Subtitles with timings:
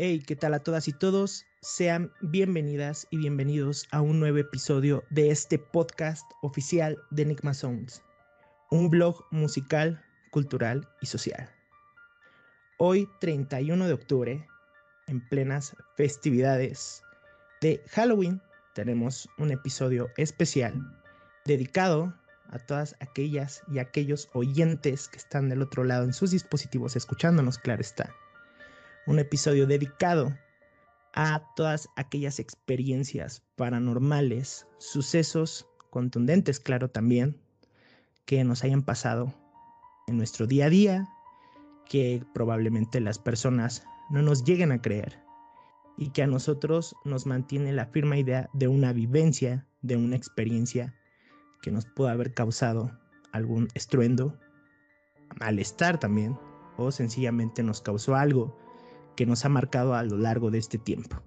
[0.00, 1.44] Hey, ¿qué tal a todas y todos?
[1.60, 8.00] Sean bienvenidas y bienvenidos a un nuevo episodio de este podcast oficial de Enigma Sounds,
[8.70, 11.50] un blog musical, cultural y social.
[12.78, 14.46] Hoy, 31 de octubre,
[15.08, 17.02] en plenas festividades
[17.60, 18.40] de Halloween,
[18.76, 20.74] tenemos un episodio especial
[21.44, 22.14] dedicado
[22.50, 27.58] a todas aquellas y aquellos oyentes que están del otro lado en sus dispositivos escuchándonos,
[27.58, 28.14] claro está
[29.08, 30.36] un episodio dedicado
[31.14, 37.40] a todas aquellas experiencias paranormales, sucesos contundentes, claro, también,
[38.26, 39.32] que nos hayan pasado
[40.08, 41.08] en nuestro día a día,
[41.88, 45.18] que probablemente las personas no nos lleguen a creer
[45.96, 50.94] y que a nosotros nos mantiene la firme idea de una vivencia, de una experiencia
[51.62, 52.92] que nos pudo haber causado
[53.32, 54.38] algún estruendo,
[55.40, 56.38] malestar también,
[56.76, 58.67] o sencillamente nos causó algo
[59.18, 61.20] que nos ha marcado a lo largo de este tiempo.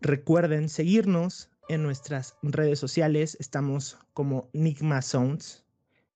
[0.00, 3.36] Recuerden seguirnos en nuestras redes sociales.
[3.38, 5.64] Estamos como Nigma Sounds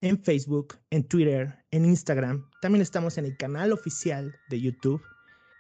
[0.01, 2.51] en Facebook, en Twitter, en Instagram.
[2.63, 5.01] También estamos en el canal oficial de YouTube,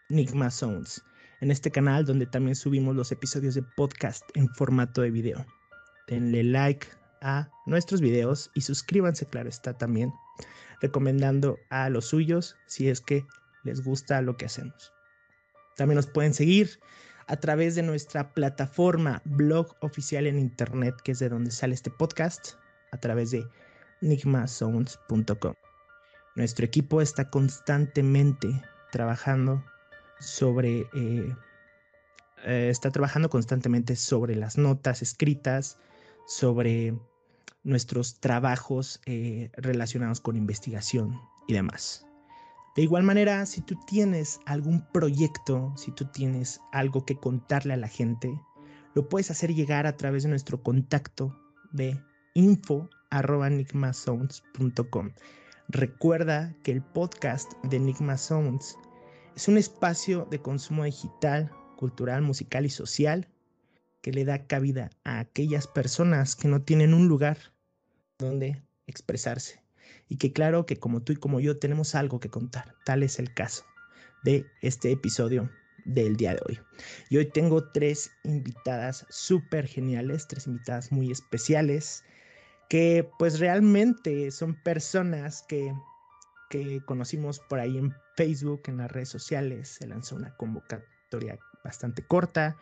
[0.09, 1.05] Nigma Sounds.
[1.41, 5.47] En este canal donde también subimos los episodios de podcast en formato de video.
[6.09, 6.89] Denle like
[7.23, 10.13] a nuestros videos y suscríbanse, claro está también,
[10.81, 13.25] recomendando a los suyos si es que
[13.65, 14.93] les gusta lo que hacemos.
[15.77, 16.81] También nos pueden seguir
[17.27, 21.91] a través de nuestra plataforma blog oficial en internet, que es de donde sale este
[21.91, 22.55] podcast,
[22.93, 23.47] a través de
[24.01, 25.55] nigmasounds.com.
[26.35, 28.49] Nuestro equipo está constantemente
[28.91, 29.65] trabajando
[30.19, 31.35] sobre eh,
[32.45, 35.79] eh, está trabajando constantemente sobre las notas escritas,
[36.27, 36.95] sobre
[37.65, 42.07] nuestros trabajos eh, relacionados con investigación y demás.
[42.77, 47.77] De igual manera, si tú tienes algún proyecto, si tú tienes algo que contarle a
[47.77, 48.41] la gente,
[48.95, 51.37] lo puedes hacer llegar a través de nuestro contacto
[51.73, 52.01] de
[52.35, 55.11] info.enigmasounds.com.
[55.69, 58.77] Recuerda que el podcast de Enigma Sounds
[59.35, 63.27] es un espacio de consumo digital, cultural, musical y social
[64.01, 67.37] que le da cabida a aquellas personas que no tienen un lugar
[68.19, 69.60] donde expresarse
[70.11, 72.75] y que claro que como tú y como yo tenemos algo que contar.
[72.85, 73.65] Tal es el caso
[74.25, 75.49] de este episodio
[75.85, 76.61] del día de hoy.
[77.09, 82.05] Y hoy tengo tres invitadas súper geniales, tres invitadas muy especiales,
[82.69, 85.73] que pues realmente son personas que,
[86.51, 89.77] que conocimos por ahí en Facebook, en las redes sociales.
[89.79, 92.57] Se lanzó una convocatoria bastante corta,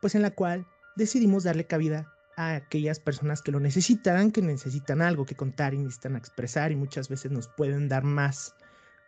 [0.00, 0.66] pues en la cual
[0.96, 5.78] decidimos darle cabida a aquellas personas que lo necesitan, que necesitan algo que contar y
[5.78, 8.54] necesitan expresar y muchas veces nos pueden dar más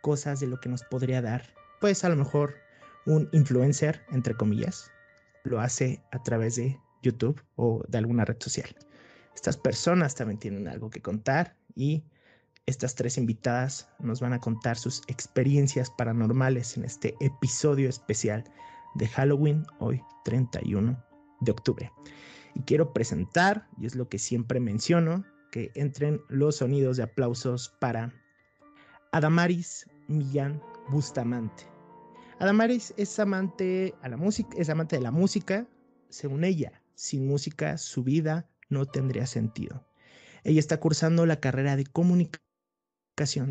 [0.01, 1.41] cosas de lo que nos podría dar.
[1.79, 2.55] Pues a lo mejor
[3.05, 4.91] un influencer, entre comillas,
[5.45, 8.75] lo hace a través de YouTube o de alguna red social.
[9.33, 12.03] Estas personas también tienen algo que contar y
[12.65, 18.43] estas tres invitadas nos van a contar sus experiencias paranormales en este episodio especial
[18.95, 21.01] de Halloween, hoy 31
[21.39, 21.91] de octubre.
[22.55, 27.69] Y quiero presentar, y es lo que siempre menciono, que entren los sonidos de aplausos
[27.79, 28.13] para
[29.11, 31.65] Adamaris Millán Bustamante.
[32.39, 35.67] Adamaris es amante a la música, es amante de la música,
[36.09, 39.85] según ella, sin música su vida no tendría sentido.
[40.43, 42.41] Ella está cursando la carrera de comunicación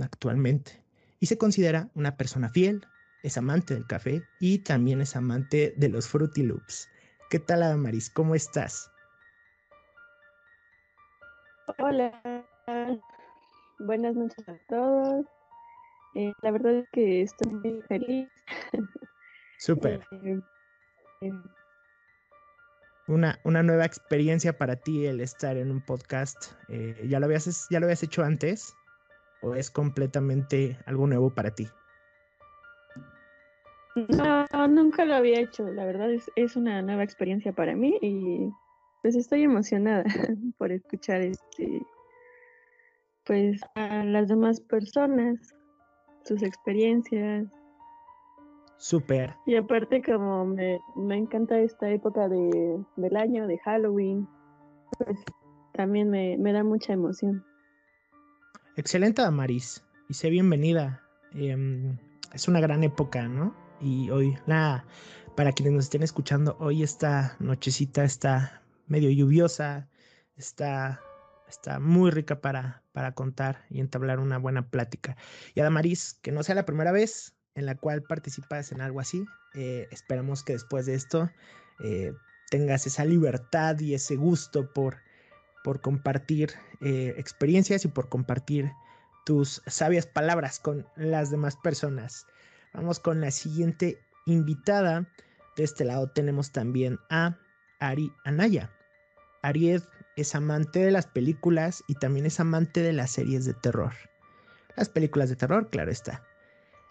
[0.02, 0.84] actualmente
[1.20, 2.84] y se considera una persona fiel,
[3.22, 6.88] es amante del café y también es amante de los Fruity Loops.
[7.30, 8.10] ¿Qué tal, Adamaris?
[8.10, 8.90] ¿Cómo estás?
[11.78, 12.44] Hola,
[13.78, 15.26] buenas noches a todos.
[16.16, 18.28] Eh, la verdad es que estoy muy feliz.
[19.58, 20.04] Súper.
[21.22, 21.32] Eh, eh,
[23.06, 26.52] una, una, nueva experiencia para ti el estar en un podcast.
[27.04, 28.74] ¿ya, lo habías, ¿Ya lo habías hecho antes?
[29.42, 31.68] ¿O es completamente algo nuevo para ti?
[34.08, 35.68] No, nunca lo había hecho.
[35.68, 38.50] La verdad es, es una nueva experiencia para mí y
[39.02, 40.04] pues estoy emocionada
[40.58, 41.82] por escuchar este
[43.24, 45.54] pues a las demás personas,
[46.24, 47.46] sus experiencias.
[48.78, 49.34] Súper.
[49.46, 50.80] Y aparte como me,
[51.16, 54.26] encanta esta época de, del año, de Halloween,
[54.98, 55.18] pues
[55.74, 57.44] también me, da mucha emoción.
[58.76, 59.84] Excelente, Amaris.
[60.08, 61.02] Y sé bienvenida.
[61.34, 61.96] Em,
[62.32, 63.54] es una gran época, ¿no?
[63.80, 64.36] Y hoy,
[65.36, 69.88] para quienes nos estén escuchando, hoy esta nochecita está medio lluviosa,
[70.36, 71.00] está,
[71.48, 75.16] está muy rica para, para contar y entablar una buena plática.
[75.54, 79.24] Y Adamaris, que no sea la primera vez en la cual participas en algo así.
[79.54, 81.30] Eh, esperamos que después de esto
[81.82, 82.12] eh,
[82.50, 84.98] tengas esa libertad y ese gusto por,
[85.64, 86.52] por compartir
[86.82, 88.70] eh, experiencias y por compartir
[89.24, 92.26] tus sabias palabras con las demás personas.
[92.72, 95.06] Vamos con la siguiente invitada.
[95.56, 97.38] De este lado tenemos también a
[97.80, 98.70] Ari Anaya.
[99.42, 99.78] Ari
[100.16, 103.92] es amante de las películas y también es amante de las series de terror.
[104.76, 106.22] Las películas de terror, claro está.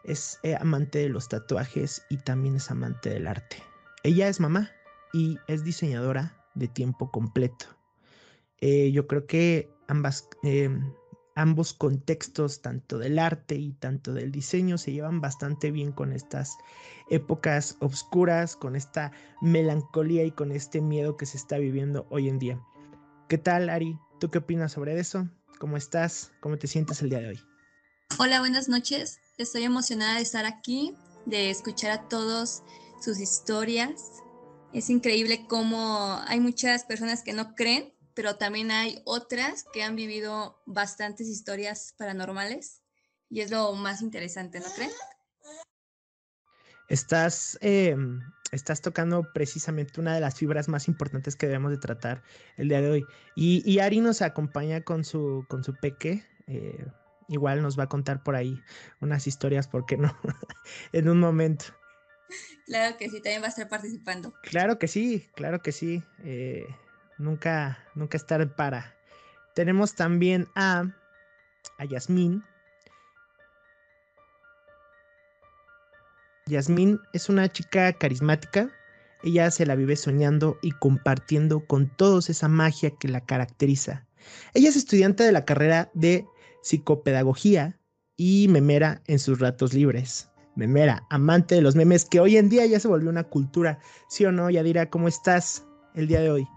[0.04, 3.58] Es eh, amante de los tatuajes y también es amante del arte.
[4.04, 4.72] Ella es mamá
[5.14, 7.66] y es diseñadora de tiempo completo.
[8.62, 10.94] Eh, yo creo que ambas, em,
[11.40, 16.58] ambos contextos, tanto del arte y tanto del diseño, se llevan bastante bien con estas
[17.10, 22.40] épocas oscuras, con esta melancolía y con este miedo que se está viviendo hoy en
[22.40, 22.62] día.
[23.30, 23.98] ¿Qué tal, Ari?
[24.20, 25.30] ¿Tú qué opinas sobre eso?
[25.60, 26.32] ¿Cómo estás?
[26.42, 27.40] ¿Cómo te sientes el día de hoy?
[28.18, 29.20] Hola, buenas noches.
[29.38, 30.94] Estoy emocionada de estar aquí,
[31.26, 32.64] de escuchar a todos
[33.02, 34.12] sus historias.
[34.74, 39.96] Es increíble cómo hay muchas personas que no creen, pero también hay otras que han
[39.96, 42.82] vivido bastantes historias paranormales
[43.30, 44.92] y es lo más interesante, ¿no creen?
[46.90, 48.20] Estás, em,
[48.52, 52.22] estás tocando precisamente una de las fibras más importantes que debemos de tratar
[52.58, 53.06] el día de hoy.
[53.38, 56.22] Y, Ari nos acompaña con su, con su peque.
[56.48, 56.86] Eh,
[57.30, 58.62] igual nos va a contar por ahí
[59.00, 60.14] unas historias, ¿por qué no?
[60.92, 61.68] en un momento.
[62.66, 64.34] Claro que sí, también va a estar participando.
[64.44, 66.04] Claro que sí, claro que sí.
[66.26, 66.68] Eh,
[67.20, 68.96] nunca, nunca estar para.
[69.54, 70.86] Tenemos también a,
[71.78, 72.44] a Yasmín.
[76.48, 78.72] Yasmín es una chica carismática.
[79.22, 84.08] Ella se la vive soñando y compartiendo con todos esa magia que la caracteriza.
[84.54, 86.26] Ella es estudiante de la carrera de
[86.64, 87.78] psicopedagogía
[88.16, 90.30] y memera en sus ratos libres.
[90.56, 93.80] Memera, amante de los memes, que hoy en día ya se volvió una cultura.
[94.10, 94.90] ¿Sí o no, Yadira?
[94.90, 96.48] ¿Cómo estás el día de hoy?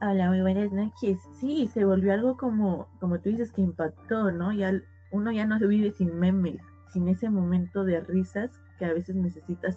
[0.00, 1.18] Hola, muy buenas noches.
[1.40, 4.52] Sí, se volvió algo como, como tú dices, que impactó, ¿no?
[4.52, 4.72] Ya
[5.10, 6.60] uno ya no se vive sin memes,
[6.92, 9.76] sin ese momento de risas que a veces necesitas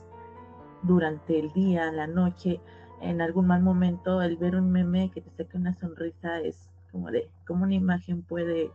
[0.83, 2.61] durante el día, la noche,
[3.01, 7.09] en algún mal momento, el ver un meme que te saque una sonrisa es como
[7.09, 8.69] de cómo una imagen puede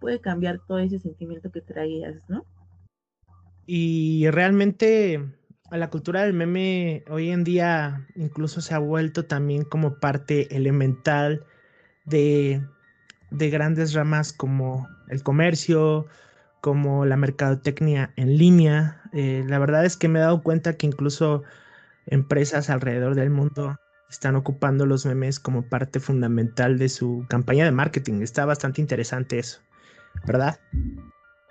[0.00, 2.44] puede cambiar todo ese sentimiento que traías, ¿no?
[3.66, 5.20] Y realmente
[5.76, 11.44] la cultura del meme hoy en día incluso se ha vuelto también como parte elemental
[12.04, 12.62] de,
[13.30, 16.06] grandes ramas como el comercio,
[16.60, 19.02] como la mercadotecnia en línea.
[19.12, 21.42] Eh, la verdad es que me he dado cuenta que incluso
[22.06, 23.78] empresas alrededor del mundo
[24.10, 28.20] están ocupando los memes como parte fundamental de su campaña de marketing.
[28.20, 29.62] Está bastante interesante eso.
[30.26, 30.58] ¿verdad?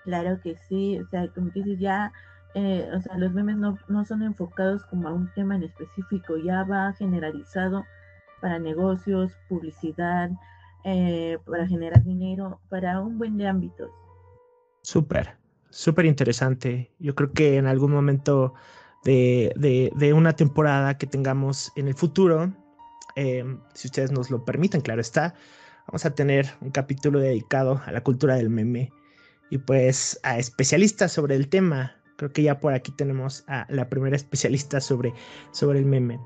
[0.03, 2.11] Claro que sí, o sea, como que ya,
[2.53, 6.63] eh, o sea, los memes no, son enfocados como a un tema en específico, ya
[6.63, 7.85] va generalizado
[8.41, 10.31] para negocios, publicidad,
[10.83, 13.89] eh, para generar dinero, para un buen de ámbitos.
[14.81, 15.37] Súper,
[15.69, 16.91] súper interesante.
[16.99, 18.53] Yo creo que en algún momento
[19.03, 19.53] de,
[19.95, 22.51] de, una temporada que tengamos en el futuro,
[23.15, 25.35] eh, si ustedes nos lo permiten, claro está,
[25.87, 28.91] vamos a tener un capítulo dedicado a la cultura del meme
[29.49, 32.00] y pues a especialistas sobre el tema.
[32.21, 35.11] Creo que ya por aquí tenemos a la primera especialista sobre,
[35.49, 36.19] sobre el meme.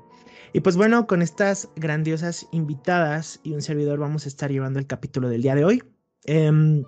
[0.52, 4.86] Y pues bueno, con estas grandiosas invitadas y un servidor vamos a estar llevando el
[4.86, 5.82] capítulo del día de hoy.
[6.24, 6.84] Em,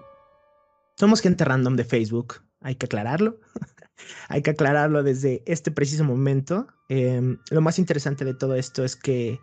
[0.99, 3.41] somos gente random de Facebook, hay que aclararlo.
[4.29, 6.67] hay que aclararlo desde este preciso momento.
[6.91, 9.41] Em, lo más interesante de todo esto es que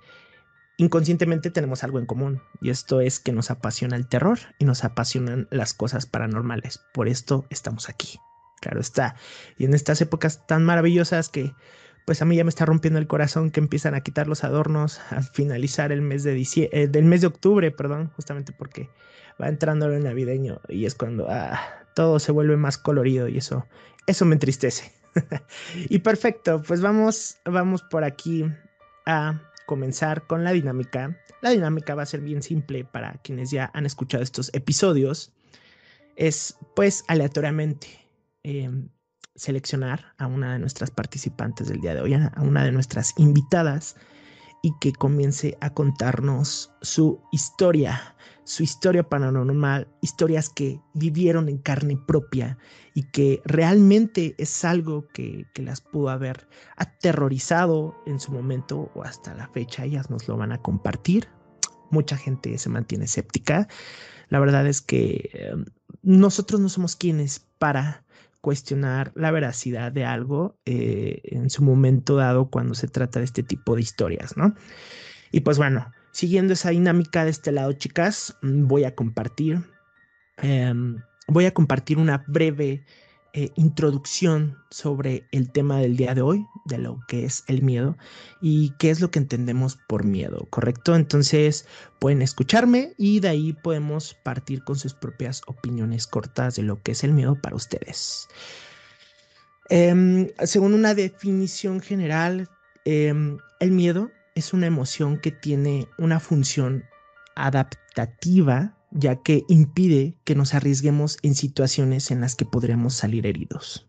[0.78, 4.84] inconscientemente tenemos algo en común y esto es que nos apasiona el terror y nos
[4.84, 6.82] apasionan las cosas paranormales.
[6.94, 8.20] Por esto estamos aquí.
[8.62, 9.16] Claro está.
[9.58, 11.54] Y en estas épocas tan maravillosas que
[12.06, 15.02] pues a mí ya me está rompiendo el corazón que empiezan a quitar los adornos
[15.10, 18.90] al finalizar el mes de eh, del mes de octubre, perdón, justamente porque
[19.42, 21.60] va entrando el navideño y es cuando ah,
[21.96, 23.66] todo se vuelve más colorido y eso
[24.06, 24.92] eso me entristece.
[25.90, 28.46] y perfecto, pues vamos vamos por aquí
[29.08, 31.18] a comenzar con la dinámica.
[31.42, 35.34] La dinámica va a ser bien simple para quienes ya han escuchado estos episodios.
[36.16, 38.05] Es pues aleatoriamente
[38.46, 38.90] em,
[39.36, 43.96] seleccionar a una de nuestras participantes del día de hoy, a una de nuestras invitadas
[44.62, 52.00] y que comience a contarnos su historia, su historia paranormal, historias que vivieron en carne
[52.08, 52.58] propia
[52.94, 56.48] y que realmente es algo que, las pudo haber
[56.78, 59.86] aterrorizado en su momento o hasta la fecha.
[59.86, 61.28] Ellas nos lo van a compartir.
[61.90, 63.68] Mucha gente se mantiene escéptica.
[64.30, 65.66] La verdad es que em,
[66.04, 68.05] nosotros no somos quienes para
[68.46, 73.42] cuestionar la veracidad de algo eh, en su momento dado cuando se trata de este
[73.42, 74.54] tipo de historias, ¿no?
[75.32, 79.64] Y pues bueno, siguiendo esa dinámica de este lado, chicas, mm, voy a compartir,
[80.38, 82.86] em, voy a compartir una breve
[83.38, 87.98] eh, introducción sobre el tema del día de hoy, de lo que es el miedo
[88.42, 90.96] y qué es lo que entendemos por miedo, ¿correcto?
[90.96, 91.68] Entonces
[92.00, 96.94] pueden escucharme y de ahí podemos partir con sus propias opiniones cortas de lo que
[96.94, 98.30] es el miedo para ustedes.
[99.68, 102.50] Em, según una definición general,
[102.86, 106.86] em, el miedo es una emoción que tiene una función
[107.36, 113.88] adaptativa ya que impide que nos arriesguemos en situaciones en las que podremos salir heridos.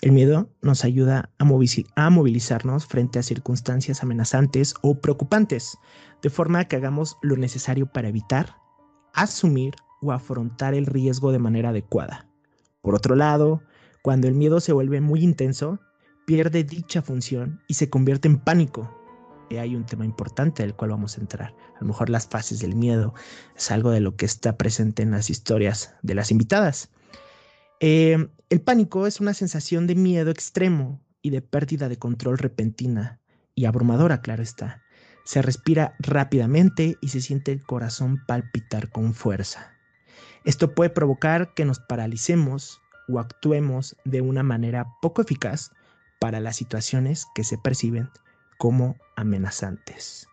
[0.00, 1.44] El miedo nos ayuda a,
[2.10, 5.78] movilizarnos frente a circunstancias amenazantes o preocupantes,
[6.22, 8.56] de forma que hagamos lo necesario para evitar,
[9.12, 12.26] asumir o afrontar el riesgo de manera adecuada.
[12.80, 13.62] Por otro lado,
[14.02, 15.78] cuando el miedo se vuelve muy intenso,
[16.26, 19.01] pierde dicha función y se convierte en pánico,
[19.58, 21.54] hay un tema importante del cual vamos a entrar.
[21.76, 23.14] A lo mejor las fases del miedo
[23.56, 26.90] es algo de lo que está presente en las historias de las invitadas.
[27.80, 33.20] Eh, el pánico es una sensación de miedo extremo y de pérdida de control repentina
[33.54, 34.82] y abrumadora, claro está.
[35.24, 39.72] Se respira rápidamente y se siente el corazón palpitar con fuerza.
[40.44, 45.70] Esto puede provocar que nos paralicemos o actuemos de una manera poco eficaz
[46.20, 48.08] para las situaciones que se perciben
[48.62, 50.28] como amenazantes.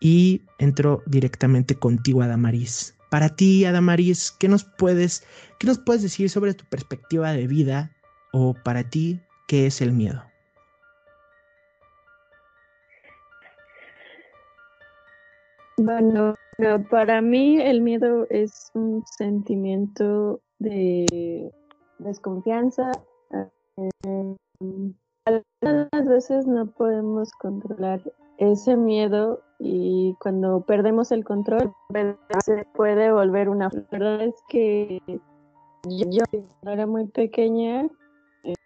[0.00, 2.96] Y entro directamente contigo, Adamaris.
[3.10, 5.26] Para ti, Adamaris, ¿qué nos puedes,
[5.58, 7.90] qué nos puedes decir sobre tu perspectiva de vida
[8.32, 10.22] o para ti qué es el miedo?
[15.78, 16.36] Bueno,
[16.90, 21.50] para mí el miedo es un sentimiento de
[21.98, 22.92] desconfianza,
[23.32, 24.36] eh,
[25.28, 28.00] algunas veces no podemos controlar
[28.38, 31.72] ese miedo y cuando perdemos el control
[32.44, 33.68] se puede volver una...
[33.72, 35.00] La verdad es que
[35.84, 37.88] yo cuando era muy pequeña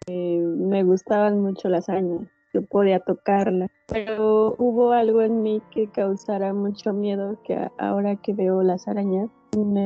[0.07, 5.89] eh, me gustaban mucho las arañas, yo podía tocarlas, pero hubo algo en mí que
[5.89, 9.85] causara mucho miedo que ahora que veo las arañas me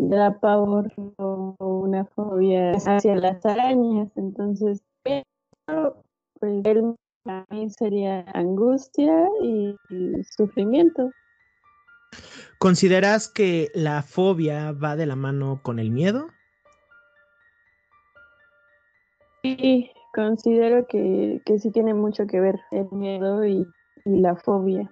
[0.00, 4.82] da pavor o una fobia hacia las arañas, entonces
[5.66, 6.94] pues él
[7.24, 9.74] para mí sería angustia y,
[10.36, 11.10] sufrimiento.
[12.58, 16.28] ¿Consideras que la fobia va de la mano con el miedo?
[19.42, 23.66] Sí, considero que, sí tiene mucho que ver el miedo y,
[24.04, 24.90] la fobia.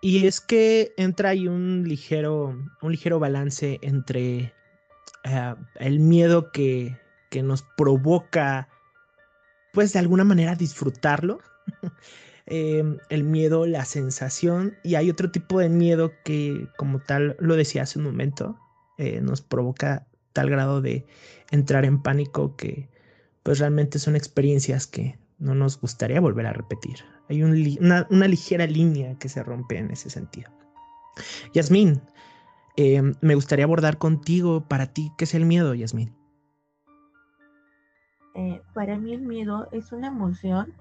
[0.00, 4.52] Y es que entra ahí un ligero, un ligero balance entre
[5.24, 6.96] eh, el miedo que,
[7.30, 8.68] que nos provoca,
[9.72, 11.40] pues de alguna manera disfrutarlo.
[12.50, 17.56] Em, el miedo, la sensación, y hay otro tipo de miedo que, como tal lo
[17.56, 18.58] decía hace un momento,
[18.96, 21.04] eh, nos provoca tal grado de
[21.50, 22.88] entrar en pánico que
[23.42, 27.04] pues realmente son experiencias que no nos gustaría volver a repetir.
[27.28, 30.50] Hay una, ligera línea que se rompe en ese sentido.
[31.52, 32.00] Yasmín,
[32.76, 36.17] em, me gustaría abordar contigo para ti qué es el miedo, Yasmín.
[38.38, 40.72] Eh, para mí el miedo es una emoción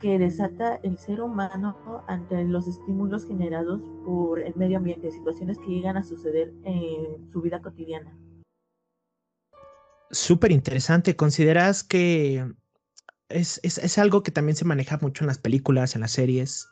[0.00, 5.66] que desata el ser humano ante los estímulos generados por el medio ambiente, situaciones que
[5.66, 8.16] llegan a suceder en su vida cotidiana.
[10.12, 11.16] Súper interesante.
[11.16, 12.46] ¿Consideras que
[13.30, 16.68] es, algo que también se maneja mucho en las películas, en las series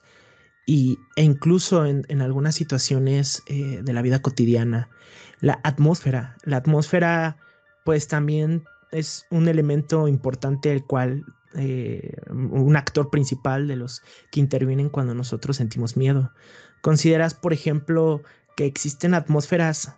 [0.65, 4.91] y, e incluso en, algunas situaciones eh, de la vida cotidiana?
[5.41, 6.37] La atmósfera.
[6.45, 7.37] La atmósfera
[7.85, 11.25] pues también es un elemento importante el cual
[11.57, 16.33] eh, un actor principal de los que intervienen cuando nosotros sentimos miedo.
[16.83, 18.23] ¿Consideras, por ejemplo,
[18.57, 19.95] que existen atmósferas,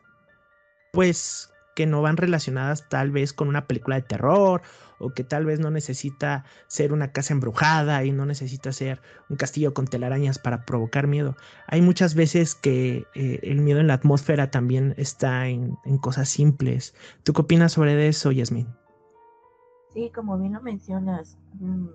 [0.92, 4.62] pues, que no van relacionadas tal vez con una película de terror
[4.98, 9.36] o que tal vez no necesita ser una casa embrujada y no necesita ser un
[9.36, 11.36] castillo con telarañas para provocar miedo.
[11.66, 16.30] Hay muchas veces que eh, el miedo en la atmósfera también está en, en, cosas
[16.30, 16.94] simples.
[17.24, 18.68] ¿Tú qué opinas sobre eso, Yasmin?
[19.96, 21.86] Sí, como bien lo mencionas, mm,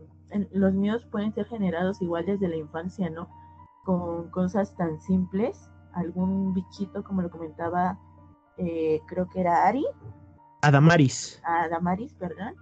[0.54, 3.30] los miedos pueden ser generados igual desde la infancia, ¿no?
[3.86, 8.00] Con cosas tan simples, algún bichito, como lo comentaba,
[8.58, 9.86] eh, creo que era Ari.
[10.64, 11.40] Adamaris.
[11.46, 12.56] Adamaris, perdón.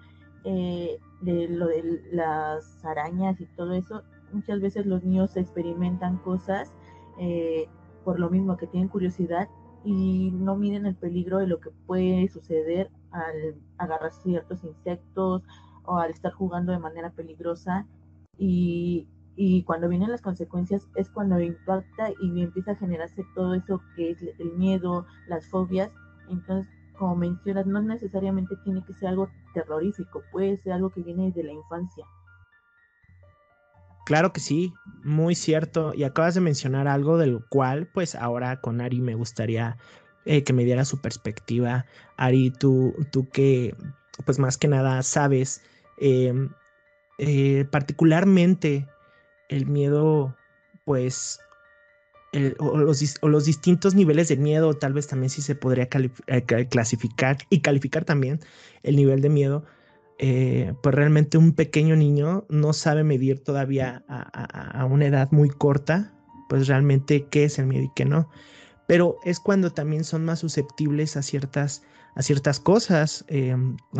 [0.43, 4.03] Eh, de lo de las arañas y todo eso,
[4.33, 6.73] muchas veces los niños experimentan cosas
[7.17, 7.69] eh,
[8.03, 9.47] por lo mismo que tienen curiosidad
[9.83, 15.43] y no miden el peligro de lo que puede suceder al agarrar ciertos insectos
[15.83, 17.87] o al estar jugando de manera peligrosa
[18.37, 23.81] y, y cuando vienen las consecuencias es cuando impacta y empieza a generarse todo eso
[23.95, 25.91] que es el miedo, las fobias.
[26.29, 31.27] Entonces, como mencionas, no necesariamente tiene que ser algo terrorífico, puede ser algo que viene
[31.27, 32.05] desde la infancia.
[34.09, 34.73] Claro que sí,
[35.03, 35.93] muy cierto.
[35.93, 39.77] Y acabas de mencionar algo del cual, pues ahora con Ari me gustaría
[40.25, 41.85] eh, que me diera su perspectiva.
[42.17, 43.75] Ari, tú, tú que,
[44.25, 45.61] pues más que nada sabes,
[45.99, 46.49] em,
[47.19, 48.87] eh, particularmente
[49.47, 50.35] el miedo,
[50.85, 51.39] pues,
[52.57, 55.87] o, los, distintos niveles de miedo, tal vez también sí se podría
[56.25, 58.39] eh, clasificar y calificar también
[58.81, 59.65] el nivel de miedo
[60.21, 66.11] eh, pues realmente un pequeño niño no sabe medir todavía a, una edad muy corta,
[66.49, 68.29] pues realmente qué es el miedo y qué no.
[68.85, 71.83] Pero es cuando también son más susceptibles a ciertas,
[72.15, 73.23] a ciertas cosas.
[73.29, 73.55] Eh,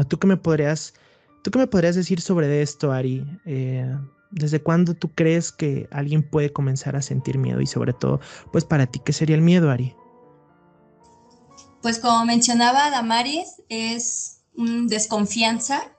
[0.10, 0.94] ¿tú, qué me podrías,
[1.42, 3.26] ¿Tú qué me podrías decir sobre esto, Ari?
[3.46, 3.90] Eh,
[4.32, 7.62] ¿Desde cuándo tú crees que alguien puede comenzar a sentir miedo?
[7.62, 8.20] Y sobre todo,
[8.52, 9.96] pues para ti, ¿qué sería el miedo, Ari?
[11.82, 14.42] Pues como mencionaba Damaris, es
[14.88, 15.94] desconfianza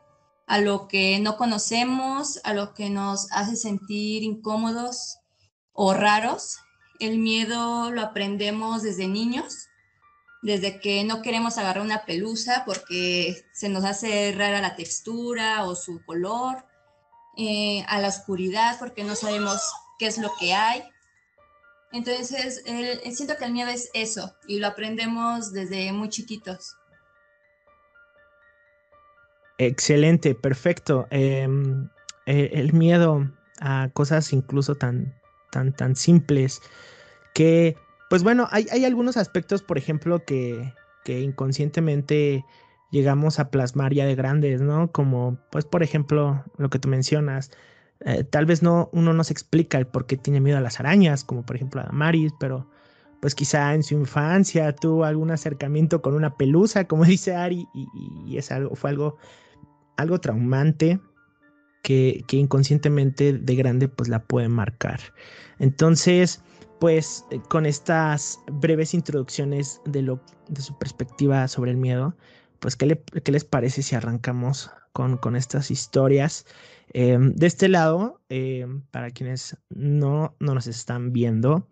[0.50, 5.20] a lo que no conocemos, a lo que nos hace sentir incómodos
[5.72, 6.58] o raros.
[6.98, 9.68] El miedo lo aprendemos desde niños,
[10.42, 15.76] desde que no queremos agarrar una pelusa porque se nos hace rara la textura o
[15.76, 16.66] su color,
[17.36, 19.62] eh, a la oscuridad porque no sabemos
[20.00, 20.82] qué es lo que hay.
[21.92, 22.64] Entonces,
[23.14, 26.74] siento que el miedo es eso y lo aprendemos desde muy chiquitos.
[29.60, 31.06] Excelente, perfecto.
[31.10, 31.90] Em,
[32.24, 35.14] eh, el miedo a cosas incluso tan,
[35.52, 36.62] tan, tan simples
[37.34, 37.76] que,
[38.08, 40.72] pues bueno, hay, hay algunos aspectos, por ejemplo, que,
[41.04, 42.42] que, inconscientemente
[42.90, 44.90] llegamos a plasmar ya de grandes, ¿no?
[44.92, 47.50] Como, pues, por ejemplo, lo que tú mencionas.
[48.06, 50.80] Eh, tal vez no, uno no se explica el por qué tiene miedo a las
[50.80, 52.66] arañas, como por ejemplo a Damaris, pero
[53.20, 57.88] pues quizá en su infancia tuvo algún acercamiento con una pelusa, como dice Ari, y,
[58.26, 59.18] y es algo, fue algo
[60.00, 61.00] algo traumante
[61.82, 65.00] que, inconscientemente de grande pues la puede marcar.
[65.58, 66.42] Entonces,
[66.78, 72.14] pues eh, con estas breves introducciones de, lo, de su perspectiva sobre el miedo,
[72.60, 76.46] pues ¿qué, les parece si arrancamos con, con estas historias?
[76.92, 81.68] Em, de este lado, em, para quienes no, no nos están viendo,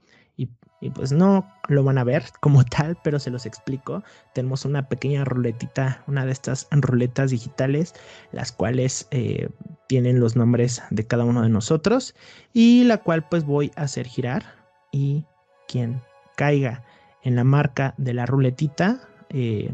[0.80, 4.02] y pues no lo van a ver como tal, pero se los explico.
[4.34, 7.94] Tenemos una pequeña ruletita, una de estas ruletas digitales,
[8.32, 9.48] las cuales eh,
[9.88, 12.14] tienen los nombres de cada uno de nosotros
[12.52, 14.44] y la cual pues voy a hacer girar
[14.92, 15.24] y
[15.66, 16.02] quien
[16.36, 16.84] caiga
[17.22, 19.70] en la marca de la ruletita eh,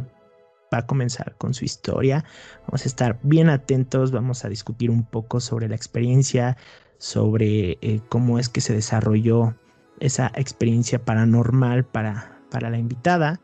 [0.73, 2.25] va a comenzar con su historia.
[2.67, 6.57] Vamos a estar bien atentos, vamos a discutir un poco sobre la experiencia,
[6.99, 9.55] sobre eh, cómo es que se desarrolló
[10.01, 13.41] esa experiencia paranormal para, para la invitada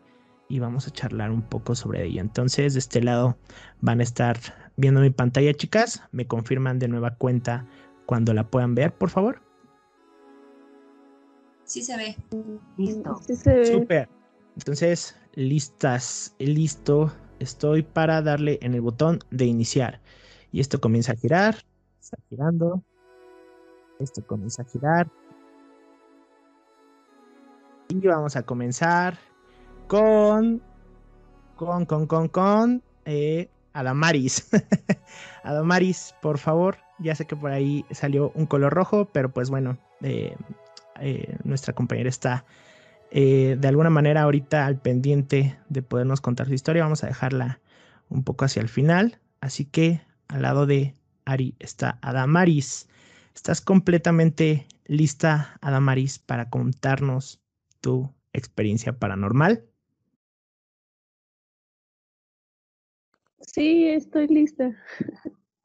[0.48, 2.20] y vamos a charlar un poco sobre ello.
[2.20, 3.38] Entonces, de este lado
[3.80, 4.36] van a estar
[4.76, 6.02] viendo mi pantalla, chicas.
[6.10, 7.66] Me confirman de nueva cuenta
[8.04, 9.40] cuando la puedan ver, por favor.
[11.64, 12.16] Sí se ve.
[12.76, 13.20] Listo.
[13.24, 13.64] Sí se ve.
[13.64, 14.08] Super.
[14.56, 17.12] Entonces, listas, listo.
[17.38, 20.00] Estoy para darle en el botón de iniciar.
[20.50, 21.64] Y esto comienza a girar.
[22.00, 22.82] Está girando.
[24.00, 25.08] Esto comienza a girar.
[27.90, 29.18] Y vamos a comenzar
[29.88, 30.62] con.
[31.56, 32.82] Con, con, con, con.
[33.04, 34.48] Eh, Adamaris.
[35.42, 36.78] Adamaris, por favor.
[37.00, 40.36] Ya sé que por ahí salió un color rojo, pero pues bueno, eh,
[41.00, 42.44] eh, nuestra compañera está
[43.12, 46.84] de alguna manera ahorita al pendiente de podernos contar su historia.
[46.84, 47.58] Vamos a dejarla
[48.08, 49.18] un poco hacia el final.
[49.40, 52.88] Así que al lado de Ari está Adamaris.
[53.34, 57.40] ¿Estás completamente lista, Adamaris, para contarnos
[57.80, 59.64] tu experiencia paranormal?
[63.40, 64.76] Sí, estoy lista.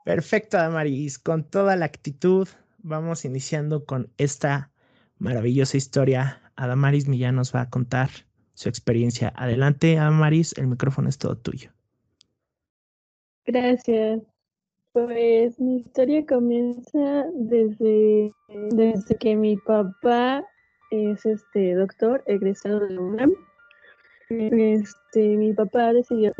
[0.06, 1.19] Perfecto, Damaris.
[1.19, 2.47] Con toda la actitud,
[2.80, 4.71] vamos iniciando con esta
[5.17, 6.41] maravillosa historia.
[6.56, 8.10] Adamaris Millán nos va a contar
[8.54, 9.34] su experiencia.
[9.36, 11.71] Adelante, Adamaris, el micrófono es todo tuyo.
[13.45, 14.21] Gracias.
[14.93, 18.32] Pues mi historia comienza desde,
[18.71, 20.45] desde que mi papá
[20.91, 23.34] es este doctor egresado de UNAM.
[24.30, 26.34] Este, mi papá decidió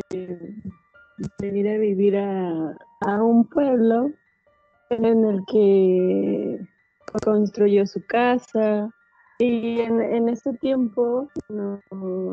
[1.38, 4.10] venir a vivir a, a un pueblo
[4.90, 6.58] en el que
[7.22, 8.90] construyó su casa,
[9.38, 11.80] Y en, en ese tiempo, no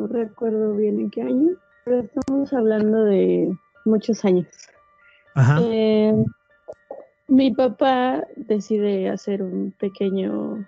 [0.08, 1.50] recuerdo bien en qué año,
[1.84, 4.48] pero estamos hablando de muchos años.
[5.36, 5.60] Ajá.
[5.62, 6.14] Eh,
[7.28, 10.66] mi papá decide hacer un pequeño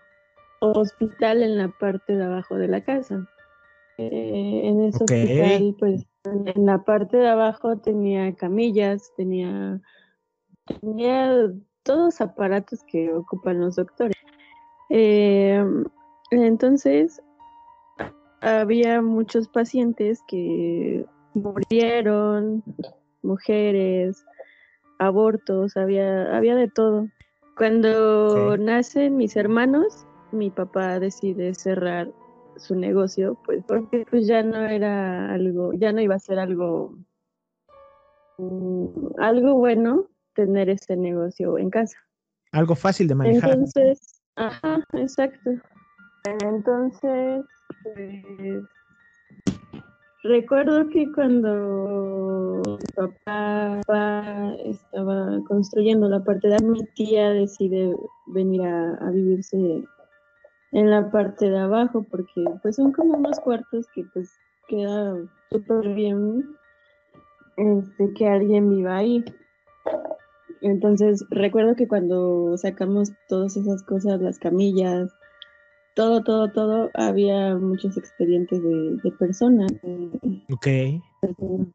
[0.72, 3.28] hospital en la parte de abajo de la casa.
[3.98, 9.80] Eh, en ese hospital, pues, en la parte de abajo tenía camillas, tenía,
[10.82, 11.52] tenía
[11.84, 14.18] todos aparatos que ocupan los doctores.
[14.90, 15.64] Eh,
[16.32, 17.22] entonces,
[18.42, 22.64] había muchos pacientes que murieron,
[23.22, 24.26] mujeres,
[25.00, 27.08] abortos, había, había de todo.
[27.58, 32.12] Cuando nacen mis hermanos, mi papá decide cerrar
[32.58, 36.98] su negocio, pues porque pues ya no era algo, ya no iba a ser algo,
[38.38, 41.98] mm, algo bueno tener ese negocio en casa.
[42.52, 43.52] Algo fácil de manejar.
[43.52, 45.52] Entonces, ajá, exacto.
[46.42, 47.46] Entonces,
[47.84, 48.64] pues,
[50.24, 57.96] recuerdo que cuando mi papá, papá estaba construyendo la parte de mi tía decide
[58.28, 59.84] venir a, a vivirse
[60.76, 64.30] en la parte de abajo porque pues son como unos cuartos que pues
[64.68, 65.16] queda
[65.50, 66.44] súper bien
[67.56, 69.24] este, que alguien viva ahí.
[70.60, 75.14] Entonces, recuerdo que cuando sacamos todas esas cosas, las camillas,
[75.96, 79.72] todo, todo, todo, había muchos expedientes de, de personas,
[80.52, 80.68] Ok.
[81.22, 81.68] personas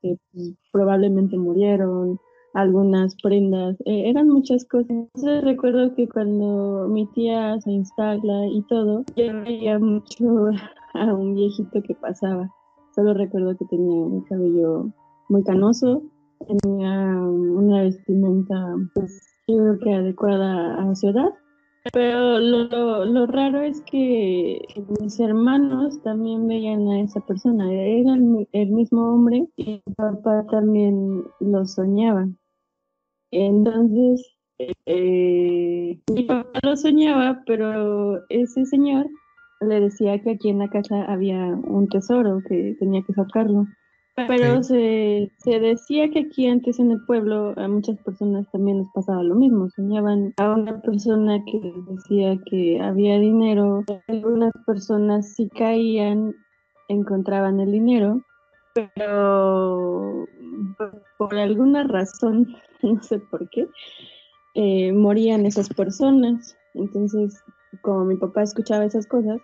[0.00, 2.20] que pues, probablemente murieron,
[2.54, 4.90] algunas prendas, eh, eran muchas cosas.
[4.90, 10.24] Entonces recuerdo que cuando mi tía se instala y todo, yo veía mucho
[10.94, 12.48] a un viejito que pasaba.
[12.94, 14.86] Solo recuerdo que tenía un cabello
[15.28, 16.02] muy canoso,
[16.46, 18.54] tenía una vestimenta,
[18.94, 21.30] pues, creo que adecuada a su edad.
[21.92, 24.62] Pero lo, lo, lo raro es que
[25.00, 30.46] mis hermanos también veían a esa persona, era el, el mismo hombre y mi papá
[30.50, 32.26] también lo soñaba.
[33.34, 34.24] Entonces,
[34.86, 39.06] eh, mi papá lo soñaba, pero ese señor
[39.60, 43.66] le decía que aquí en la casa había un tesoro, que tenía que sacarlo.
[44.16, 48.86] Pero se, se decía que aquí antes en el pueblo a muchas personas también les
[48.94, 49.68] pasaba lo mismo.
[49.70, 53.82] Soñaban a una persona que decía que había dinero.
[54.06, 56.32] Algunas personas si caían,
[56.88, 58.22] encontraban el dinero,
[58.74, 60.28] pero
[61.16, 63.68] por, alguna razón, no sé por qué,
[64.54, 66.56] eh, morían esas personas.
[66.74, 67.42] Entonces,
[67.80, 69.40] como mi papá escuchaba esas cosas,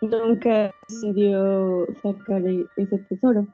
[0.00, 3.46] nunca decidió sacar e- ese tesoro.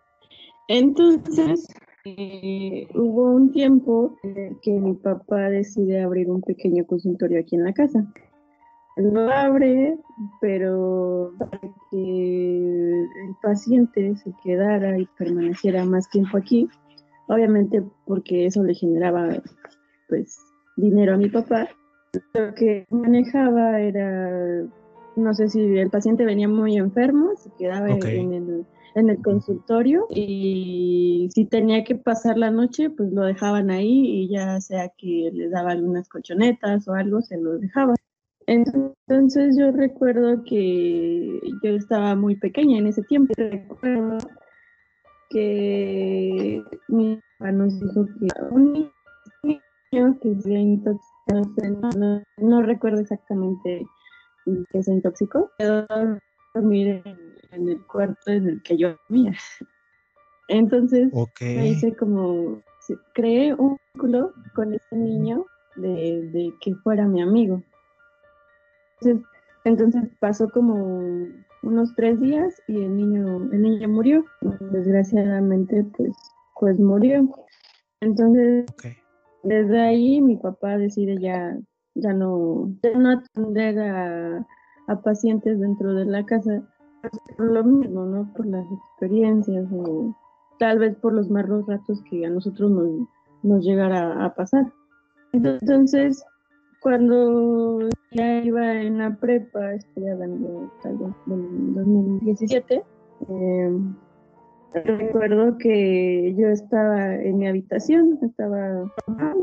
[0.69, 1.69] Entonces,
[2.05, 7.57] eh, hubo un tiempo en el que mi papá decide abrir un pequeño consultorio aquí
[7.57, 8.07] en la casa.
[8.99, 9.97] Lo abre,
[10.41, 16.69] pero para que el paciente se quedara y permaneciera más tiempo aquí,
[17.29, 19.29] obviamente porque eso le generaba
[20.09, 20.39] pues
[20.77, 21.69] dinero a mi papá.
[22.35, 24.65] Lo que manejaba era,
[25.17, 30.07] no sé si el paciente venía muy enfermo, se quedaba en el en el consultorio
[30.11, 35.31] y si tenía que pasar la noche, pues lo dejaban ahí y ya sea que
[35.33, 37.95] le daba algunas colchonetas o algo, se lo dejaba.
[38.49, 43.35] Entonces yo recuerdo que yo estaba muy pequeña en ese tiempo.
[43.37, 44.17] Recuerdo
[45.29, 48.91] que mi papá nos dijo que un
[49.43, 51.43] niño que se intoxicado,
[51.99, 53.87] no, no recuerdo exactamente
[54.73, 55.87] que se intoxicó, quedó
[56.55, 57.19] dormir en,
[57.53, 59.37] en el cuarto en el que yo vivía.
[60.49, 62.63] Entonces me hice como,
[63.13, 65.45] creé un vínculo con ese niño
[65.77, 67.63] de, de que fuera mi amigo.
[69.01, 69.29] Entonces,
[69.65, 71.27] entonces pasó como
[71.63, 74.25] unos tres días y el niño, el niño murió.
[74.73, 76.17] Desgraciadamente, pues,
[76.59, 77.29] pues murió.
[78.01, 78.67] Entonces,
[79.43, 81.59] desde ahí mi papá decide ya,
[81.95, 84.47] ya no, ya no atender a,
[84.87, 86.63] a pacientes dentro de la casa
[87.03, 88.33] pues, por lo mismo, ¿no?
[88.35, 90.15] Por las experiencias o
[90.59, 93.09] tal vez por los malos ratos que a nosotros nos,
[93.43, 94.73] nos llegara a pasar.
[95.33, 96.25] Entonces,
[96.81, 102.83] cuando ya iba en la prepa, estoy hablando tal vez del 2017,
[103.29, 103.79] eh,
[104.73, 108.91] recuerdo que yo estaba en mi habitación, estaba,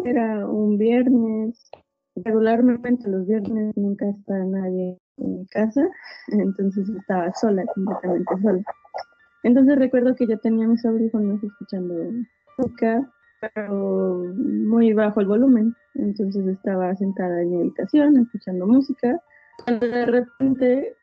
[0.05, 1.69] era un viernes,
[2.15, 5.87] regularmente los viernes nunca está nadie en mi casa,
[6.29, 8.63] entonces estaba sola, completamente sola.
[9.43, 11.93] Entonces recuerdo que yo tenía mis audífonos escuchando
[12.57, 13.07] música,
[13.53, 15.75] pero muy bajo el volumen.
[15.95, 19.21] Entonces estaba sentada en mi habitación escuchando música.
[19.63, 20.95] Cuando de repente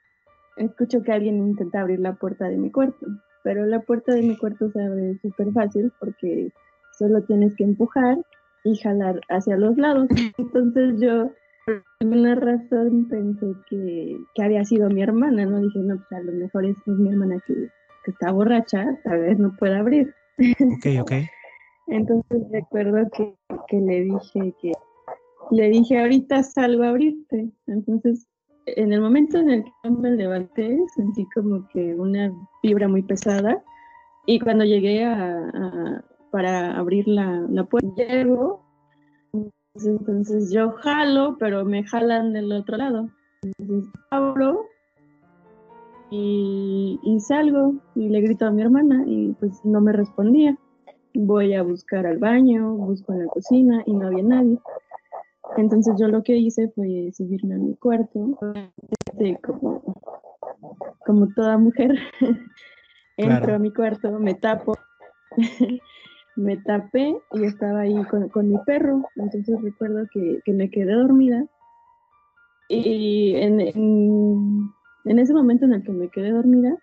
[0.57, 3.07] escucho que alguien intenta abrir la puerta de mi cuarto,
[3.43, 6.53] pero la puerta de mi cuarto se abre súper fácil porque
[6.99, 8.19] solo tienes que empujar
[8.65, 10.09] y jalar hacia los lados.
[10.39, 11.33] Entonces yo,
[11.67, 15.61] por alguna razón, pensé que, que había sido mi hermana, ¿no?
[15.61, 17.55] Dije, no, pues a lo mejor es, mi hermana que,
[18.05, 20.15] que, está borracha, tal vez no pueda abrir.
[20.39, 21.13] Ok, ok.
[21.93, 23.35] Entonces recuerdo que,
[23.69, 24.73] que le dije que,
[25.51, 27.51] le dije, ahorita salgo a abrirte.
[27.67, 28.27] Entonces
[28.67, 33.63] en el momento en el que me levanté, sentí como que una vibra muy pesada.
[34.27, 38.63] Y cuando llegué a, para abrir la, puerta, llego,
[39.75, 43.09] entonces yo jalo, pero me jalan del otro lado.
[43.43, 44.65] Entonces abro
[46.11, 50.57] y, y, salgo y le grito a mi hermana y pues no me respondía.
[51.14, 54.59] Voy a buscar al baño, busco en la cocina y no había nadie.
[55.57, 58.38] Entonces yo lo que hice fue subirme a mi cuarto,
[59.42, 59.83] como,
[61.05, 61.98] como toda mujer,
[63.16, 64.77] entro a mi cuarto, me tapo,
[66.37, 69.03] me tapé y estaba ahí con, mi perro.
[69.16, 71.44] Entonces recuerdo que, me quedé dormida
[72.68, 76.75] y en, en, ese momento en el que me quedé dormida,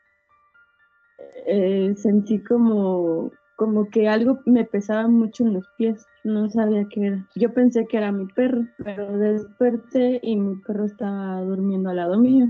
[1.47, 7.07] eh, sentí como como que algo me pesaba mucho en los pies, no sabía qué
[7.07, 7.27] era.
[7.35, 12.17] Yo pensé que era mi perro, pero desperté y mi perro estaba durmiendo al lado
[12.17, 12.47] mío.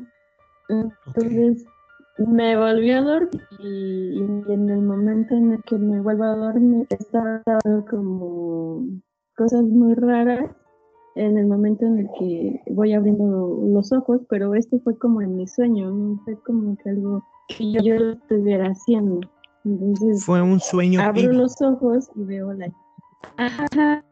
[0.69, 1.65] Entonces
[2.19, 6.85] me volví a dormir y, en el momento en el que me vuelvo a dormir
[6.91, 7.41] estaba
[7.89, 8.85] como
[9.35, 10.51] cosas muy raras
[11.15, 15.37] en el momento en el que voy abriendo los ojos, pero esto fue como en
[15.37, 19.21] mi sueño, no fue como que algo que yo estuviera haciendo.
[20.25, 22.71] Fue un sueño Abro los ojos y veo la...
[23.37, 24.03] Ajá,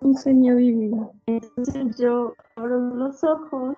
[0.00, 1.12] un sueño vivido.
[1.26, 3.76] Entonces yo abro los ojos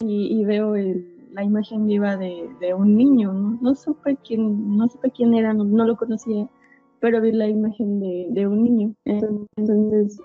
[0.00, 3.32] y, veo la imagen viva de, un niño.
[3.32, 3.58] ¿no?
[3.60, 6.48] no, supe quién, no supe quién era, no, lo conocía,
[7.00, 8.94] pero vi la imagen de, un niño.
[9.04, 10.20] Entonces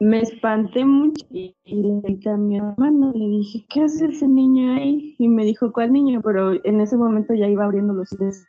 [0.00, 4.74] me espanté mucho y, le dije a mi hermano, le dije, ¿qué hace ese niño
[4.74, 5.14] ahí?
[5.18, 6.20] Y me dijo, ¿cuál niño?
[6.22, 8.44] Pero en ese momento ya iba abriendo los ojos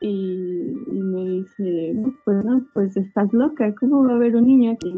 [0.00, 4.92] y, me dice, bueno, pues estás loca, ¿cómo va a haber un niño aquí?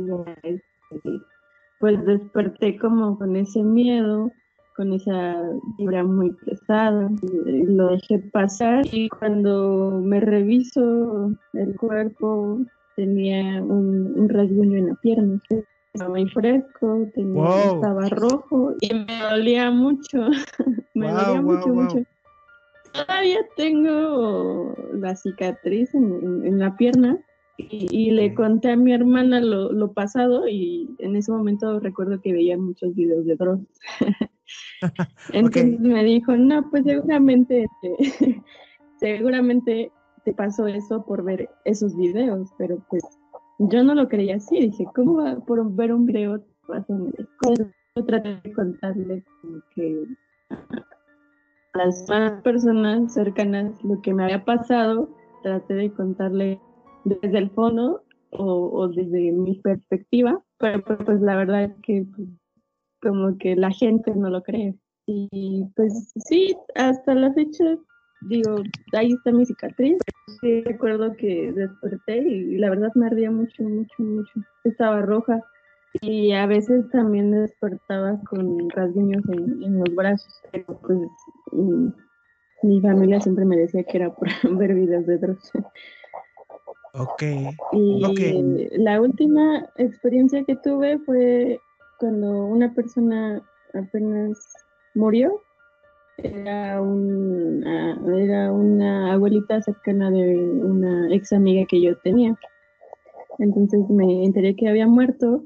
[1.80, 4.30] Pues desperté como con ese miedo,
[4.76, 5.42] con esa
[5.78, 7.10] vibra muy pesada,
[7.46, 12.60] y lo dejé pasar y cuando me reviso el cuerpo
[12.96, 15.40] tenía un, rasguño en la pierna.
[15.92, 20.28] Estaba muy fresco, estaba rojo y me dolía mucho,
[20.94, 22.04] me dolía mucho, mucho
[22.92, 27.18] todavía tengo la cicatriz en, la pierna
[27.56, 32.56] y, le conté a mi hermana lo, pasado y en ese momento recuerdo que veía
[32.56, 33.60] muchos videos de Dross.
[35.32, 37.66] Entonces me dijo, no, pues seguramente,
[39.00, 39.90] seguramente
[40.24, 43.02] te pasó eso por ver esos videos, pero pues
[43.58, 46.44] yo no lo creía así, dije, ¿cómo va por ver un video?
[47.96, 49.24] Yo traté de contarle
[49.74, 50.04] que
[51.78, 55.08] las más personas cercanas lo que me había pasado,
[55.42, 56.60] traté de contarle
[57.04, 62.28] desde el fondo o, desde mi perspectiva, pero pues la verdad es que pues,
[63.00, 64.74] como que la gente no lo cree.
[65.06, 67.64] Y pues sí, hasta la fecha,
[68.22, 68.56] digo,
[68.92, 69.98] ahí está mi cicatriz.
[70.40, 74.32] Sí, recuerdo que desperté y la verdad me ardía mucho, mucho, mucho.
[74.64, 75.40] Estaba roja
[76.00, 80.32] y a veces también despertaba con rasguños en, los brazos.
[80.52, 80.98] pues
[81.52, 81.88] mm,
[82.62, 85.52] mi familia siempre me decía que era por ver videos de Dross.
[86.94, 87.22] Ok.
[87.72, 91.60] Y la última experiencia que tuve fue
[91.98, 93.42] cuando una persona
[93.74, 94.38] apenas
[94.94, 95.42] murió.
[96.16, 102.36] Era una, era una abuelita cercana de una ex amiga que yo tenía.
[103.38, 105.44] Entonces me enteré que había muerto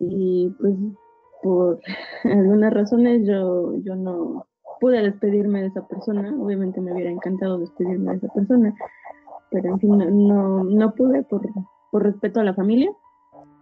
[0.00, 0.74] y pues
[1.42, 1.80] por
[2.24, 4.46] algunas razones yo, yo no
[4.80, 8.74] pude despedirme de esa persona, obviamente me hubiera encantado despedirme de esa persona,
[9.50, 11.42] pero en fin, no, no pude por,
[11.90, 12.90] por respeto a la familia.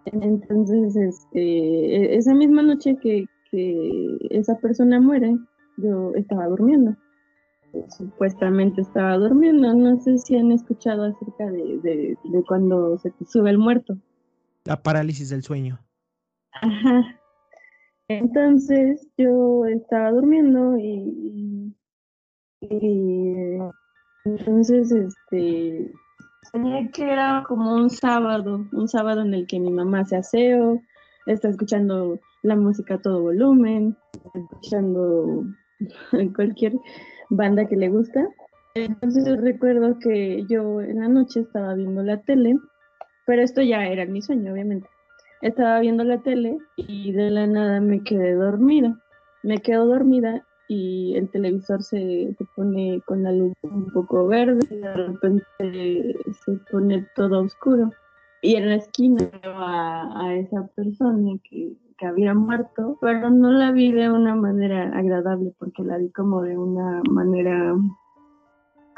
[0.05, 5.37] Entonces, este, e, esa misma noche que, que esa persona muere,
[5.77, 6.97] yo estaba durmiendo.
[7.89, 9.75] Supuestamente estaba durmiendo.
[9.75, 13.99] No sé si han escuchado acerca de, de, de cuando se sube el muerto.
[14.65, 15.79] La parálisis del sueño.
[16.53, 17.19] Ajá.
[18.09, 21.75] Entonces yo estaba durmiendo y,
[24.25, 25.93] entonces este
[26.53, 30.81] tenía que era como un sábado, un sábado en el que mi mamá se aseo,
[31.27, 33.95] está escuchando la música a todo volumen,
[34.35, 35.45] escuchando
[36.35, 36.73] cualquier
[37.29, 38.27] banda que le gusta.
[38.75, 42.57] Entonces recuerdo que yo en la noche estaba viendo la tele,
[43.27, 44.89] pero esto ya era mi sueño, obviamente.
[45.41, 48.99] Estaba viendo la tele y de la nada me quedé dormida.
[49.43, 54.61] Me quedo dormida y el televisor se, se pone con la luz un poco verde
[54.71, 55.45] y de repente
[56.45, 57.91] se pone todo oscuro.
[58.43, 63.51] Y en la esquina veo a, a esa persona que, que había muerto, pero no
[63.51, 67.75] la vi de una manera agradable porque la vi como de una manera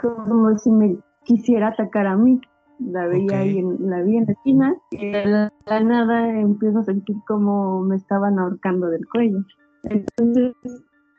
[0.00, 2.40] como si me quisiera atacar a mí.
[2.80, 6.84] La veía ahí, en, la vi en la esquina y de la, nada empiezo a
[6.84, 9.44] sentir como me estaban ahorcando del cuello.
[9.84, 10.54] Entonces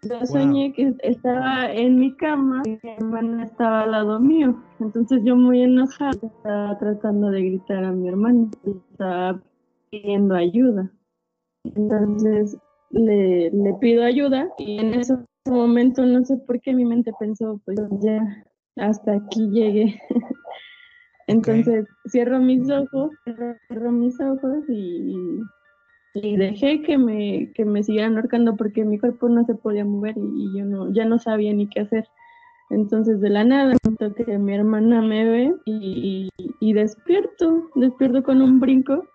[0.03, 4.55] yo soñé que estaba en mi cama y mi hermana estaba al lado mío.
[4.79, 9.39] Entonces yo muy enojada estaba tratando de gritar a mi hermana, estaba
[9.91, 10.91] pidiendo ayuda.
[11.63, 12.57] Entonces
[12.89, 17.61] le, le pido ayuda y en ese momento no sé por qué mi mente pensó,
[17.65, 18.43] pues ya
[18.77, 19.99] hasta aquí llegué.
[21.31, 25.39] Entonces cierro mis ojos, cierro mis ojos y,
[26.13, 30.57] dejé que me, que me siguieran ahorcando porque mi cuerpo no se podía mover y,
[30.57, 32.05] yo no, ya no sabía ni qué hacer.
[32.69, 38.59] Entonces de la nada siento que mi hermana me ve y, despierto, despierto con un
[38.59, 39.05] brinco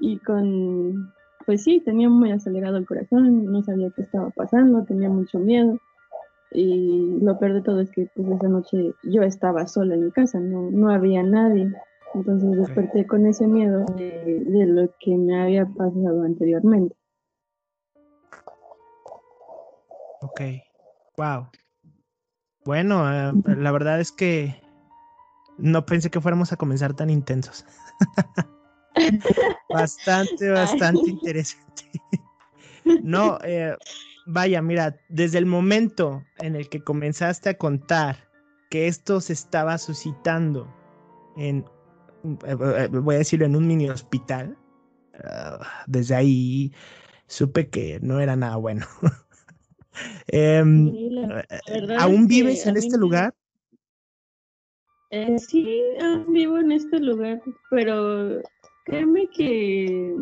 [0.00, 1.12] y con,
[1.46, 5.78] pues sí, tenía muy acelerado el corazón, no sabía qué estaba pasando, tenía mucho miedo.
[6.54, 10.12] Y lo peor de todo es que pues esa noche yo estaba sola en mi
[10.12, 11.68] casa, no, no había nadie.
[12.14, 16.94] Entonces desperté con ese miedo de, lo que me había pasado anteriormente.
[20.20, 20.40] Ok,
[21.16, 21.48] wow.
[22.64, 24.54] Bueno, eh, la verdad es que
[25.58, 27.66] no pensé que fuéramos a comenzar tan intensos.
[29.68, 31.82] bastante, bastante interesante.
[33.02, 33.76] no, eh,
[34.26, 38.28] vaya, mira, desde el momento en el que comenzaste a contar
[38.70, 40.72] que esto se estaba suscitando
[41.36, 41.64] en,
[42.46, 44.56] eh, eh, voy a decirlo, en un mini hospital,
[45.24, 46.72] ah, desde ahí
[47.26, 48.86] supe que no era nada bueno.
[50.26, 50.92] Em,
[52.00, 53.32] ¿Aún vives en este lugar?
[55.38, 55.82] sí,
[56.26, 58.42] vivo en este lugar, pero
[58.86, 60.16] créeme que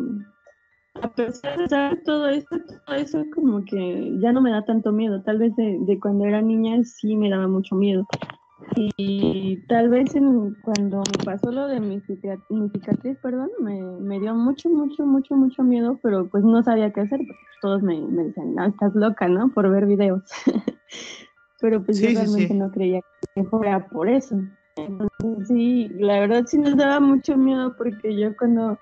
[1.03, 5.21] a pesar de todo esto, todo eso como que ya no me da tanto miedo.
[5.21, 8.07] Tal vez de, cuando era niña sí me daba mucho miedo.
[8.75, 14.33] Y tal vez en, cuando me pasó lo de mi, cicatriz, perdón, me, me, dio
[14.33, 18.23] mucho, mucho, mucho, mucho miedo, pero pues no sabía qué hacer, porque todos me, me
[18.23, 19.49] decían, no, estás loca, ¿no?
[19.49, 20.23] Por ver videos.
[21.59, 23.01] pero pues yo realmente no creía
[23.35, 24.37] que fuera por eso.
[24.77, 28.77] Entonces sí, la verdad sí nos daba mucho miedo porque yo cuando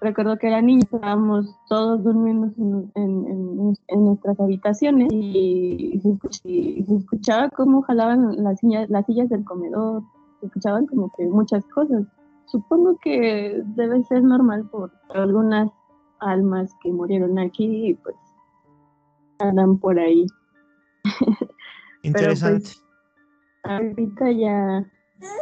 [0.00, 2.52] recuerdo que era niña, estábamos todos durmiendo
[2.94, 10.02] en, nuestras habitaciones y se, escuchaba cómo jalaban las sillas, las sillas del comedor,
[10.40, 12.04] se escuchaban como que muchas cosas.
[12.46, 15.70] Supongo que debe ser normal por algunas
[16.20, 18.16] almas que murieron aquí y pues
[19.38, 20.26] andan por ahí.
[22.02, 22.70] Interesante.
[23.64, 24.86] ahorita ya,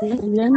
[0.00, 0.48] ya,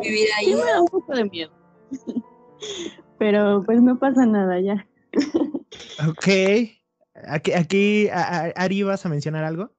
[0.00, 0.54] vivir ahí.
[0.54, 1.50] me da un poco de miedo.
[3.18, 4.86] pero pues no pasa nada ya.
[6.08, 6.28] ok.
[7.26, 9.72] Aquí, aquí Ari, ¿vas a mencionar algo?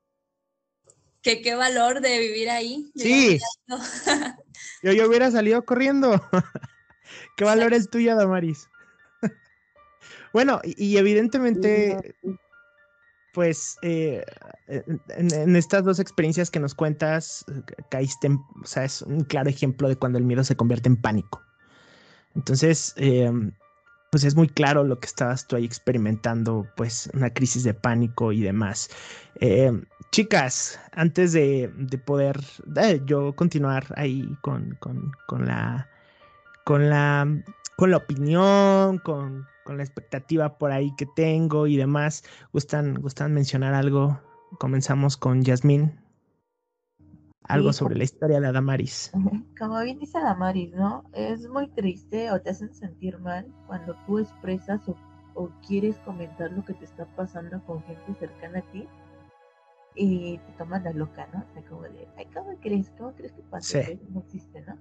[1.22, 2.92] Que qué valor de vivir ahí.
[2.96, 3.40] Sí.
[4.84, 6.22] yo, yo hubiera salido corriendo.
[7.38, 8.70] qué valor el tuyo, Damaris.
[10.34, 12.16] bueno, y, evidentemente,
[13.34, 14.24] pues eh,
[14.68, 15.02] en,
[15.34, 17.46] en, estas dos experiencias que nos cuentas,
[17.90, 21.02] caíste en, o sea, es un claro ejemplo de cuando el miedo se convierte en
[21.02, 21.42] pánico.
[22.36, 23.52] Entonces, em,
[24.12, 28.32] pues es muy claro lo que estabas tú ahí experimentando, pues una crisis de pánico
[28.32, 28.90] y demás.
[29.36, 31.72] Em, chicas, antes de,
[32.06, 32.40] poder
[33.06, 34.78] yo continuar ahí con,
[35.46, 35.88] la
[36.66, 37.44] con la
[37.78, 43.34] con la opinión, con, con, la expectativa por ahí que tengo y demás, gustan, gustan
[43.34, 44.20] mencionar algo.
[44.60, 45.98] Comenzamos con Yasmín
[47.50, 49.12] algo sobre la historia de Adamaris.
[49.58, 51.04] Como bien dice Adamaris, ¿no?
[51.14, 54.96] Es muy triste o te hacen sentir mal cuando tú expresas o,
[55.66, 58.86] quieres comentar lo que te está pasando con gente cercana a ti
[59.96, 61.40] y te toman la loca, ¿no?
[61.40, 62.92] O sea, como de, ay, ¿cómo crees?
[62.98, 63.80] ¿Cómo crees que pasa?
[64.10, 64.78] No existe, ¿no?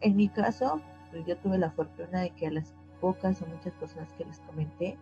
[0.00, 0.80] En mi caso,
[1.10, 4.38] pues yo tuve la fortuna de que a las pocas o muchas personas que les
[4.40, 4.96] comenté,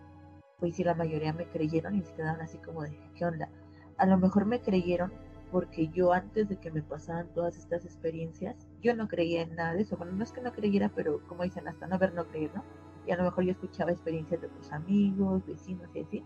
[0.58, 3.50] pues sí, la mayoría me creyeron y se quedaron así como de, ¿qué onda?
[3.98, 5.12] A lo mejor me creyeron
[5.50, 9.74] porque yo antes de que me pasaran todas estas experiencias, yo no creía en nada
[9.74, 9.96] de eso.
[9.96, 12.64] Bueno, no es que no creyera, pero como dicen, hasta no ver, no creer, ¿no?
[13.06, 16.24] Y a lo mejor yo escuchaba experiencias de otros amigos, vecinos y así,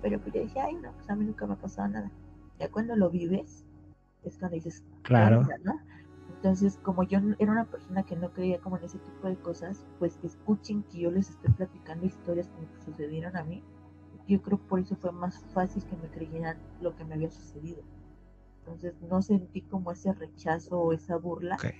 [0.00, 2.12] pero pues yo decía, ay, no, pues a mí nunca me ha pasado nada.
[2.58, 3.64] Ya cuando lo vives,
[4.22, 5.42] es cuando dices, Claro.
[5.64, 5.80] ¿no?
[6.28, 9.84] Entonces, como yo era una persona que no creía como en ese tipo de cosas,
[9.98, 13.62] pues que escuchen que yo les estoy platicando historias como que sucedieron a mí.
[14.26, 17.82] Yo creo por eso fue más fácil que me creyeran lo que me había sucedido.
[18.72, 21.74] Entonces no sentí como ese rechazo o esa burla Ok.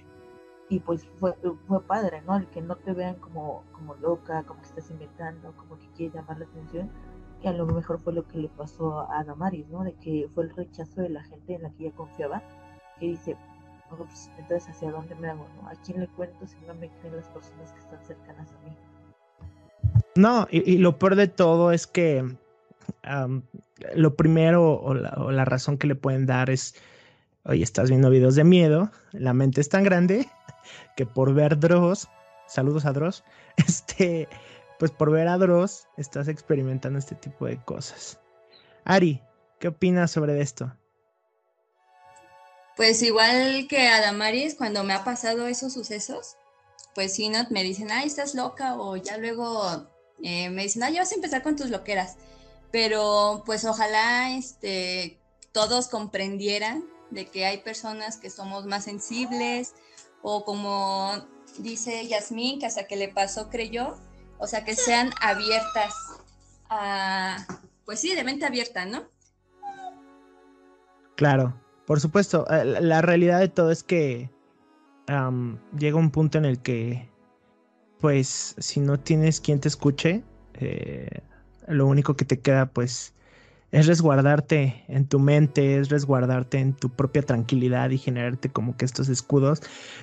[0.68, 1.34] y pues fue,
[1.66, 2.36] fue padre, ¿no?
[2.36, 6.14] El que no te vean como, como loca, como que estás inventando, como que quieres
[6.14, 6.90] llamar la atención,
[7.40, 9.84] que a lo mejor fue lo que le pasó a Damaris, ¿no?
[9.84, 12.42] De que fue el rechazo de la gente en la que ella confiaba,
[12.98, 13.36] que dice,
[13.90, 15.68] "No, pues, entonces hacia dónde me hago, ¿no?
[15.68, 18.76] ¿A quién le cuento si no me creen las personas que están cercanas a mí?
[20.16, 22.36] No, y, y lo peor de todo es que
[23.94, 26.74] lo primero o la, o la razón que le pueden dar es,
[27.44, 30.28] oye, estás viendo videos de miedo, la mente es tan grande
[30.96, 32.08] que por ver Dross,
[32.46, 33.24] saludos a Dross,
[33.56, 34.28] este,
[34.78, 38.18] pues por ver a Dross estás experimentando este tipo de cosas.
[38.84, 39.22] Ari,
[39.58, 40.74] ¿qué opinas sobre esto?
[42.76, 46.36] Pues igual que a Damaris, cuando me ha pasado esos sucesos,
[46.94, 47.38] pues sí, ¿no?
[47.50, 49.86] Me dicen, ay, estás loca, o ya luego
[50.22, 52.16] eh, me dicen, ay, ya vas a empezar con tus loqueras.
[52.70, 55.20] Pero pues ojalá este,
[55.52, 59.74] todos comprendieran de que hay personas que somos más sensibles,
[60.22, 61.12] o como
[61.58, 63.96] dice Yasmín, que hasta que le pasó creyó,
[64.38, 65.94] o sea, que sean abiertas
[66.68, 67.44] a,
[67.84, 69.04] pues sí, de mente abierta, ¿no?
[71.16, 72.46] Claro, por supuesto.
[72.50, 74.30] eh, La, realidad de todo es que
[75.76, 77.10] llega un punto en el que,
[77.98, 80.22] pues, si no tienes quien te escuche,
[80.54, 81.20] eh,
[81.70, 83.14] lo único que te queda, pues,
[83.72, 88.84] es resguardarte en tu mente, es resguardarte en tu propia tranquilidad y generarte como que
[88.84, 89.62] estos escudos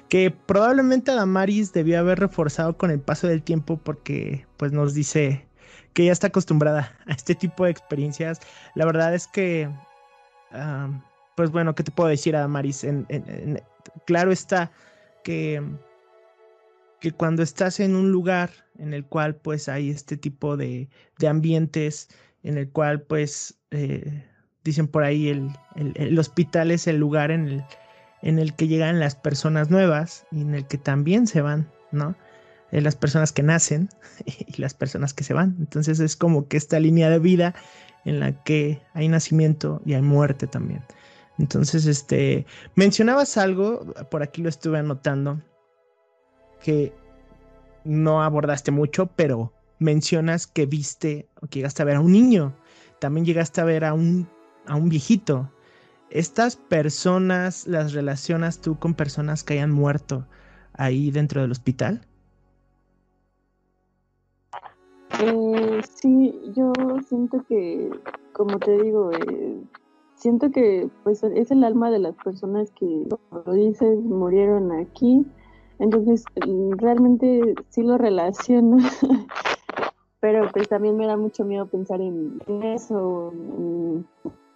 [0.09, 5.45] que probablemente Adamaris debió haber reforzado con el paso del tiempo porque, pues, nos dice
[5.93, 8.39] que ya está acostumbrada a este tipo de experiencias.
[8.75, 9.69] La verdad es que
[10.51, 11.01] Am,
[11.35, 12.83] pues bueno, ¿qué te puedo decir, Adamaris?
[12.83, 13.05] En-
[14.05, 14.71] claro está
[15.23, 15.61] que,
[16.99, 18.49] que cuando estás en un lugar
[18.79, 22.09] en el cual pues hay este tipo de, de ambientes,
[22.43, 24.23] en el cual pues eh,
[24.63, 27.63] dicen por ahí el, el- el hospital es el lugar en el,
[28.21, 32.15] en el que llegan las personas nuevas y en el que también se van, ¿no?
[32.71, 33.89] Eh, las personas que nacen
[34.25, 35.55] y las personas que se van.
[35.59, 37.55] Entonces es como que esta línea de vida
[38.05, 40.81] en la que hay nacimiento y hay muerte también.
[41.39, 45.39] Entonces, este, mencionabas algo, por aquí lo estuve anotando,
[46.63, 46.93] que
[47.83, 52.53] no abordaste mucho, pero mencionas que viste o que llegaste a ver a un niño,
[52.99, 54.27] también llegaste a ver a un,
[54.65, 55.51] a un viejito.
[56.09, 60.25] ¿Estas personas las relacionas tú con personas que hayan muerto
[60.73, 62.01] ahí dentro del hospital?
[65.19, 66.71] Eh, sí, yo
[67.07, 67.89] siento que,
[68.33, 69.63] como te digo, eh,
[70.15, 75.25] siento que pues es el alma de las personas que, como dices, murieron aquí.
[75.79, 78.77] Entonces, mm, realmente sí lo relaciono,
[80.19, 84.05] pero pues también me da mucho miedo pensar en, eso, en,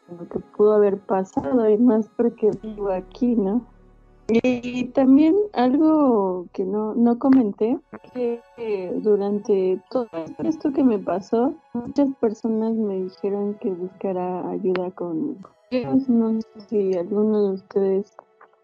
[0.09, 3.65] en lo que pudo haber pasado, y más porque vivo aquí, ¿no?
[4.43, 7.78] Y también algo que no, no comenté,
[8.13, 10.07] que eh, durante todo
[10.43, 15.38] esto que me pasó, muchas personas me dijeron que buscara ayuda con
[15.69, 16.07] Dios.
[16.07, 18.15] No sé si alguno de ustedes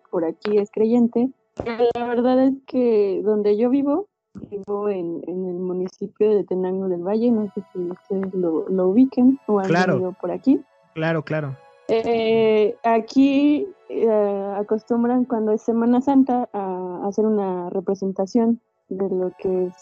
[0.10, 1.30] por aquí es creyente.
[1.66, 4.08] La verdad es que donde yo vivo,
[4.50, 8.88] vivo en, en el municipio de Tenango del Valle, no sé si ustedes lo, lo
[8.90, 9.94] ubiquen o han Claro.
[9.94, 10.62] venido por aquí.
[10.94, 11.56] Claro, claro.
[11.90, 19.68] Eh, aquí eh, acostumbran cuando es Semana Santa a hacer una representación de lo que
[19.68, 19.74] es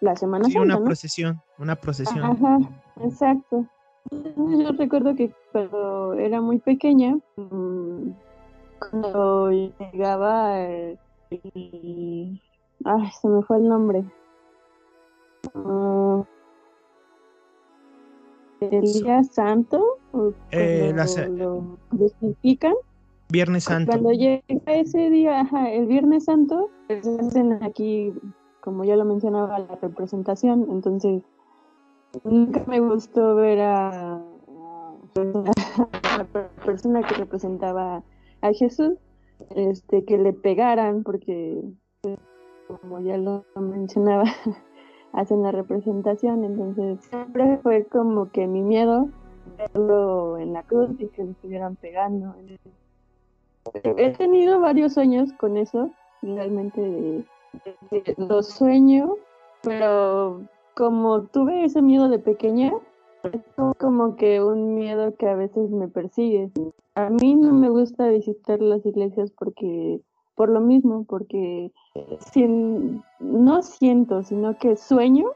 [0.00, 0.84] la Semana Sí, Santa, una ¿no?
[0.84, 2.24] procesión, una procesión.
[2.24, 2.58] Ajá,
[3.02, 3.64] exacto.
[4.10, 8.10] Yo recuerdo que cuando era muy pequeña, mm,
[8.78, 10.98] cuando llegaba el,
[11.30, 12.40] el-
[12.84, 14.04] ay, se me fue el nombre.
[15.54, 16.24] Ah,
[18.60, 19.98] el día santo,
[20.50, 22.74] Eh, la lo crucifican.
[23.30, 23.92] Viernes Santo.
[23.92, 28.14] Cuando llega ese día, ajá, el Viernes Santo, pues hacen aquí,
[28.60, 30.66] como ya lo mencionaba, la representación.
[30.70, 31.22] Entonces,
[32.24, 34.94] nunca me gustó ver a, a
[36.16, 38.02] la per- persona que representaba
[38.40, 38.94] a Jesús,
[39.54, 41.62] este, que le pegaran, porque,
[42.66, 44.24] como ya lo mencionaba,
[45.12, 46.44] hacen la representación.
[46.44, 49.08] Entonces, siempre fue como que mi miedo
[49.56, 52.34] verlo en la cruz y que le estuvieran pegando.
[53.84, 55.90] He tenido varios sueños con eso,
[56.22, 57.24] realmente de,
[57.64, 59.14] de- de- lo sueño,
[59.62, 60.42] pero
[60.76, 62.72] como tuve ese miedo de pequeña,
[63.32, 66.50] es como que un miedo que a veces me persigue.
[66.94, 70.00] A mí no me gusta visitar las iglesias porque
[70.38, 71.72] por lo mismo, porque
[73.18, 75.32] no siento, sino que sueño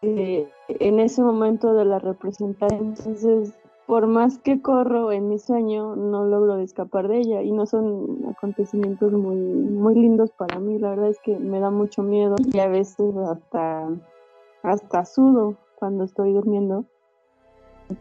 [0.00, 2.94] eh, en ese momento de la representación.
[2.96, 3.52] Entonces,
[3.86, 8.24] por más que corro en mi sueño, no logro escapar de ella y no son
[8.30, 10.78] acontecimientos muy, muy lindos para mí.
[10.78, 13.88] La verdad es que me da mucho miedo y a veces hasta,
[14.62, 16.86] hasta sudo cuando estoy durmiendo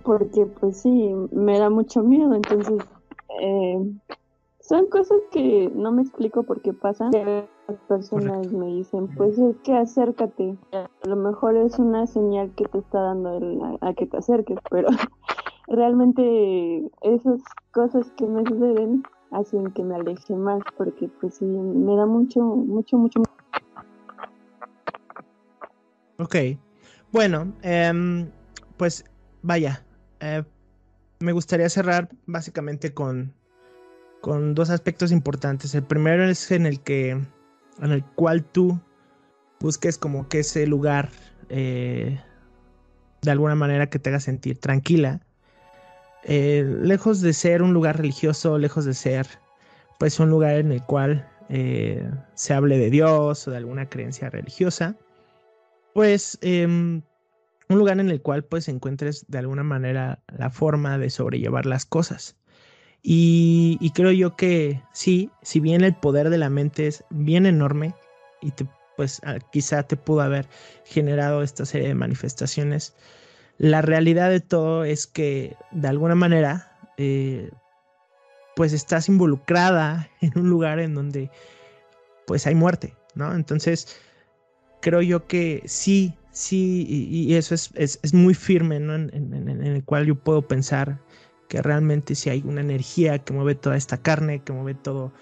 [0.03, 2.33] porque pues sí, me da mucho miedo.
[2.33, 2.77] Entonces,
[3.41, 3.77] eh,
[4.59, 7.11] son cosas que no me explico por qué pasan.
[7.11, 10.57] Las personas me dicen, pues es que acércate.
[10.73, 14.87] A lo mejor es una señal que te está dando a, que te acerques, pero
[15.67, 21.95] realmente esas cosas que me suceden hacen que me aleje más, porque pues sí, me
[21.95, 23.21] da mucho, mucho, mucho.
[26.19, 26.35] Ok,
[27.11, 28.29] bueno, em,
[28.75, 29.05] pues
[29.47, 29.81] vaya,
[30.19, 30.43] eh,
[31.19, 33.33] me gustaría cerrar básicamente con
[34.19, 35.73] con dos aspectos importantes.
[35.73, 38.81] El primero es en el que, en el cual tú
[39.59, 41.09] busques como que ese lugar
[41.49, 42.19] eh,
[43.21, 45.21] de alguna manera que te haga sentir tranquila.
[46.23, 49.27] Eh, lejos de ser un lugar religioso, lejos de ser
[49.97, 51.29] pues un lugar en el cual
[52.33, 54.97] se hable de Dios o de alguna creencia religiosa,
[55.93, 57.01] pues em,
[57.69, 61.85] un lugar en el cual pues encuentres de alguna manera la forma de sobrellevar las
[61.85, 62.37] cosas.
[63.03, 67.95] Y, creo yo que sí, si bien el poder de la mente es bien enorme
[68.41, 68.51] y
[68.97, 70.47] pues ah, quizá te pudo haber
[70.83, 72.95] generado esta serie de manifestaciones,
[73.57, 77.49] la realidad de todo es que de alguna manera eh,
[78.55, 81.31] pues estás involucrada en un lugar en donde
[82.25, 83.33] pues hay muerte, ¿no?
[83.33, 84.01] Entonces
[84.81, 88.95] creo yo que sí, sí, y, eso es, es, muy firme, ¿no?
[88.95, 91.01] en, el cual yo puedo pensar
[91.47, 95.13] que realmente si hay una energía que mueve toda esta carne, que mueve todo,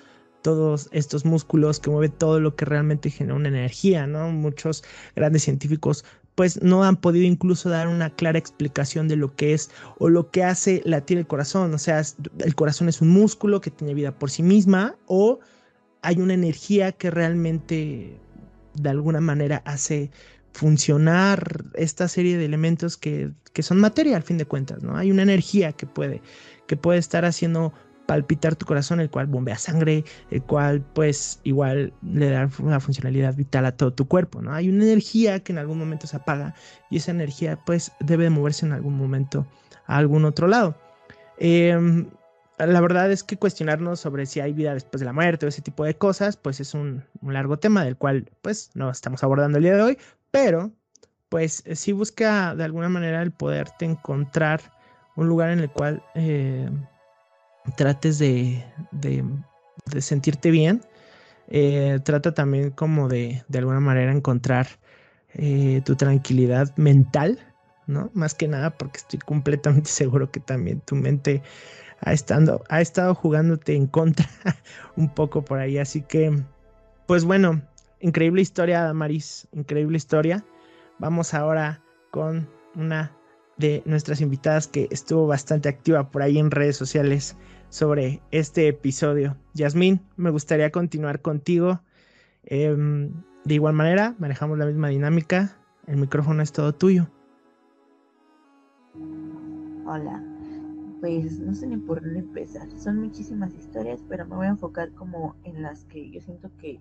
[0.42, 4.30] todos estos músculos, que mueve todo lo que realmente genera una energía, ¿no?
[4.32, 4.84] Muchos
[5.16, 6.04] grandes científicos
[6.36, 10.32] pues no han podido incluso dar una clara explicación de lo que es o lo
[10.32, 11.74] que hace latir el corazón.
[11.74, 12.02] O sea,
[12.40, 15.40] el corazón es un músculo que tiene vida por sí misma o
[16.02, 18.20] hay una energía que realmente
[18.74, 20.12] de alguna manera hace
[20.56, 24.96] funcionar esta serie de elementos que, son materia al fin de cuentas, ¿no?
[24.96, 26.22] Hay una energía que puede,
[26.66, 27.74] que puede estar haciendo
[28.06, 33.36] palpitar tu corazón, el cual bombea sangre, el cual pues igual le da una funcionalidad
[33.36, 34.54] vital a todo tu cuerpo, ¿no?
[34.54, 36.56] Hay una energía que en algún momento se apaga
[36.90, 39.46] y esa energía pues debe moverse en algún momento
[39.88, 40.78] a algún otro lado.
[41.38, 42.08] Em,
[42.58, 45.62] la verdad es que cuestionarnos sobre si hay vida después de la muerte o ese
[45.62, 49.58] tipo de cosas, pues es un, un largo tema del cual pues no estamos abordando
[49.58, 49.98] el día de hoy,
[50.36, 50.70] pero,
[51.30, 54.60] pues eh, sí busca de alguna manera el poderte encontrar
[55.16, 56.70] un lugar en el cual eh,
[57.78, 58.62] trates de,
[59.98, 60.82] sentirte bien.
[61.48, 64.68] Eh, trata también como de, de alguna manera encontrar
[65.86, 67.40] tu tranquilidad mental,
[67.88, 68.10] ¿no?
[68.14, 71.44] Más que nada porque estoy completamente seguro que también tu mente
[72.02, 74.28] ha, ha estado jugándote en contra
[74.98, 75.78] un poco por ahí.
[75.78, 76.38] Así que,
[77.06, 77.62] pues bueno,
[78.06, 80.46] increíble historia, Damaris, increíble historia.
[81.00, 81.82] Vamos ahora
[82.12, 83.12] con una
[83.58, 87.36] de nuestras invitadas que estuvo bastante activa por ahí en redes sociales
[87.70, 89.36] sobre este episodio.
[89.56, 91.82] Yasmín, me gustaría continuar contigo.
[92.44, 93.12] Em,
[93.44, 95.58] de igual manera, manejamos la misma dinámica.
[95.88, 97.08] El micrófono es todo tuyo.
[99.88, 100.24] Hola,
[101.02, 102.68] pues no sé ni por dónde empezar.
[102.78, 106.80] Son muchísimas historias, pero me voy a enfocar como en las que yo siento que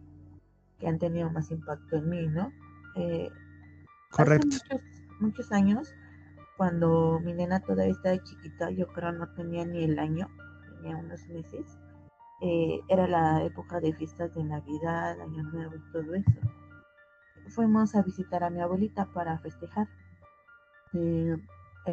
[0.85, 2.53] que han tenido más impacto en mí, ¿no?
[2.97, 3.31] Eh,
[4.11, 4.49] Correcto.
[4.55, 4.81] Hace
[5.19, 5.95] muchos, años,
[6.59, 10.29] cuando mi nena todavía estaba chiquita, yo creo no tenía ni el año,
[10.77, 11.79] tenía unos meses,
[12.43, 16.41] eh, era la época de fiestas de Navidad, Año Nuevo y todo eso.
[17.49, 19.89] Fuimos a visitar a mi abuelita para festejar.
[20.93, 21.35] Eh,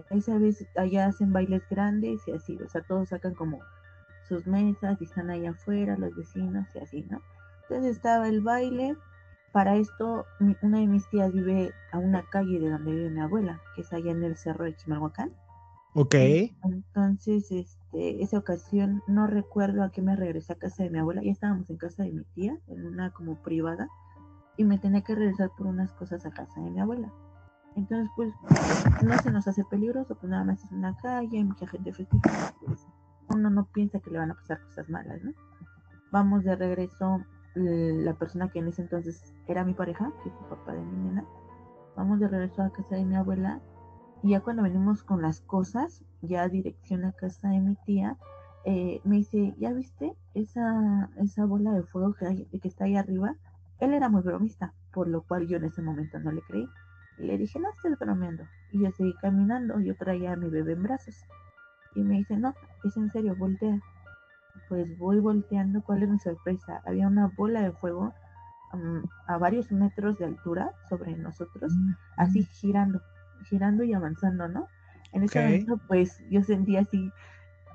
[0.09, 3.59] esa vez allá hacen bailes grandes y así, o sea, todos sacan como
[4.27, 7.21] sus mesas y están ahí afuera, los vecinos y así, ¿no?
[7.71, 8.97] Entonces estaba el baile.
[9.53, 10.25] Para esto,
[10.61, 13.93] una de mis tías vive a una calle de donde vive mi abuela, que es
[13.93, 15.31] allá en el cerro de Chimalhuacán.
[15.93, 16.15] Ok.
[16.15, 21.21] Entonces, este, esa ocasión no recuerdo a qué me regresé a casa de mi abuela.
[21.23, 23.87] Ya estábamos en casa de mi tía, en una como privada,
[24.57, 27.09] y me tenía que regresar por unas cosas a casa de mi abuela.
[27.77, 28.33] Entonces, pues,
[29.01, 32.53] no se nos hace peligroso, pues nada más es una calle, hay mucha gente festeja,
[32.65, 32.85] pues
[33.29, 35.31] uno no piensa que le van a pasar cosas malas, ¿no?
[36.11, 40.73] Vamos de regreso la persona que en ese entonces era mi pareja, que el papá
[40.73, 41.25] de mi nena,
[41.95, 43.61] vamos de regreso a casa de mi abuela
[44.23, 48.17] Y ya cuando venimos con las cosas, ya dirección a casa de mi tía,
[48.65, 53.35] eh, me dice, ¿ya viste esa, esa bola de fuego que, que está ahí arriba?
[53.79, 56.67] Él era muy bromista, por lo cual yo en ese momento no le creí.
[57.17, 58.43] Y le dije, no estés bromeando.
[58.71, 61.15] Y yo seguí caminando, yo traía a mi bebé en brazos.
[61.95, 63.79] Y me dice, no, es en serio, voltea.
[64.69, 66.81] Pues voy volteando, ¿cuál es mi sorpresa?
[66.85, 68.13] Había una bola de fuego
[68.73, 71.73] mm, a varios metros de altura sobre nosotros,
[72.17, 73.01] así girando,
[73.45, 74.67] girando y avanzando, ¿no?
[75.13, 77.11] En ese momento, pues yo sentía así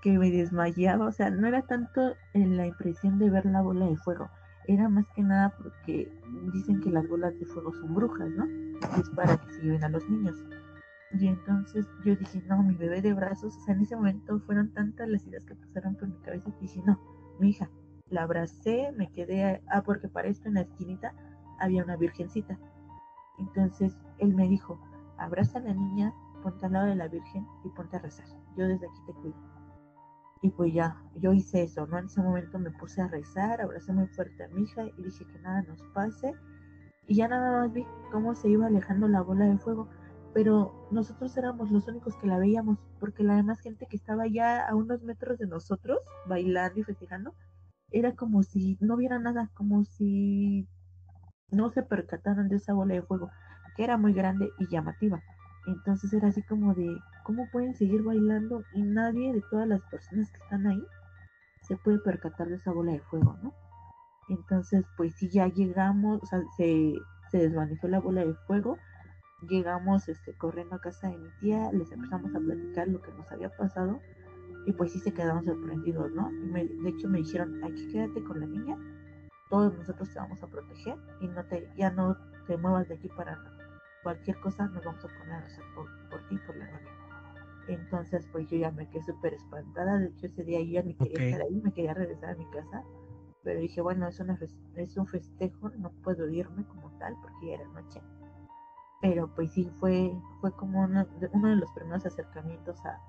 [0.03, 3.87] que me desmayaba, o sea, no era tanto en la impresión de ver la bola
[3.87, 4.31] de fuego,
[4.69, 6.11] era más que nada porque
[6.53, 8.47] dicen que las bolas de fuego son brujas, ¿no?
[9.01, 10.37] es para que se lleven a los niños.
[11.13, 14.73] Y entonces yo dije, no, mi bebé de brazos, o sea, en ese momento fueron
[14.73, 16.99] tantas las ideas que pasaron por mi cabeza que dije, no,
[17.39, 17.71] mi hija,
[18.09, 21.15] la abracé, me quedé, ah, porque para esto en la esquinita
[21.59, 22.59] había una virgencita.
[23.39, 24.81] Entonces él me dijo,
[25.19, 28.27] abraza a la niña, ponte al lado de la virgen y ponte a rezar.
[28.57, 29.37] Yo desde aquí te cuido.
[30.43, 31.99] Y pues ya, yo hice eso, ¿no?
[31.99, 35.25] En ese momento me puse a rezar, abracé muy fuerte a mi hija y dije
[35.25, 36.35] que nada nos pase.
[37.07, 39.89] Y ya nada más vi cómo se iba alejando la bola de fuego
[40.37, 44.69] pero nosotros éramos los únicos que la veíamos, porque la demás gente que estaba ya
[44.69, 47.35] a unos metros de nosotros, bailando y festejando,
[47.91, 50.69] era como si no viera nada, como si
[51.51, 53.31] no se percataran de esa bola de fuego,
[53.79, 55.23] que era muy grande y llamativa.
[55.69, 60.31] Entonces era así como de, ¿cómo pueden seguir bailando y nadie de todas las personas
[60.31, 60.83] que están ahí
[61.63, 63.55] se puede percatar de esa bola de fuego, ¿no?
[64.29, 66.93] Entonces, pues si ya llegamos, o sea, se,
[67.31, 68.77] se desvaneció la bola de fuego,
[69.43, 73.31] llegamos este, corriendo a casa de mi tía, les empezamos a platicar lo que nos
[73.31, 74.01] había pasado
[74.67, 76.31] y pues sí se quedaron sorprendidos, ¿no?
[76.33, 78.77] Y de hecho me dijeron, aquí quédate con la niña,
[79.49, 82.17] todos nosotros te vamos a proteger y no te, ya no
[82.47, 83.39] te muevas de aquí para
[84.03, 86.91] cualquier cosa, nos vamos a poner a hacer por, por ti, por la niña.
[87.69, 89.99] Entonces, pues yo ya me quedé súper espantada.
[89.99, 92.49] De hecho, ese día yo ya ni quería estar ahí, me quería regresar a mi
[92.51, 92.85] casa.
[93.43, 94.39] Pero dije, bueno, es, una
[94.77, 98.01] es un festejo, no puedo irme como tal porque ya era noche
[99.01, 103.01] pero pues sí fue fue como uno, uno de los primeros acercamientos a,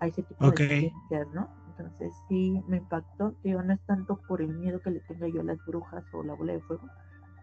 [0.00, 1.48] a ese tipo de experiencias, ¿no?
[1.68, 5.40] Entonces sí me impactó, digo, no es tanto por el miedo que le tenga yo
[5.40, 6.88] a las brujas o la bola de fuego,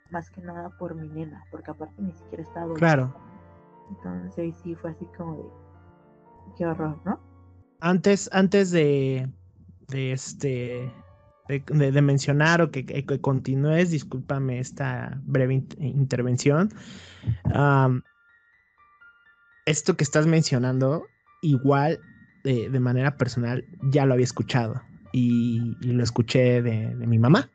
[0.10, 3.14] más que nada por mi nena, porque aparte ni siquiera estaba Claro.
[3.89, 5.43] Entonces sí fue así como de
[6.58, 7.20] qué horror, ¿no?
[7.82, 9.28] Antes, antes de,
[9.88, 10.91] de este
[11.47, 16.69] de, mencionar o que, que, continúes, discúlpame esta breve intervención.
[19.65, 21.05] esto que estás mencionando,
[21.41, 21.99] igual
[22.43, 24.81] de, manera personal, ya lo había escuchado
[25.11, 27.49] y, lo escuché de, mi mamá,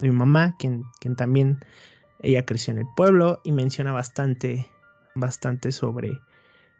[0.00, 1.64] de mi mamá, quien, quien también,
[2.20, 4.66] ella creció en el pueblo y menciona bastante,
[5.14, 6.18] bastante sobre,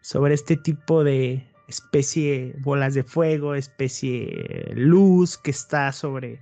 [0.01, 6.41] sobre este tipo de, especie bolas de fuego, especie luz que está sobre,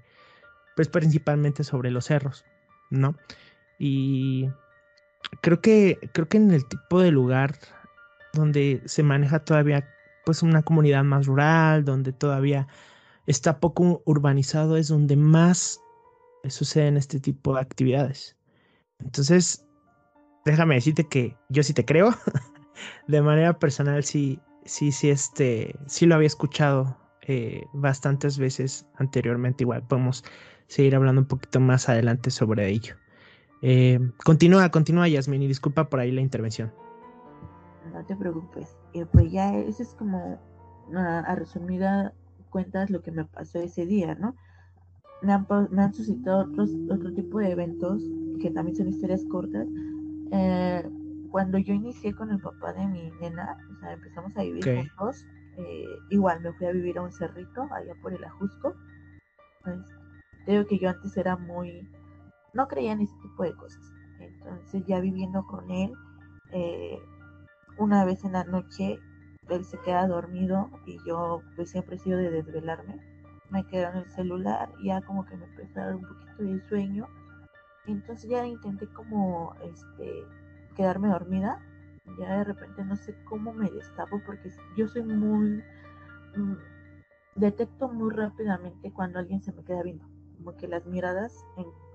[0.76, 2.44] pues principalmente sobre los cerros,
[2.90, 3.16] ¿no?
[3.78, 4.48] Y
[5.40, 7.56] creo que, creo que en el tipo de lugar
[8.32, 9.88] donde se maneja todavía
[10.24, 12.66] pues una comunidad más rural, donde todavía
[13.26, 15.80] está poco urbanizado, es donde más
[16.48, 18.36] suceden este tipo de actividades.
[18.98, 19.66] Entonces,
[20.44, 22.14] déjame decirte que yo sí te creo.
[23.08, 29.64] de manera personal, sí, sí, sí, este, sí lo había escuchado eh, bastantes veces anteriormente.
[29.64, 30.24] Igual podemos
[30.66, 32.96] seguir hablando un poquito más adelante sobre ello.
[33.62, 36.72] Eh, continúa, continúa, Yasmin, y disculpa por ahí la intervención.
[37.92, 38.76] No te preocupes.
[38.92, 40.38] Eh, pues ya eso es como
[40.94, 42.12] a resumida
[42.50, 44.36] cuentas lo que me pasó ese día, ¿no?
[45.22, 48.02] Me han, me han suscitado otros, otro tipo de eventos
[48.40, 49.66] que también son historias cortas.
[50.30, 50.88] Eh,
[51.34, 55.26] cuando yo inicié con el papá de mi nena, o sea, empezamos a vivir juntos,
[55.56, 58.76] eh, igual me fui a vivir a un cerrito allá por el Ajusco.
[59.64, 59.80] Pues,
[60.44, 61.90] creo que yo antes era muy,
[62.52, 63.82] no creía en ese tipo de cosas.
[64.20, 65.92] Entonces ya viviendo con él,
[66.52, 67.00] eh,
[67.78, 69.00] una vez en la noche,
[69.48, 73.00] él se queda dormido y yo pues siempre he sido de desvelarme.
[73.50, 76.44] Me quedé en el celular y ya como que me empezó a dar un poquito
[76.44, 77.08] de sueño.
[77.86, 80.24] Entonces ya intenté como este
[80.74, 81.58] quedarme dormida.
[82.18, 85.62] Ya de repente no sé cómo me destapo porque yo soy muy...
[86.36, 86.56] Mm,
[87.36, 90.04] detecto muy rápidamente cuando alguien se me queda viendo.
[90.36, 91.32] Como que las miradas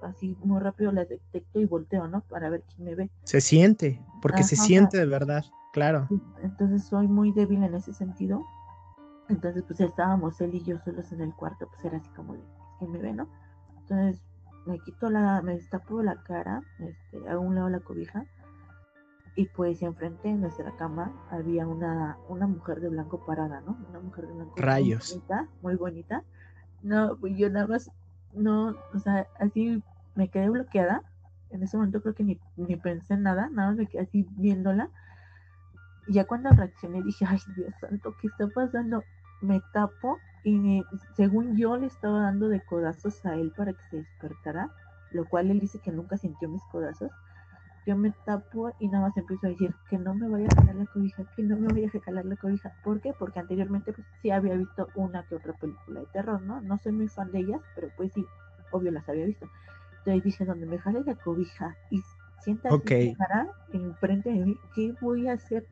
[0.01, 2.21] así muy rápido las detecto y volteo, ¿no?
[2.21, 3.11] Para ver quién me ve.
[3.23, 6.07] Se siente, porque se siente de verdad, claro.
[6.41, 8.43] Entonces soy muy débil en ese sentido.
[9.27, 12.41] Entonces pues estábamos él y yo solos en el cuarto, pues era así como de,
[12.79, 13.27] ¿quién me ve, no?
[13.81, 14.21] Entonces
[14.65, 18.25] me quito la, me destapo la cara, este, a un lado la cobija
[19.39, 23.77] y pues enfrente de nuestra cama había una, una mujer de blanco parada, ¿no?
[23.89, 25.11] Una mujer de blanco Rayos.
[25.11, 26.23] muy bonita, muy bonita.
[26.83, 27.89] No, pues yo nada más,
[28.33, 29.81] no, o sea, así
[30.15, 31.03] me quedé bloqueada.
[31.51, 34.27] En ese momento creo que ni, ni pensé en nada, nada más me quedé así
[34.31, 34.89] viéndola.
[36.05, 39.05] Y ya cuando reaccioné dije, ay Dios santo, ¿qué está pasando?
[39.39, 40.83] Me tapo y
[41.15, 44.69] según yo le estaba dando de codazos a él para que se despertara,
[45.11, 47.09] lo cual él dice que nunca sintió mis codazos.
[47.85, 50.75] Yo me tapo y nada más empiezo a decir que no me vaya a jalar
[50.75, 52.73] la cobija, que no me vaya a jalar la cobija.
[52.83, 53.13] ¿Por qué?
[53.13, 56.61] Porque anteriormente pues sí había visto una que otra película de terror, ¿no?
[56.61, 58.25] No soy muy fan de ellas, pero pues sí,
[58.71, 59.49] obvio las había visto.
[59.99, 62.01] Entonces dije, donde me jale la cobija y
[62.41, 62.85] sienta Ok.
[62.85, 63.15] que
[63.73, 65.65] enfrente de mí, ¿qué voy a hacer?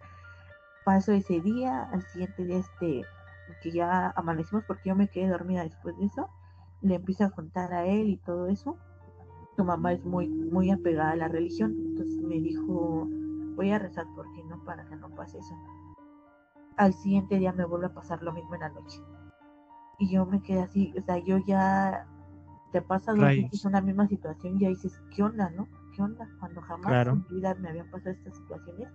[0.83, 3.05] Pasó ese día, al siguiente día este,
[3.61, 6.29] que ya amanecimos porque yo me quedé dormida después de eso,
[6.81, 8.77] le empiezo a contar a él y todo eso.
[9.57, 13.07] Tu mamá es muy, muy apegada a la religión, entonces me dijo,
[13.55, 14.63] voy a rezar por ti, ¿no?
[14.63, 15.55] Para que no pase eso.
[16.77, 19.01] Al siguiente día me vuelve a pasar lo mismo en la noche.
[19.97, 22.05] Y yo me quedé así, o sea, yo ya
[22.71, 23.45] te pasa dos Rayos.
[23.45, 25.67] veces una misma situación y ya dices, ¿qué onda, no?
[25.95, 26.29] ¿Qué onda?
[26.39, 27.11] Cuando jamás Claro.
[27.13, 28.89] en mi vida me habían pasado estas situaciones,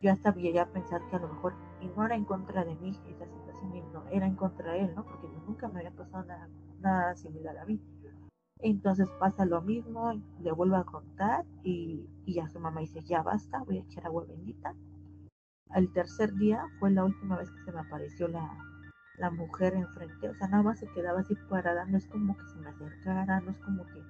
[0.00, 2.74] yo hasta llegué a pensar que a lo mejor, y no era en contra de
[2.74, 5.04] mí esa situación, y no, era en contra de él, ¿no?
[5.04, 6.48] Porque nunca me había pasado nada,
[6.80, 7.80] nada similar a mí.
[8.62, 13.58] Entonces pasa lo mismo, le vuelvo a contar y, ya su mamá dice, ya basta,
[13.64, 14.72] voy a echar agua bendita.
[15.70, 18.56] Al tercer día fue la última vez que se me apareció la,
[19.18, 22.46] la mujer enfrente, o sea, nada más se quedaba así parada, no es como que
[22.46, 24.00] se me acercara, no es como que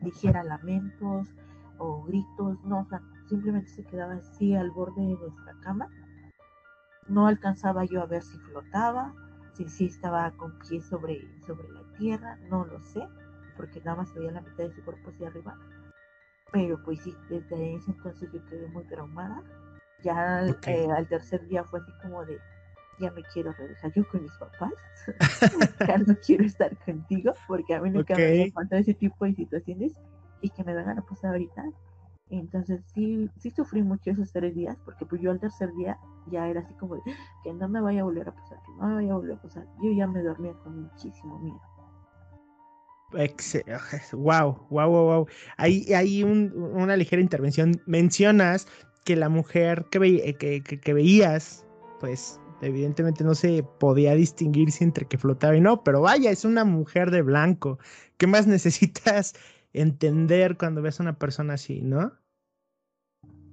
[0.00, 1.28] dijera lamentos
[1.76, 5.88] o gritos, no, o sea, simplemente se quedaba así al borde de nuestra cama.
[7.08, 9.14] No alcanzaba yo a ver si flotaba,
[9.52, 13.06] si sí estaba con pies sobre, sobre la tierra, no lo sé,
[13.58, 15.58] porque nada más se veía la mitad de su cuerpo hacia arriba.
[16.52, 19.42] Pero pues sí, desde ese entonces yo quedé muy traumada.
[20.02, 22.38] Ya eh, al tercer día fue así como de,
[23.00, 24.72] ya me quiero regresar yo con mis papás,
[25.88, 28.28] ya no quiero estar contigo, porque a mí nunca me Ok.
[28.28, 29.92] había pasado ese tipo de situaciones
[30.40, 31.64] y que me vengan a pasar ahorita.
[32.30, 36.48] Entonces sí, sí sufrí mucho esos tres días, porque pues yo al tercer día ya
[36.48, 37.02] era así como de,
[37.44, 39.42] que no me vaya a volver a pasar, que no me vaya a volver a
[39.42, 39.66] pasar.
[39.82, 41.60] Yo ya me dormía con muchísimo miedo.
[44.12, 45.26] Wow, wow, wow, wow.
[45.56, 47.80] Hay, hay un- una ligera intervención.
[47.86, 48.66] Mencionas
[49.04, 51.64] que la mujer que, ve- eh, que, que- que veías,
[52.00, 56.44] pues evidentemente no se podía distinguir si entre que flotaba y no, pero vaya, es
[56.44, 57.78] una mujer de blanco.
[58.18, 59.34] ¿Qué más necesitas
[59.72, 62.12] entender cuando ves a una persona así, no?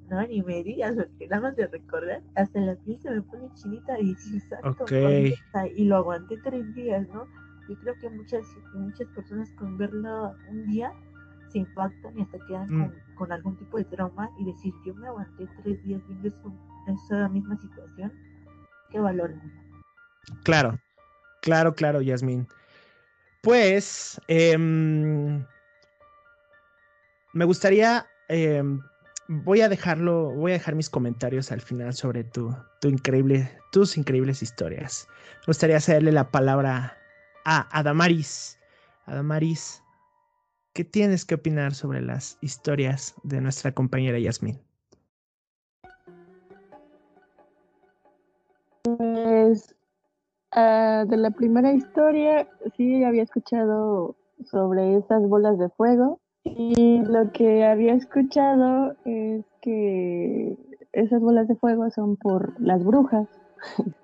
[0.09, 3.49] No, ni me digas, porque nada más de recordar, hasta la piel se me pone
[3.55, 4.85] chinita y exacto.
[5.75, 7.27] Y lo aguanté tres días, ¿no?
[7.67, 10.93] Yo creo que muchas, muchas personas con verlo un día
[11.51, 12.81] se impactan y hasta quedan Mm.
[12.81, 16.53] con, con algún tipo de trauma y decir, yo me aguanté tres días viendo eso,
[16.87, 18.11] esa misma situación,
[18.91, 19.33] qué valor.
[20.43, 20.79] Claro,
[21.41, 22.47] claro, claro, Yasmín.
[23.41, 25.45] Pues em,
[27.33, 28.81] me gustaría, em,
[29.27, 33.97] voy a dejarlo, voy a dejar mis comentarios al final sobre tu, tu increíble, tus
[33.97, 35.07] increíbles historias.
[35.41, 36.97] Me gustaría hacerle la palabra
[37.45, 38.59] a Adamaris.
[39.05, 39.81] Adamaris,
[40.73, 44.59] ¿qué tienes que opinar sobre las historias de nuestra compañera Yasmín?
[48.83, 49.75] Pues
[50.51, 57.31] ah, de la primera historia sí había escuchado sobre esas bolas de fuego y lo
[57.31, 60.57] que había escuchado es que
[60.93, 63.27] esas bolas de fuego son por las brujas.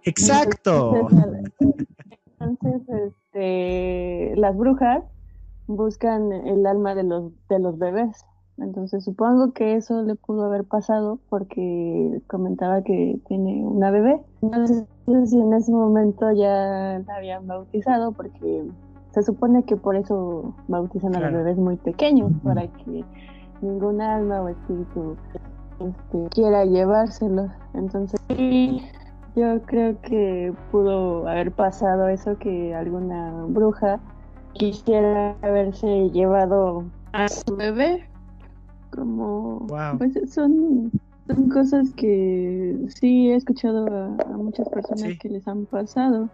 [0.04, 1.08] Exacto.
[2.40, 5.04] Entonces, este, las brujas
[5.68, 8.26] buscan el alma de los, de los bebés.
[8.58, 14.22] Entonces supongo que eso le pudo haber pasado porque comentaba que tiene una bebé.
[14.42, 14.86] No sé
[15.26, 18.66] si en ese momento ya la habían bautizado porque
[19.12, 23.04] se supone que por eso bautizan a los bebés muy pequeños, para que
[23.62, 25.16] ningún alma o espíritu
[25.80, 27.48] este, quiera llevárselo.
[27.74, 28.82] Entonces sí,
[29.36, 34.00] yo creo que pudo haber pasado eso que alguna bruja
[34.54, 38.08] quisiera haberse llevado a su bebé.
[38.92, 39.98] Como Wow.
[39.98, 40.92] pues son,
[41.28, 45.18] son cosas que sí he escuchado a, a muchas personas Sí.
[45.18, 46.30] que les han pasado.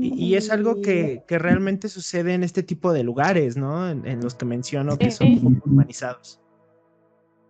[0.00, 3.88] Y, y es algo que, que realmente sucede en este tipo de lugares, ¿no?
[3.88, 5.60] En, en los que menciono que son Sí.
[5.64, 6.40] urbanizados.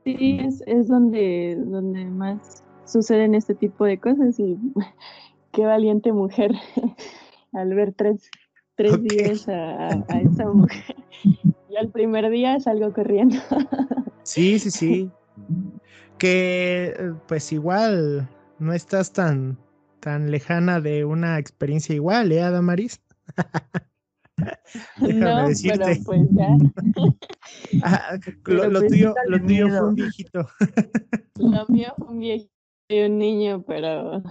[0.04, 4.58] Sí, es, es donde, donde más suceden este tipo de cosas y
[5.52, 6.52] qué valiente mujer
[7.52, 8.30] al ver tres,
[8.74, 10.96] tres días a, a esa mujer.
[11.68, 13.36] Y al primer día salgo corriendo.
[14.22, 15.10] Sí, sí, sí.
[16.22, 18.28] Eh, pues igual,
[18.58, 19.58] no estás tan,
[19.98, 23.00] tan lejana de una experiencia igual, ¿eh, Adamaris?
[25.00, 26.56] no, pero pues ya.
[27.82, 30.48] Ah, lo, pues tuyo, lo tuyo fue un viejito.
[31.36, 32.59] lo mío fue un viejito
[32.90, 34.22] un niño, pero,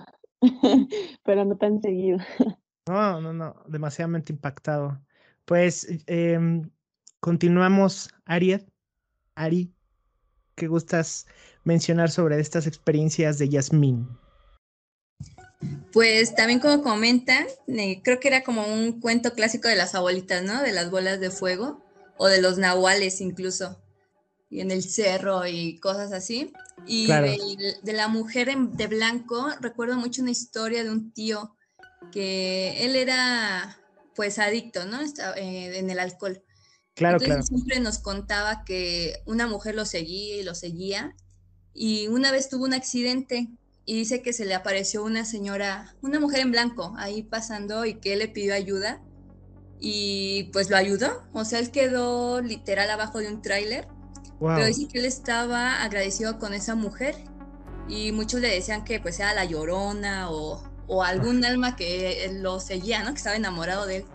[1.23, 2.19] pero no tan seguido.
[2.87, 4.99] No, no, no, demasiadamente impactado.
[5.45, 6.39] Pues eh,
[7.19, 8.61] continuamos, Ariad.
[9.35, 9.71] Ari,
[10.55, 11.27] ¿qué gustas
[11.63, 14.07] mencionar sobre estas experiencias de Yasmín?
[15.91, 20.43] Pues también como comentan, eh, creo que era como un cuento clásico de las abuelitas,
[20.43, 20.61] ¿no?
[20.61, 21.83] De las bolas de fuego
[22.17, 23.79] o de los nahuales incluso,
[24.49, 26.51] y en el cerro y cosas así.
[26.85, 31.55] Y de, la mujer de blanco, recuerdo mucho una historia de un tío
[32.11, 33.77] que él era
[34.15, 34.99] pues adicto, ¿no?
[35.01, 36.43] Eh, en el alcohol.
[36.95, 37.43] Claro, Entonces, claro.
[37.43, 41.15] siempre nos contaba que una mujer lo seguía y lo seguía
[41.73, 43.47] y una vez tuvo un accidente
[43.85, 47.95] y dice que se le apareció una señora, una mujer en blanco ahí pasando y
[47.95, 49.01] que él le pidió ayuda
[49.79, 53.87] y pues lo ayudó, o sea, él quedó literal abajo de un tráiler,
[54.39, 57.15] pero dice que él estaba agradecido con esa mujer
[57.87, 62.59] y muchos le decían que pues era la llorona o, o algún alma que lo
[62.59, 63.11] seguía, ¿no?
[63.11, 64.05] Que estaba enamorado de él.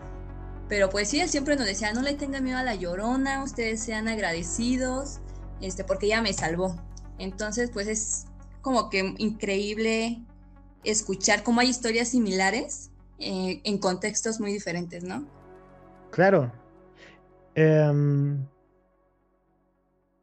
[0.67, 3.81] Pero pues sí, él siempre nos decía, no le tengan miedo a la llorona, ustedes
[3.81, 5.19] sean agradecidos,
[5.61, 6.75] este, porque ella me salvó.
[7.19, 8.25] Entonces, pues es
[8.61, 10.21] como que increíble
[10.83, 15.25] escuchar cómo hay historias similares eh, en contextos muy diferentes, ¿no?
[16.11, 16.51] Claro.
[17.53, 18.45] Em,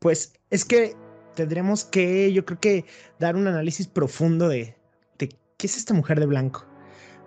[0.03, 0.95] pues es que
[1.35, 2.85] tendremos que, yo creo que,
[3.19, 4.77] dar un análisis profundo de,
[5.19, 6.67] de qué es esta mujer de blanco.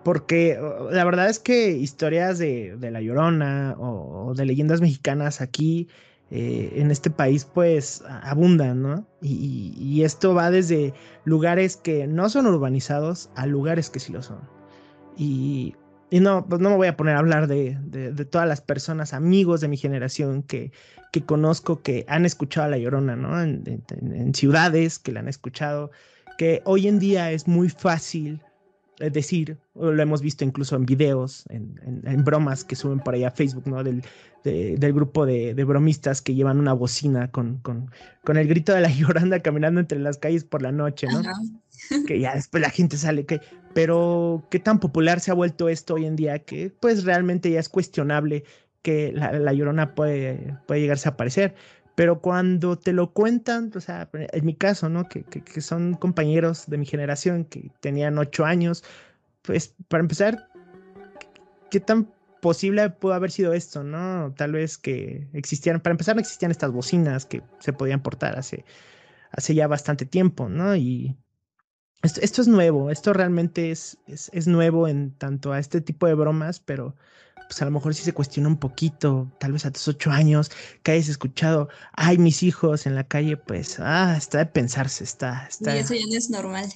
[0.03, 0.59] Porque
[0.91, 5.87] la verdad es que historias de, de La Llorona o, de leyendas mexicanas aquí
[6.29, 9.07] eh, en este país pues abundan, ¿no?
[9.21, 14.41] Y, esto va desde lugares que no son urbanizados a lugares que sí lo son.
[15.17, 15.75] Y,
[16.11, 18.61] y no, pues no me voy a poner a hablar de, de, de todas las
[18.61, 20.71] personas, amigos de mi generación que,
[21.15, 23.41] que, conozco que han escuchado a La Llorona, ¿no?
[23.41, 25.91] En, en, en ciudades que la han escuchado,
[26.37, 28.41] que hoy en día es muy fácil
[28.99, 33.31] es decir, lo hemos visto incluso en videos, en, bromas que suben por ahí a
[33.31, 33.83] Facebook, ¿no?
[33.83, 34.03] Del,
[34.43, 37.91] de, del grupo de, de, bromistas que llevan una bocina con, con,
[38.23, 41.21] con, el grito de la lloranda caminando entre las calles por la noche, ¿no?
[42.07, 43.41] Que ya después la gente sale, que,
[43.73, 47.59] pero qué tan popular se ha vuelto esto hoy en día que pues realmente ya
[47.59, 48.45] es cuestionable
[48.85, 51.55] que la, la llorona puede, puede llegarse a aparecer
[51.95, 55.07] pero cuando te lo cuentan, o sea, en mi caso, ¿no?
[55.07, 58.83] Que, que, son compañeros de mi generación que tenían ocho años,
[59.41, 60.49] pues para empezar,
[61.71, 62.11] ¿qué tan
[62.41, 64.33] posible pudo haber sido esto, no?
[64.35, 68.65] Tal vez que existieran, para empezar no existían estas bocinas que se podían portar hace,
[69.31, 70.75] hace ya bastante tiempo, ¿no?
[70.75, 71.15] Y
[72.03, 76.07] esto, esto es nuevo, esto realmente es, es, es nuevo en tanto a este tipo
[76.07, 76.93] de bromas, pero
[77.47, 80.51] pues a lo mejor sí se cuestiona un poquito, tal vez a tus ocho años,
[80.83, 85.47] que hayas escuchado, ay, mis hijos en la calle, pues, ah, está de pensarse, está,
[85.49, 85.75] está.
[85.75, 86.69] Y eso ya no es normal.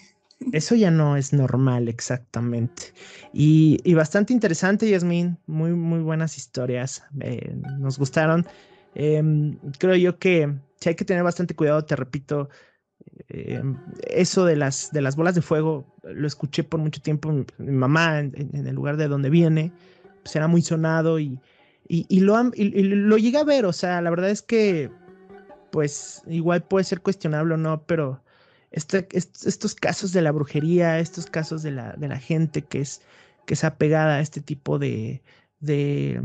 [0.54, 2.94] Eso ya no es normal, exactamente.
[3.34, 8.48] Y, y bastante interesante, Yasmin, muy, muy buenas historias, eh, nos gustaron.
[8.96, 9.22] Eh,
[9.78, 12.50] creo yo que sí hay que tener bastante cuidado, te repito,
[13.28, 13.62] eh,
[14.08, 17.72] eso de las, de las bolas de fuego, lo escuché por mucho tiempo mi, mi
[17.72, 19.72] mamá en, en, el lugar de donde viene
[20.30, 21.40] pues era muy sonado y,
[21.88, 24.92] y, lo, y, lo llegué a ver, o sea, la verdad es que,
[25.72, 28.22] pues igual puede ser cuestionable o no, pero
[28.70, 32.82] este, est estos casos de la brujería, estos casos de la, de la gente que
[32.82, 33.02] es,
[33.48, 35.24] que es apegada a este tipo de,
[35.62, 36.22] de,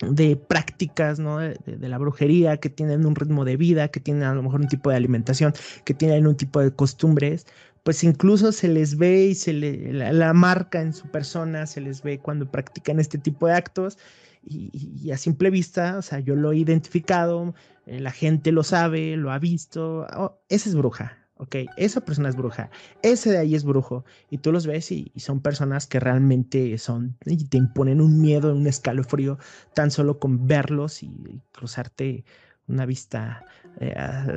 [0.00, 1.38] de prácticas, ¿no?
[1.38, 4.62] De, de, la brujería, que tienen un ritmo de vida, que tienen a lo mejor
[4.62, 5.54] un tipo de alimentación,
[5.84, 7.46] que tienen un tipo de costumbres,
[7.82, 12.02] pues incluso se les ve y se le, la, marca en su persona, se les
[12.02, 13.98] ve cuando practican este tipo de actos
[14.44, 17.54] y, a simple vista, o sea, yo lo he identificado,
[17.86, 22.36] eh, la gente lo sabe, lo ha visto, oh, es bruja, ok, esa persona es
[22.36, 22.70] bruja,
[23.02, 27.16] ese de ahí es brujo y tú los ves y, son personas que realmente son
[27.26, 29.38] y te imponen un miedo, un escalofrío
[29.74, 32.24] tan solo con verlos y, y cruzarte
[32.68, 33.44] una vista
[33.80, 33.94] eh,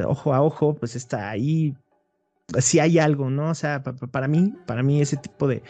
[0.08, 1.76] ojo a ojo, pues está ahí
[2.60, 3.50] si hay algo, ¿no?
[3.50, 5.64] O sea, para mí, para mí ese tipo de,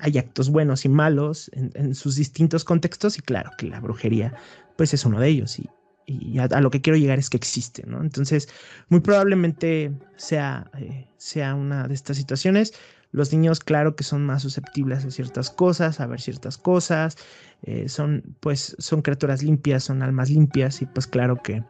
[0.00, 4.34] hay actos buenos y malos en, sus distintos contextos y claro que la brujería,
[4.76, 5.68] pues es uno de ellos y,
[6.06, 8.02] y a, a, lo que quiero llegar es que existe, ¿no?
[8.02, 8.48] Entonces,
[8.88, 12.74] muy probablemente sea, eh, sea una de estas situaciones.
[13.10, 17.16] Los niños, claro que son más susceptibles a ciertas cosas, a ver ciertas cosas,
[17.62, 21.62] eh, son, pues, son criaturas limpias, son almas limpias y pues claro que,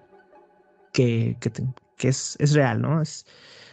[0.93, 1.51] que, que,
[1.97, 3.03] que es, es real, ¿no?
[3.03, 3.27] Es,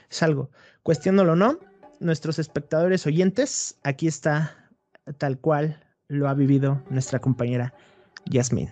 [0.10, 0.50] es algo.
[0.84, 1.60] Cuestiónalo o no,
[2.00, 4.56] nuestros espectadores oyentes, aquí está
[5.18, 7.74] tal cual lo ha vivido nuestra compañera
[8.26, 8.70] Yasmin.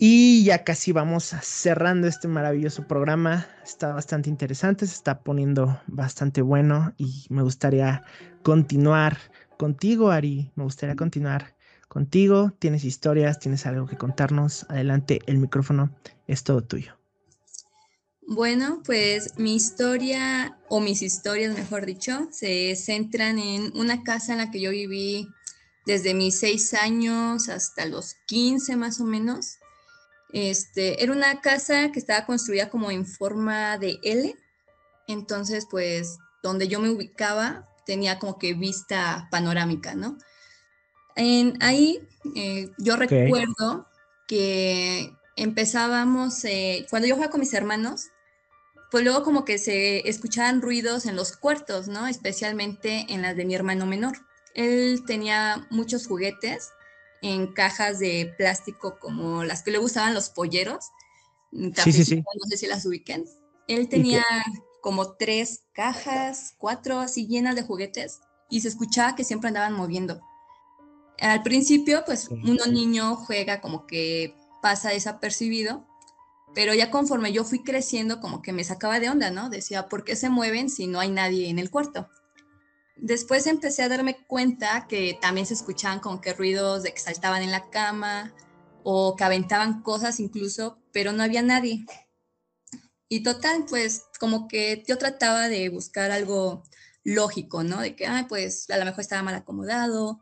[0.00, 3.46] Y ya casi vamos cerrando este maravilloso programa.
[3.64, 8.04] Está bastante interesante, se está poniendo bastante bueno y me gustaría
[8.44, 9.18] continuar
[9.58, 10.52] contigo, Ari.
[10.54, 11.56] Me gustaría continuar
[11.88, 12.52] contigo.
[12.60, 14.66] Tienes historias, tienes algo que contarnos.
[14.68, 15.90] Adelante, el micrófono
[16.28, 16.97] es todo tuyo.
[18.30, 24.38] Bueno, pues mi historia, o mis historias, mejor dicho, se centran en una casa en
[24.38, 25.26] la que yo viví
[25.86, 29.56] desde mis seis años hasta los 15 más o menos.
[30.30, 34.36] Este, era una casa que estaba construida como en forma de L,
[35.06, 40.18] entonces pues donde yo me ubicaba tenía como que vista panorámica, ¿no?
[41.16, 42.06] En, ahí
[42.36, 43.88] eh, yo recuerdo
[44.26, 48.10] que empezábamos, eh, cuando yo jugaba con mis hermanos,
[48.90, 52.06] pues luego como que se escuchaban ruidos en los cuartos, ¿no?
[52.06, 54.16] Especialmente en las de mi hermano menor.
[54.54, 56.70] Él tenía muchos juguetes
[57.22, 60.86] en cajas de plástico como las que le gustaban los polleros.
[61.52, 62.16] Sí, sí, sí.
[62.16, 63.24] No sé si las ubiquen.
[63.66, 64.24] Él tenía
[64.80, 70.20] como tres cajas, cuatro así llenas de juguetes y se escuchaba que siempre andaban moviendo.
[71.20, 75.86] Al principio, pues uno niño juega como que pasa desapercibido,
[76.54, 79.50] pero ya conforme yo fui creciendo, como que me sacaba de onda, ¿no?
[79.50, 82.08] Decía, ¿por qué se mueven si no hay nadie en el cuarto?
[82.96, 87.42] Después empecé a darme cuenta que también se escuchaban como que ruidos de que saltaban
[87.42, 88.34] en la cama
[88.82, 91.86] o que aventaban cosas incluso, pero no había nadie.
[93.08, 96.64] Y total, pues como que yo trataba de buscar algo
[97.04, 97.80] lógico, ¿no?
[97.80, 100.20] De que, ah, pues a lo mejor estaba mal acomodado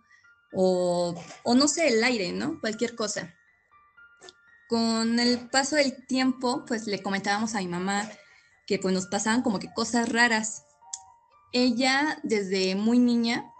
[0.53, 1.15] o,
[1.45, 2.61] o no sé, el aire, ¿no?
[2.61, 3.36] Cualquier cosa.
[4.69, 8.11] Con el paso del tiempo, pues le comentábamos a mi mamá
[8.67, 10.65] que pues nos pasaban como que cosas raras.
[11.53, 13.53] Ella desde muy niña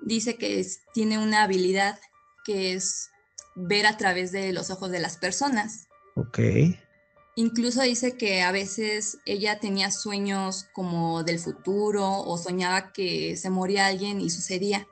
[0.00, 1.98] dice que tiene una habilidad
[2.44, 3.10] que es
[3.56, 5.88] ver a través de los ojos de las personas.
[6.14, 6.38] Ok.
[7.34, 13.50] Incluso dice que a veces ella tenía sueños como del futuro o soñaba que se
[13.50, 14.86] moría alguien y sucedía.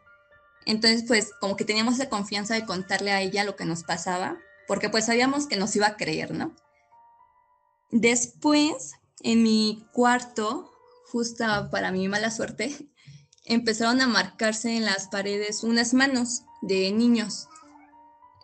[0.67, 4.39] Entonces, pues como que teníamos la confianza de contarle a ella lo que nos pasaba
[4.67, 6.55] porque pues sabíamos que nos iba a creer, ¿no?
[7.91, 8.93] Después,
[9.23, 10.71] en mi cuarto,
[11.13, 12.75] justo para mi mala suerte,
[13.45, 17.49] empezaron a marcarse en las paredes unas manos de niños.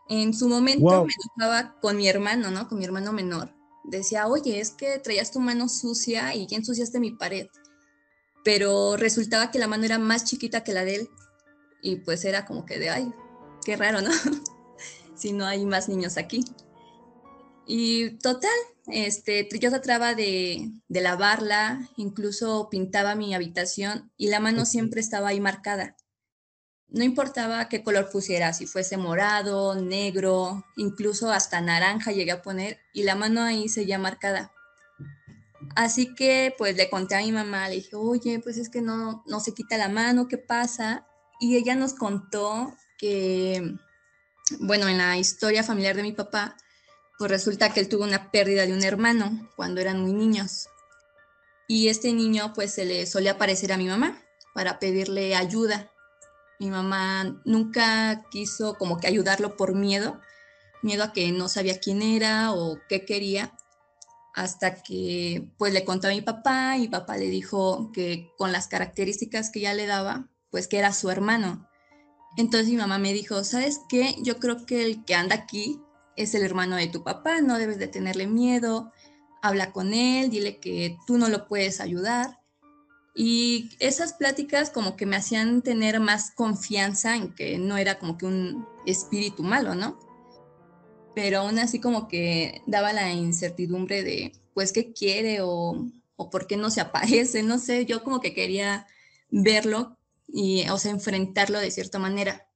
[0.09, 2.68] En su momento me enojaba con mi hermano, ¿no?
[2.68, 3.55] Con mi hermano menor.
[3.85, 7.47] Decía, oye, es que traías tu mano sucia y ya ensuciaste mi pared.
[8.45, 11.11] Pero resultaba que la mano era más chiquita que la de él.
[11.83, 13.12] Y pues era como que de, ay,
[13.64, 14.11] qué raro, ¿no?
[15.21, 16.45] si no hay más niños aquí.
[17.66, 18.51] Y total,
[18.89, 25.29] este, yo trataba de, de, lavarla, incluso pintaba mi habitación y la mano siempre estaba
[25.29, 25.97] ahí marcada.
[26.89, 32.81] No importaba qué color pusiera, si fuese morado, negro, incluso hasta naranja llegué a poner
[32.93, 34.53] y la mano ahí seguía marcada.
[35.77, 39.23] Así que pues le conté a mi mamá, le dije, oye, pues es que no,
[39.27, 41.07] no se quita la mano, ¿qué pasa?
[41.39, 43.77] Y ella nos contó que
[44.59, 46.57] bueno, en la historia familiar de mi papá,
[47.18, 50.68] pues resulta que él tuvo una pérdida de un hermano cuando eran muy niños.
[51.68, 54.20] Y este niño pues se le solía aparecer a mi mamá
[54.55, 55.92] para pedirle ayuda.
[56.59, 60.20] Mi mamá nunca quiso como que ayudarlo por miedo,
[60.82, 63.57] miedo a que no sabía quién era o qué quería,
[64.34, 68.66] hasta que pues le contó a mi papá y papá le dijo que con las
[68.66, 71.70] características que ya le daba, pues que era su hermano.
[72.37, 74.16] Entonces mi mamá me dijo, ¿sabes qué?
[74.22, 75.81] Yo creo que el que anda aquí
[76.16, 78.93] es el hermano de tu papá, no debes de tenerle miedo,
[79.43, 82.39] habla con él, dile que tú no lo puedes ayudar.
[83.14, 88.16] Y esas pláticas como que me hacían tener más confianza en que no era como
[88.16, 89.99] que un espíritu malo, ¿no?
[91.14, 96.47] Pero aún así como que daba la incertidumbre de, pues, ¿qué quiere o, o por
[96.47, 97.43] qué no se aparece?
[97.43, 98.87] No sé, yo como que quería
[99.31, 99.99] verlo
[100.33, 102.47] y, o sea, enfrentarlo de cierta manera.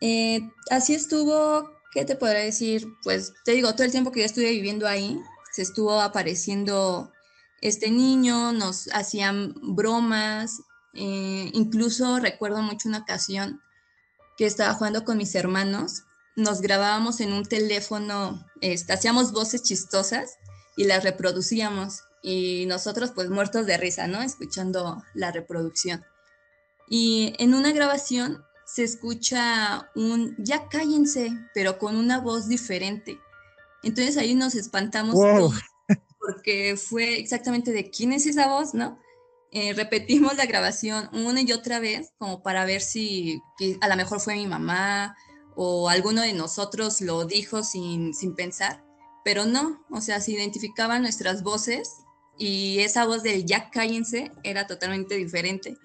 [0.00, 2.86] Eh, así estuvo, ¿qué te podré decir?
[3.02, 5.20] Pues te digo, todo el tiempo que yo estuve viviendo ahí,
[5.52, 7.12] se estuvo apareciendo
[7.60, 10.60] este niño, nos hacían bromas,
[10.94, 13.60] eh, incluso recuerdo mucho una ocasión
[14.36, 16.04] que estaba jugando con mis hermanos,
[16.36, 20.38] nos grabábamos en un teléfono, este, hacíamos voces chistosas
[20.76, 24.22] y las reproducíamos y nosotros pues muertos de risa, ¿no?
[24.22, 26.04] Escuchando la reproducción.
[26.88, 33.18] Y en una grabación se escucha un ya cállense, pero con una voz diferente.
[33.82, 35.54] Entonces ahí nos espantamos todos
[36.28, 38.98] porque fue exactamente de quién es esa voz, ¿no?
[39.50, 43.40] Eh, repetimos la grabación una y otra vez como para ver si
[43.80, 45.16] a lo mejor fue mi mamá
[45.56, 48.84] o alguno de nosotros lo dijo sin, sin pensar,
[49.24, 52.04] pero no, o sea, se identificaban nuestras voces
[52.38, 55.76] y esa voz del ya cállense era totalmente diferente.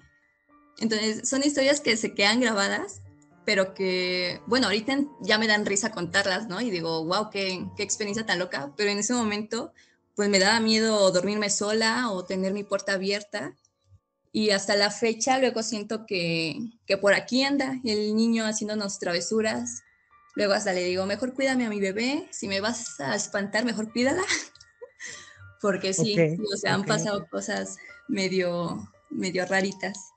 [0.78, 3.00] Entonces, son historias que se quedan grabadas,
[3.44, 6.60] pero que, bueno, ahorita ya me dan risa contarlas, ¿no?
[6.60, 9.72] Y digo, wow, qué, qué experiencia tan loca, pero en ese momento,
[10.14, 13.54] pues me daba miedo dormirme sola o tener mi puerta abierta.
[14.32, 19.82] Y hasta la fecha luego siento que, que por aquí anda el niño haciéndonos travesuras.
[20.34, 23.92] Luego hasta le digo, mejor cuídame a mi bebé, si me vas a espantar, mejor
[23.92, 24.22] cuídala.
[25.64, 26.14] Porque sí,
[26.52, 30.12] o sea, han pasado cosas medio, medio raritas.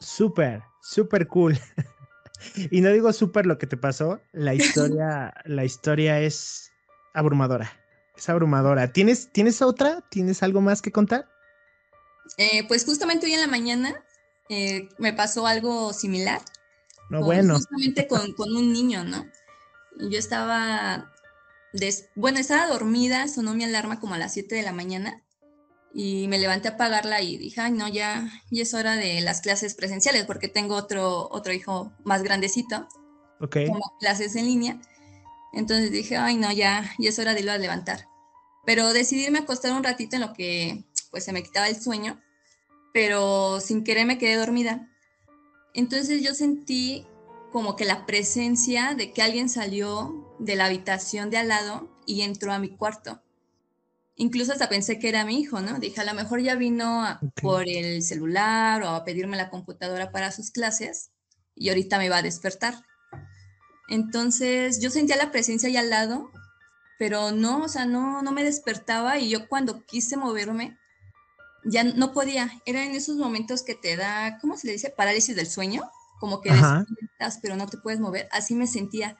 [0.00, 1.56] Súper, súper cool.
[2.72, 6.72] y no digo súper lo que te pasó, la historia, la historia es
[7.12, 7.72] abrumadora.
[8.16, 8.92] Es abrumadora.
[8.92, 10.00] ¿Tienes, ¿Tienes otra?
[10.10, 11.28] ¿Tienes algo más que contar?
[12.38, 14.04] Eh, pues justamente hoy en la mañana
[14.48, 16.40] eh, me pasó algo similar.
[17.08, 17.54] No, bueno.
[17.54, 19.24] Justamente con, con, un niño, ¿no?
[20.10, 21.13] Yo estaba
[22.14, 25.22] bueno, estaba dormida, sonó mi alarma como a las 7 de la mañana
[25.92, 29.40] y me levanté a apagarla y dije, ay, no, ya, ya es hora de las
[29.40, 32.88] clases presenciales porque tengo otro, otro hijo más grandecito.
[33.40, 33.58] Ok.
[33.68, 34.80] Como clases en línea.
[35.52, 38.08] Entonces dije, ay, no, ya, ya es hora de irlo a levantar.
[38.66, 41.80] Pero decidí irme a acostar un ratito en lo que pues se me quitaba el
[41.80, 42.20] sueño,
[42.92, 44.88] pero sin querer me quedé dormida.
[45.74, 47.06] Entonces yo sentí
[47.54, 52.22] como que la presencia de que alguien salió de la habitación de al lado y
[52.22, 53.22] entró a mi cuarto.
[54.16, 55.78] Incluso hasta pensé que era mi hijo, ¿no?
[55.78, 57.06] Dije, a lo mejor ya vino
[57.40, 61.12] por el celular o a pedirme la computadora para sus clases
[61.54, 62.74] y ahorita me va a despertar.
[63.88, 66.32] Entonces yo sentía la presencia ahí al lado,
[66.98, 70.76] pero no, o sea, no, no me despertaba y yo cuando quise moverme
[71.64, 72.50] ya no podía.
[72.66, 74.90] Era en esos momentos que te da, ¿cómo se le dice?
[74.90, 75.88] Parálisis del sueño
[76.18, 79.16] como que despiertas pero no te puedes mover, así me sentía.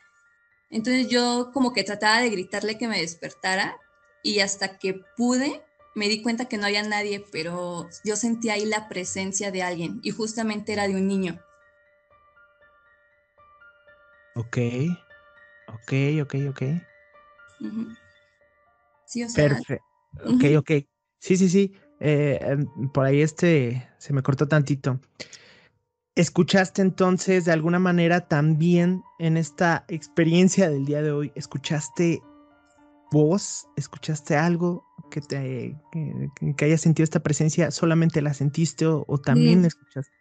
[0.70, 3.76] Entonces yo como que trataba de gritarle que me despertara
[4.22, 5.62] y hasta que pude
[5.94, 10.00] me di cuenta que no había nadie, pero yo sentía ahí la presencia de alguien
[10.02, 11.40] y justamente era de un niño.
[14.34, 14.58] Ok,
[15.68, 15.92] ok,
[16.22, 16.62] ok, ok.
[19.06, 19.48] Sí, o sea.
[19.48, 19.84] Perfecto.
[20.26, 20.70] Ok, ok.
[21.18, 21.72] Sí, sí, sí.
[22.00, 25.00] Eh, em, por ahí este se me cortó tantito.
[26.16, 32.22] ¿Escuchaste entonces de alguna manera también en esta experiencia del día de hoy, escuchaste
[33.10, 35.76] voz, escuchaste algo que te
[36.56, 39.64] que, haya sentido esta presencia, solamente la sentiste o, también mm.
[39.64, 40.12] escuchaste?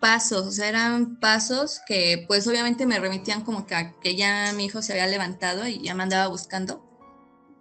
[0.00, 4.66] Pasos, o sea, eran pasos que pues obviamente me remitían como que, que ya mi
[4.66, 6.82] hijo se había levantado y ya me andaba buscando.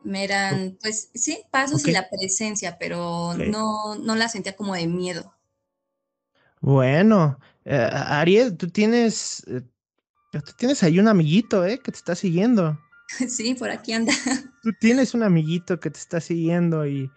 [0.03, 4.87] Me eran, pues sí, pasos y la presencia, pero no, no la sentía como de
[4.87, 5.34] miedo.
[6.65, 9.61] Bueno, eh, Ariel, tú tienes, eh,
[10.31, 11.77] tú tienes ahí un amiguito, ¿eh?
[11.77, 12.79] Que te está siguiendo.
[13.29, 14.11] Sí, por aquí anda.
[14.63, 17.07] Tú tienes un amiguito que te está siguiendo y,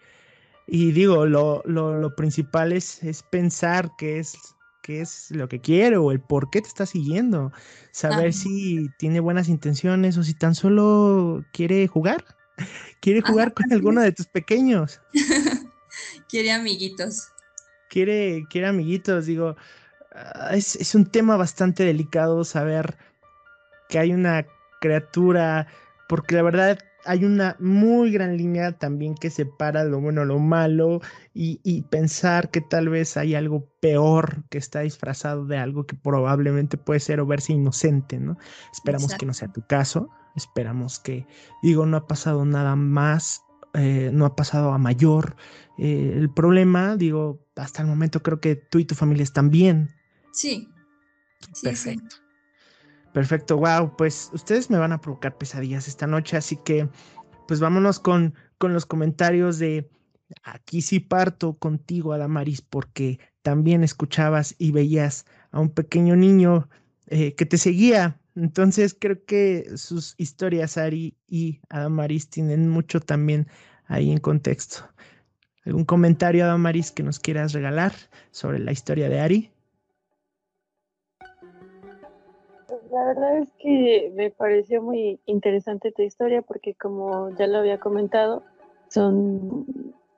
[0.67, 4.37] y digo, lo, lo, lo principal es, es pensar qué es,
[4.83, 7.51] qué es lo que quiere o el por qué te está siguiendo.
[7.91, 12.23] Saber si tiene buenas intenciones o si tan solo quiere jugar.
[13.01, 15.01] Quiere jugar con alguno de tus pequeños.
[16.27, 17.29] quiere amiguitos
[17.89, 19.55] quiere, quiere amiguitos, digo,
[20.13, 22.97] ah, es, un tema bastante delicado saber
[23.89, 24.45] que hay una
[24.79, 25.67] criatura,
[26.07, 31.01] porque la verdad hay una muy gran línea también que separa lo bueno, lo malo,
[31.33, 36.77] y, pensar que tal vez hay algo peor que está disfrazado de algo que probablemente
[36.77, 38.37] puede ser o verse inocente, ¿no?
[38.73, 41.25] Esperamos que no sea tu caso, esperamos que,
[41.63, 43.41] digo, no ha pasado nada más,
[43.73, 45.35] eh, no ha pasado a mayor.
[45.77, 49.89] Eh, el problema, digo, hasta el momento creo que tú y tu familia están bien.
[50.31, 50.69] Sí.
[51.63, 52.17] Perfecto.
[53.13, 56.87] Perfecto, wow, pues ustedes me van a provocar pesadillas esta noche, así que
[57.47, 59.89] pues vámonos con, con los comentarios de
[60.43, 66.69] aquí sí parto contigo, Adamaris, porque también escuchabas y veías a un pequeño niño
[67.07, 68.19] eh, que te seguía.
[68.39, 73.47] Entonces creo que sus historias, Ari y Adamaris, tienen mucho también
[73.85, 74.85] ahí en contexto.
[75.65, 77.91] ¿Algún comentario, Adamaris, que nos quieras regalar
[78.31, 79.51] sobre la historia de Ari?
[82.91, 87.79] La verdad es que me pareció muy interesante tu historia porque como ya lo había
[87.79, 88.43] comentado,
[88.87, 89.65] son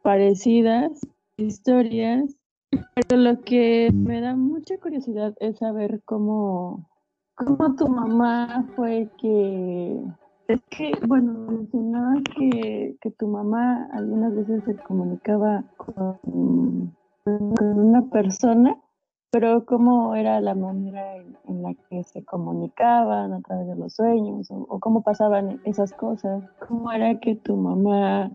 [0.04, 0.92] parecidas
[1.38, 2.38] historias,
[2.70, 6.91] pero lo que me da mucha curiosidad es saber cómo,
[7.36, 10.02] cómo tu mamá fue que
[10.48, 16.20] Es que, bueno, mencionabas que, que tu mamá algunas veces se comunicaba con,
[17.26, 18.76] una persona,
[19.32, 24.50] pero ¿cómo era la manera en, la que se comunicaban a través de los sueños
[24.50, 26.44] o, cómo pasaban esas cosas?
[26.68, 28.32] ¿Cómo era que tu mamá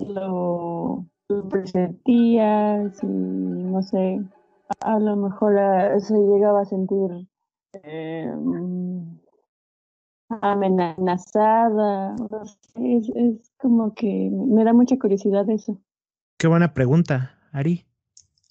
[0.00, 1.04] lo,
[1.50, 2.90] presentía?
[2.94, 4.22] Si, no sé,
[4.80, 7.28] a, lo mejor ah, se llegaba a sentir
[7.72, 8.32] eh,
[10.28, 12.16] amenazada.
[12.74, 15.80] Es, es como que me da mucha curiosidad eso.
[16.38, 17.84] Qué buena pregunta, Ari.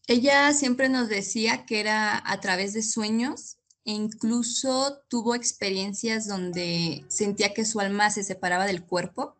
[0.08, 7.06] Ella siempre nos decía que era a través de sueños e incluso tuvo experiencias donde
[7.10, 9.36] sentía que su alma se separaba del cuerpo.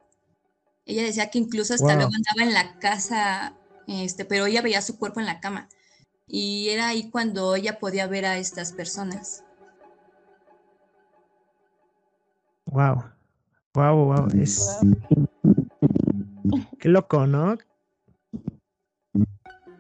[0.86, 4.98] Ella decía que incluso hasta luego andaba en la casa, este, pero ella veía su
[4.98, 5.68] cuerpo en la cama.
[6.26, 9.44] Y era ahí cuando ella podía ver a estas personas.
[12.68, 13.04] Wow.
[13.74, 14.28] Wow, wow.
[14.40, 14.80] Es.
[16.80, 17.58] Qué loco, ¿no?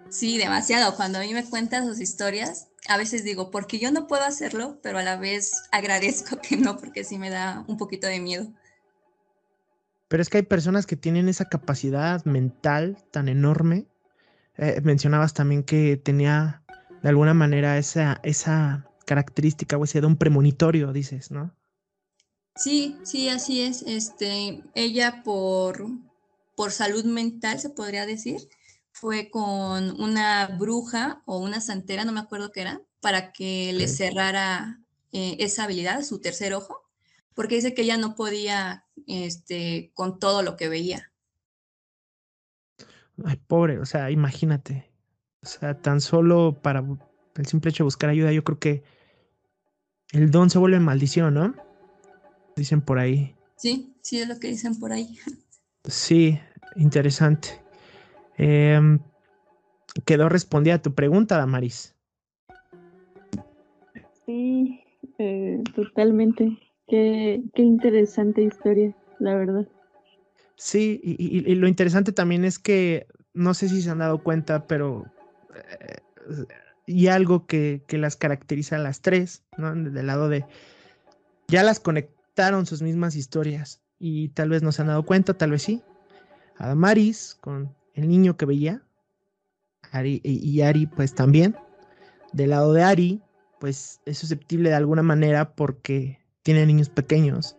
[0.09, 0.95] Sí, demasiado.
[0.95, 4.79] Cuando a mí me cuentan sus historias, a veces digo, porque yo no puedo hacerlo,
[4.81, 8.47] pero a la vez agradezco que no, porque sí me da un poquito de miedo.
[10.07, 13.87] Pero es que hay personas que tienen esa capacidad mental tan enorme.
[14.55, 16.63] Eh, mencionabas también que tenía
[17.03, 21.53] de alguna manera esa, esa característica o ese don premonitorio, dices, ¿no?
[22.57, 23.83] Sí, sí, así es.
[23.83, 25.87] Este, ella por,
[26.55, 28.49] por salud mental, se podría decir,
[28.91, 33.87] fue con una bruja o una santera, no me acuerdo qué era, para que le
[33.87, 34.81] cerrara
[35.11, 36.83] eh, esa habilidad, su tercer ojo,
[37.35, 41.11] porque dice que ella no podía este, con todo lo que veía.
[43.23, 44.91] Ay, pobre, o sea, imagínate.
[45.43, 46.83] O sea, tan solo para
[47.35, 48.83] el simple hecho de buscar ayuda, yo creo que
[50.11, 51.66] el don se vuelve maldición, ¿no?
[52.57, 53.35] Dicen por ahí.
[53.55, 55.17] Sí, sí es lo que dicen por ahí.
[55.85, 56.37] Sí,
[56.75, 57.49] interesante.
[58.35, 58.99] Em,
[60.05, 61.95] quedó respondida a tu pregunta, Damaris.
[64.25, 64.81] Sí,
[65.19, 66.57] eh, totalmente.
[66.87, 69.67] Qué, qué, interesante historia, la verdad.
[70.55, 75.05] Sí, y, lo interesante también es que no sé si se han dado cuenta, pero
[75.55, 76.01] eh,
[76.87, 79.75] y algo que, que, las caracteriza a las tres, ¿no?
[79.75, 80.43] Del lado de
[81.47, 81.79] ya las
[82.65, 85.81] sus mismas historias y tal vez no se han dado cuenta, tal vez sí.
[86.57, 88.83] A Damaris con el niño que veía,
[89.91, 91.55] Ari, y Ari pues también,
[92.33, 93.21] del lado de Ari,
[93.59, 97.57] pues es susceptible de alguna manera porque tiene niños pequeños,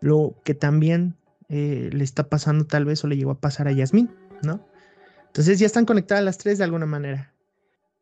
[0.00, 1.16] lo que también
[1.48, 4.10] eh, le está pasando tal vez o le llegó a pasar a Yasmín,
[4.42, 4.66] ¿no?
[5.26, 7.32] Entonces ya están conectadas las tres de alguna manera.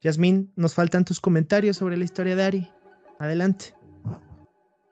[0.01, 2.73] Yasmín, nos faltan tus comentarios sobre la historia de Ari.
[3.19, 3.78] Adelante.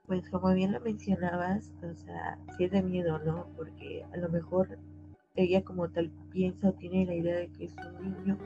[0.07, 3.47] Pues como bien lo mencionabas, o sea, sí es de miedo, ¿no?
[3.57, 4.79] Porque a lo mejor
[5.35, 8.39] ella como tal piensa o tiene la idea de que es un niño,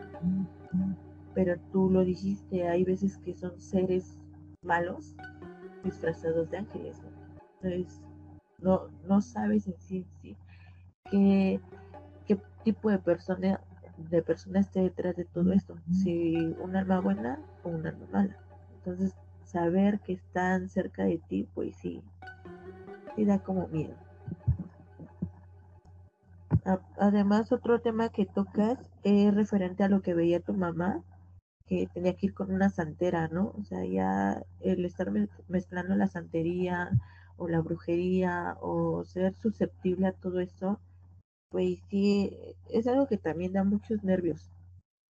[1.34, 4.18] pero tú lo dijiste, hay veces que son seres
[4.62, 5.14] malos
[5.84, 6.96] disfrazados de ángeles.
[7.62, 8.00] Entonces,
[8.58, 10.06] no, no sabes en sí,
[11.10, 11.60] qué,
[12.26, 13.60] qué tipo de persona
[14.08, 18.36] de persona esté detrás de todo esto, si un alma buena o un alma mala.
[18.76, 19.14] Entonces,
[19.50, 22.02] saber que están cerca de ti, pues sí,
[23.16, 23.94] sí da como miedo.
[26.98, 31.02] Además, otro tema que tocas es referente a lo que veía tu mamá,
[31.66, 33.52] que tenía que ir con una santera, ¿no?
[33.58, 35.10] O sea, ya el estar
[35.48, 36.90] mezclando la santería
[37.36, 40.78] o la brujería o ser susceptible a todo eso,
[41.48, 42.36] pues sí,
[42.68, 44.50] es algo que también da muchos nervios,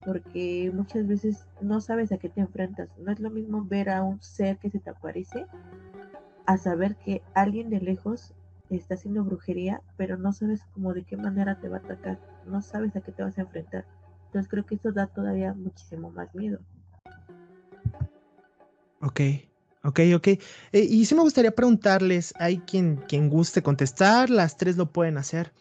[0.05, 2.89] porque muchas veces no sabes a qué te enfrentas.
[2.99, 5.47] No es lo mismo ver a un ser que se te aparece
[6.47, 8.33] a saber que alguien de lejos
[8.71, 12.63] está haciendo brujería, pero no sabes cómo de qué manera te va a atacar, no
[12.63, 13.85] sabes a qué te vas a enfrentar.
[14.27, 16.61] Entonces creo que eso da todavía muchísimo más miedo.
[19.01, 19.21] Ok,
[19.83, 20.29] ok, ok.
[20.29, 20.41] Eh,
[20.73, 25.53] y sí me gustaría preguntarles, hay quien, quien guste contestar, las tres lo pueden hacer.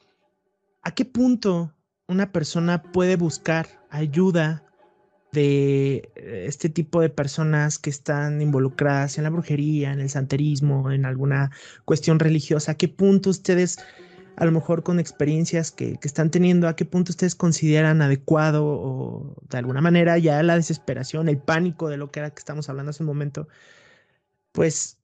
[0.82, 1.74] ¿A qué punto
[2.10, 4.64] una persona puede buscar ayuda
[5.32, 10.92] de eh, este tipo de personas que están involucradas en la brujería, en el santerismo,
[10.92, 11.52] en alguna
[11.86, 13.78] cuestión religiosa, ¿a qué punto ustedes,
[14.38, 19.36] a lo mejor con experiencias que, están teniendo, a qué punto ustedes consideran adecuado o
[19.48, 22.90] de alguna manera ya la desesperación, el pánico de lo que era que estamos hablando
[22.90, 23.48] hace un momento,
[24.52, 24.98] pues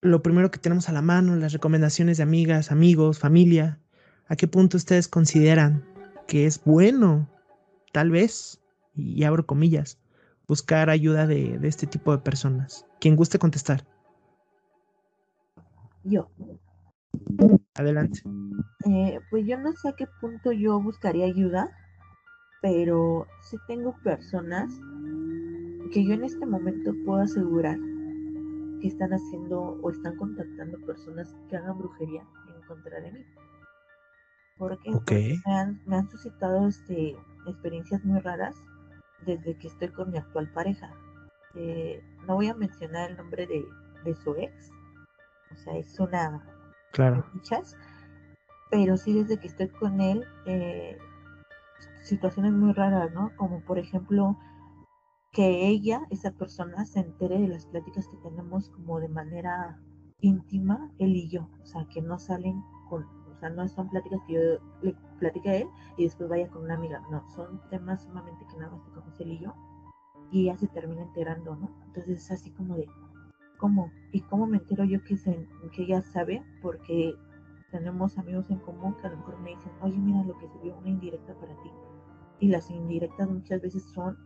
[0.00, 3.80] lo primero que tenemos a la mano, las recomendaciones de amigas, amigos, familia,
[4.28, 5.91] ¿a qué punto ustedes consideran
[6.32, 7.28] que es bueno,
[7.92, 8.58] tal vez,
[8.94, 9.98] y abro comillas,
[10.48, 12.86] buscar ayuda de, este tipo de personas.
[13.00, 13.84] Quien guste contestar.
[16.04, 16.30] Yo.
[17.74, 18.22] Adelante.
[18.86, 21.70] Eh, pues yo no sé a qué punto yo buscaría ayuda,
[22.62, 24.72] pero sí tengo personas
[25.92, 27.76] que yo en este momento puedo asegurar
[28.80, 33.20] que están haciendo o están contactando personas que hagan brujería en contra de mí.
[34.58, 34.90] Porque,
[35.46, 37.16] me, han, me han suscitado este,
[37.46, 38.54] experiencias muy raras
[39.26, 40.92] desde que estoy con mi actual pareja.
[41.54, 43.64] Eh, no voy a mencionar el nombre de,
[44.04, 44.70] de su ex,
[45.52, 46.42] o sea, es una
[46.92, 47.24] Claro.
[47.32, 47.76] muchas,
[48.70, 50.98] pero sí desde que estoy con él, eh,
[52.02, 53.30] situaciones muy raras, ¿no?
[53.36, 54.36] Como por ejemplo
[55.32, 59.78] que ella, esa persona, se entere de las pláticas que tenemos como de manera
[60.20, 63.06] íntima, él y yo, o sea, que no salen con,
[63.50, 64.40] no son pláticas que yo
[64.82, 68.56] le platique a él y después vaya con una amiga, no, son temas sumamente que
[68.58, 69.54] nada más tocamos él y yo,
[70.30, 71.70] y ella se termina enterando, ¿no?
[71.86, 72.88] Entonces es así como de,
[73.58, 73.92] ¿cómo?
[74.12, 76.42] ¿Y cómo me entero yo que, se, que ella sabe?
[76.62, 77.14] Porque
[77.70, 80.76] tenemos amigos en común que a lo mejor me dicen, oye, mira lo que subió
[80.76, 81.70] una indirecta para ti.
[82.40, 84.16] Y las indirectas muchas veces son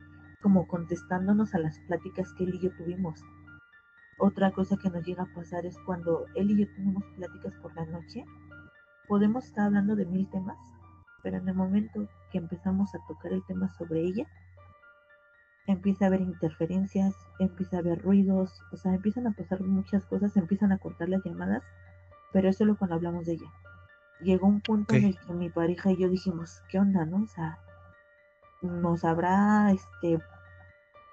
[0.42, 3.20] como contestándonos a las pláticas que él y yo tuvimos.
[4.18, 7.74] Otra cosa que nos llega a pasar es cuando él y yo tenemos pláticas por
[7.76, 8.24] la noche,
[9.06, 10.58] podemos estar hablando de mil temas,
[11.22, 14.26] pero en el momento que empezamos a tocar el tema sobre ella,
[15.66, 20.36] empieza a haber interferencias, empieza a haber ruidos, o sea, empiezan a pasar muchas cosas,
[20.36, 21.62] empiezan a cortar las llamadas,
[22.32, 23.50] pero eso es lo cuando hablamos de ella.
[24.20, 27.24] Llegó un punto en el que mi pareja y yo dijimos, ¿qué onda, no?
[27.24, 27.58] O sea,
[28.62, 30.18] nos habrá este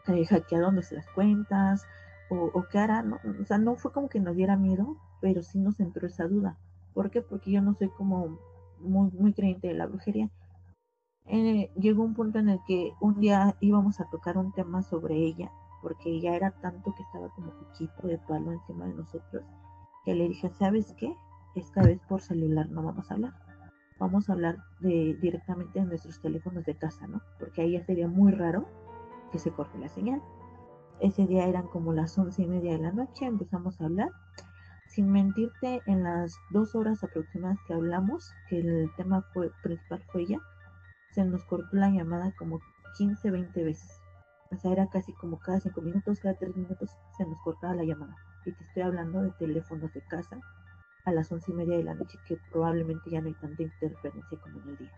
[0.07, 1.85] eh, hackeado nuestras cuentas
[2.29, 3.19] o, o qué hará, ¿no?
[3.41, 6.57] O sea, no fue como que nos diera miedo, pero sí nos entró esa duda.
[6.93, 7.21] ¿Por qué?
[7.21, 8.39] Porque yo no soy como
[8.79, 10.29] muy, muy creyente de la brujería.
[11.25, 15.15] Eh, llegó un punto en el que un día íbamos a tocar un tema sobre
[15.15, 15.51] ella,
[15.81, 19.43] porque ella era tanto que estaba como poquito de palo encima de nosotros,
[20.03, 21.15] que le dije, ¿sabes qué?
[21.55, 23.33] Esta vez por celular no vamos a hablar.
[23.99, 27.21] Vamos a hablar de, directamente de nuestros teléfonos de casa, ¿no?
[27.39, 28.67] Porque ahí ya sería muy raro
[29.31, 30.21] que se corte la señal.
[30.99, 34.09] Ese día eran como las once y media de la noche, empezamos a hablar.
[34.93, 40.21] Sin mentirte, en las dos horas aproximadas que hablamos, que el tema fue, principal fue
[40.21, 40.39] ella,
[41.09, 42.59] se nos cortó la llamada como
[42.99, 43.99] 15, 20 veces.
[44.51, 47.85] O sea, era casi como cada 5 minutos, cada 3 minutos se nos cortaba la
[47.85, 48.15] llamada.
[48.45, 50.39] Y te estoy hablando de teléfonos de casa
[51.05, 54.39] a las once y media de la noche, que probablemente ya no hay tanta interferencia
[54.41, 54.91] como en el día.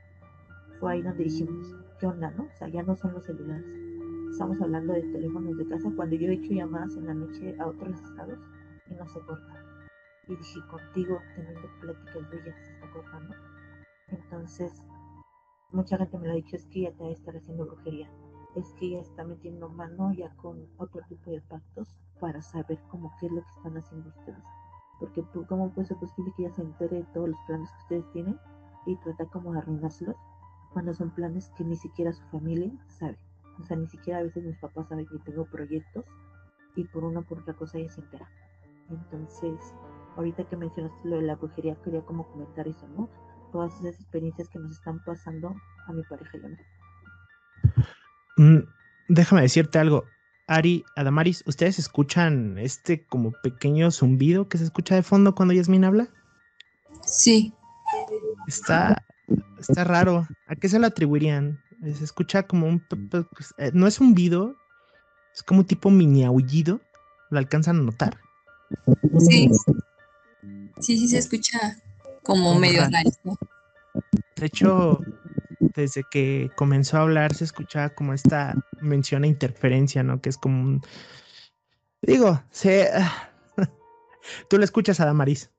[0.82, 2.44] Fue ahí donde dijimos, ¿qué onda, no?
[2.44, 3.66] O sea, ya no son los celulares.
[4.30, 7.68] Estamos hablando de teléfonos de casa cuando yo he hecho llamadas en la noche a
[7.68, 8.40] otros estados
[8.90, 9.65] y no se corta.
[10.28, 13.36] Y dije, contigo, teniendo pláticas de ella, se está cortando.
[14.08, 14.84] Entonces,
[15.72, 18.10] mucha gente me lo ha dicho, es que ella te va a estar haciendo brujería.
[18.56, 23.14] Es que ella está metiendo mano ya con otro tipo de pactos para saber cómo
[23.20, 24.44] qué es lo que están haciendo ustedes.
[25.00, 27.78] Porque tú, ¿cómo puede ser posible que ella se entere de todos los planes que
[27.84, 28.40] ustedes tienen
[28.86, 30.16] y trata como de arruinárselos
[30.72, 33.18] cuando son planes que ni siquiera su familia sabe?
[33.60, 36.06] O sea, ni siquiera a veces mis papás saben que tengo proyectos
[36.76, 38.30] y por una por otra cosa ella se entera.
[38.90, 39.76] Entonces,
[40.18, 43.10] ahorita que mencionaste lo de la brujería, quería como comentar eso, ¿no?
[43.52, 45.56] Todas esas experiencias que nos están pasando
[45.88, 46.56] a mi pareja y a mí.
[48.38, 48.68] Mm,
[49.10, 50.06] déjame decirte algo.
[50.48, 55.86] Ari, Adamaris, ¿ustedes escuchan este como pequeño zumbido que se escucha de fondo cuando Yasmin
[55.86, 56.10] habla?
[57.02, 57.54] Sí.
[58.48, 59.04] Está,
[59.58, 60.28] está raro.
[60.48, 61.60] ¿A qué se lo atribuirían?
[61.82, 62.80] Se escucha como un...
[62.80, 64.56] pues, eh, no es un zumbido,
[65.34, 66.80] es como un tipo mini aullido.
[67.32, 68.20] ¿Lo alcanzan a notar?
[69.20, 69.50] Sí.
[70.80, 71.78] Sí, sí se escucha
[72.24, 73.12] como medio raro.
[74.36, 75.00] De hecho,
[75.60, 80.22] desde que comenzó a hablar se escuchaba como esta mención a interferencia, ¿no?
[80.22, 80.82] Que es como un...
[82.02, 82.90] Digo, se...
[84.50, 85.50] Tú lo escuchas, Adamaris.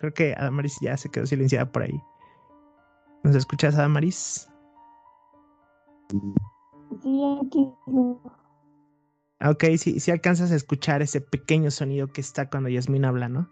[0.00, 2.00] Creo que Adamaris ya se quedó silenciada por ahí.
[3.22, 4.48] ¿Nos escuchas, Adamaris?
[7.02, 7.72] Sí, aquí.
[7.86, 8.39] Ah,
[9.42, 13.48] Ok, sí, sí alcanzas a escuchar ese pequeño sonido que está cuando Yasmin habla, ¿no?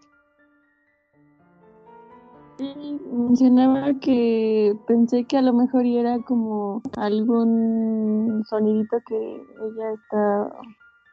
[2.59, 10.51] Sí, mencionaba que pensé que a lo mejor era como algún sonidito que ella está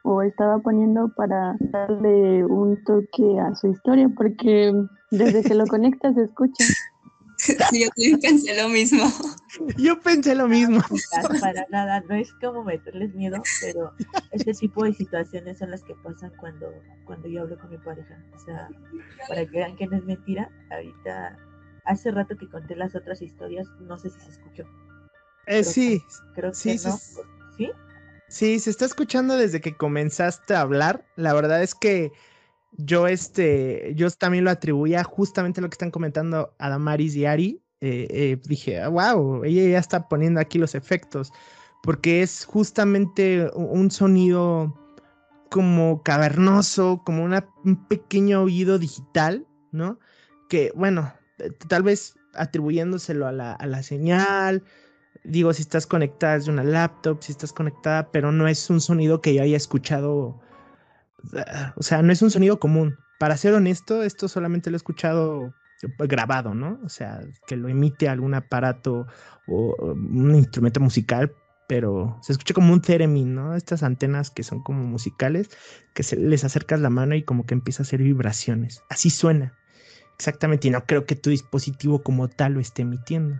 [0.03, 4.73] o estaba poniendo para darle un toque a su historia, porque
[5.09, 6.63] desde que lo conectas se escucha.
[7.69, 9.03] Sí, yo también pensé lo mismo.
[9.77, 10.81] Yo pensé lo mismo.
[11.11, 13.93] Para, para nada, no es como meterles miedo, pero
[14.31, 16.67] este tipo de situaciones son las que pasan cuando,
[17.05, 18.21] cuando yo hablo con mi pareja.
[18.35, 18.69] O sea,
[19.27, 21.37] para que vean que no es mentira, ahorita,
[21.85, 24.63] hace rato que conté las otras historias, no sé si se escuchó.
[25.47, 26.03] Eh, sí,
[26.35, 26.97] Creo Sí, que no.
[26.97, 27.21] sí.
[27.57, 27.71] ¿Sí?
[28.29, 31.05] Sí, se está escuchando desde que comenzaste a hablar.
[31.15, 32.11] La verdad es que
[32.77, 37.61] yo este, yo también lo atribuía justamente a lo que están comentando Adamaris y Ari.
[37.81, 41.31] Eh, eh, dije, wow, ella ya está poniendo aquí los efectos,
[41.83, 44.75] porque es justamente un sonido
[45.49, 49.99] como cavernoso, como un pequeño oído digital, ¿no?
[50.49, 51.13] Que, bueno,
[51.67, 54.63] tal vez atribuyéndoselo a la, a la señal,
[55.23, 58.81] digo, si estás conectada es de una laptop, si estás conectada, pero no es un
[58.81, 60.39] sonido que yo haya escuchado,
[61.75, 62.97] o sea, no es un sonido común.
[63.19, 65.53] Para ser honesto, esto solamente lo he escuchado
[65.99, 66.79] grabado, ¿no?
[66.83, 69.07] O sea, que lo emite algún aparato
[69.47, 71.33] o un instrumento musical,
[71.67, 73.55] pero se escucha como un theremin, ¿no?
[73.55, 75.49] Estas antenas que son como musicales,
[75.93, 78.83] que se, les acercas la mano y como que empieza a hacer vibraciones.
[78.89, 79.53] Así suena.
[80.15, 83.39] Exactamente, y no creo que tu dispositivo como tal lo esté emitiendo.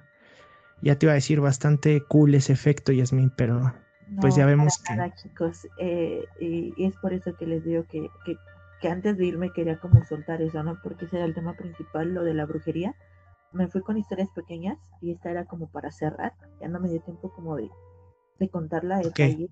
[0.81, 3.73] Ya te iba a decir bastante cool ese efecto, Yasmin, pero
[4.19, 5.11] pues ya vemos que...
[5.15, 8.35] chicos, eh, y, es por eso que les digo que, que,
[8.81, 10.79] que, antes de irme quería como soltar eso, ¿no?
[10.81, 12.95] Porque ese era el tema principal, lo de la brujería.
[13.51, 17.01] Me fui con historias pequeñas y esta era como para cerrar, ya no me dio
[17.01, 17.69] tiempo como de,
[18.39, 19.49] de contarla de okay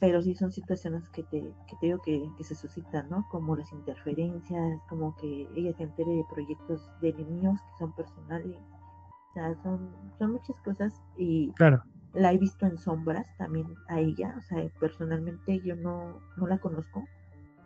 [0.00, 3.26] pero sí son situaciones que te, que te digo que, se suscitan, ¿no?
[3.30, 8.56] Como las interferencias, como que ella se entere de proyectos de niños que son personales,
[9.30, 11.82] o sea, son, son muchas cosas y claro.
[12.14, 16.58] La he visto en sombras también a ella, o sea, personalmente yo no, no la
[16.58, 17.04] conozco,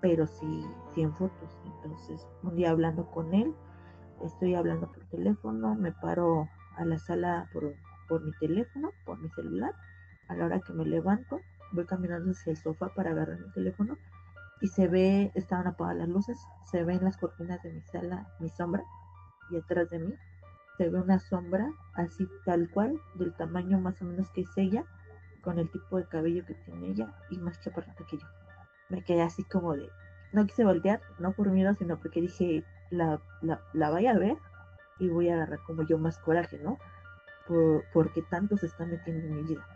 [0.01, 0.65] pero sí,
[0.95, 3.55] sí en fotos, entonces un día hablando con él,
[4.25, 7.75] estoy hablando por teléfono, me paro a la sala por,
[8.09, 9.75] por mi teléfono, por mi celular,
[10.29, 11.41] a la hora que me levanto,
[11.73, 13.99] voy caminando hacia el sofá para agarrar mi teléfono
[14.61, 18.49] y se ve, estaban apagadas las luces, se ven las cortinas de mi sala mi
[18.49, 18.83] sombra
[19.51, 20.15] y atrás de mí
[20.79, 24.85] se ve una sombra así tal cual, del tamaño más o menos que es ella,
[25.43, 28.27] con el tipo de cabello que tiene ella y más chaparrita que yo.
[28.89, 29.91] Me quedé así como de,
[30.33, 34.37] no quise voltear, no por miedo, sino porque dije, la, la, la vaya a ver
[34.99, 36.79] y voy a agarrar como yo más coraje, ¿no?
[37.47, 39.67] Por, porque tanto se está metiendo en mi vida.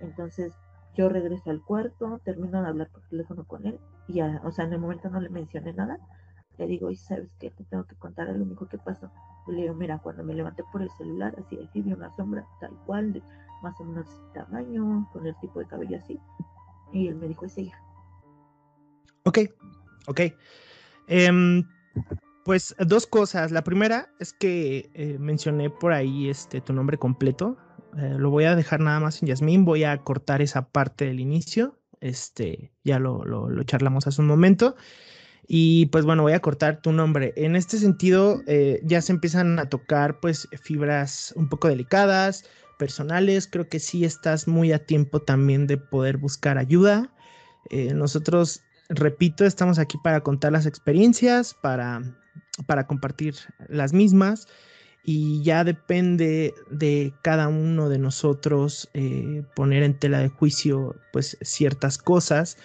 [0.00, 0.52] Entonces
[0.94, 4.64] yo regreso al cuarto, termino de hablar por teléfono con él y ya, o sea,
[4.64, 5.98] en el momento no le mencioné nada.
[6.58, 9.10] Le digo, y sabes qué, te tengo que contar lo único que pasó.
[9.48, 12.72] le digo, mira, cuando me levanté por el celular, así, así, vi una sombra tal
[12.86, 13.22] cual, de
[13.62, 16.18] más o menos tamaño, con el tipo de cabello así.
[16.92, 17.76] Y él me dijo, es ella.
[19.24, 19.38] Ok,
[20.06, 20.20] ok.
[21.08, 21.64] Em,
[22.44, 23.50] pues dos cosas.
[23.50, 27.56] La primera es que eh, mencioné por ahí este, tu nombre completo.
[27.96, 31.20] Eh, lo voy a dejar nada más en Yasmín, voy a cortar esa parte del
[31.20, 34.74] inicio, este, ya lo, lo, charlamos hace un momento.
[35.46, 37.32] Y pues bueno, voy a cortar tu nombre.
[37.36, 42.44] En este sentido, eh, ya se empiezan a tocar pues fibras un poco delicadas,
[42.78, 43.46] personales.
[43.46, 47.12] Creo que sí estás muy a tiempo también de poder buscar ayuda.
[47.70, 52.02] Eh, nosotros, repito, estamos aquí para contar las experiencias, para,
[52.66, 53.34] para compartir
[53.68, 54.46] las mismas
[55.04, 61.36] y ya depende de cada uno de nosotros eh, poner en tela de juicio pues
[61.42, 62.56] ciertas cosas.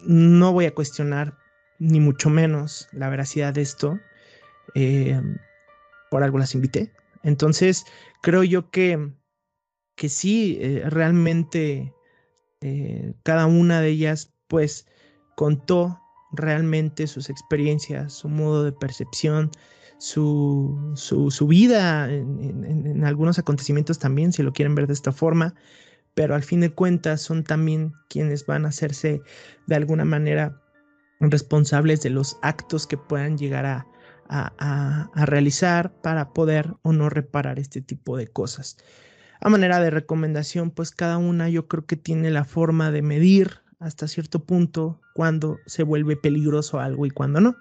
[0.00, 1.36] No voy a cuestionar
[1.78, 3.98] ni mucho menos la veracidad de esto.
[4.74, 5.20] Eh,
[6.10, 6.92] por algo las invité.
[7.22, 7.84] Entonces,
[8.22, 9.12] creo yo que,
[9.94, 11.92] que sí, realmente
[13.22, 14.86] cada una de ellas pues
[15.36, 16.00] contó
[16.32, 19.50] realmente sus experiencias, su modo de percepción,
[19.98, 25.54] su, su, vida en, algunos acontecimientos también, si lo quieren ver de esta forma,
[26.18, 29.22] pero al fin de cuentas son también quienes van a hacerse
[29.68, 30.60] de alguna manera
[31.20, 33.86] responsables de los actos que puedan llegar a,
[34.28, 38.78] a, realizar para poder o no reparar este tipo de cosas.
[39.40, 43.60] A manera de recomendación, pues cada una yo creo que tiene la forma de medir
[43.78, 47.56] hasta cierto punto cuando se vuelve peligroso algo y cuando no.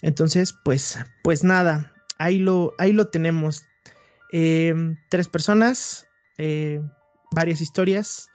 [0.00, 3.62] Entonces, pues, pues nada, ahí lo, ahí lo tenemos.
[4.32, 6.06] Em, tres personas,
[6.38, 6.80] eh,
[7.34, 8.28] varias historias,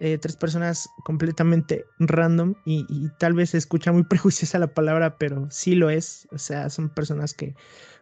[0.00, 5.48] eh, tres personas completamente random y, tal vez se escucha muy prejuiciosa la palabra, pero
[5.50, 6.28] sí lo es.
[6.32, 7.54] O sea, son personas que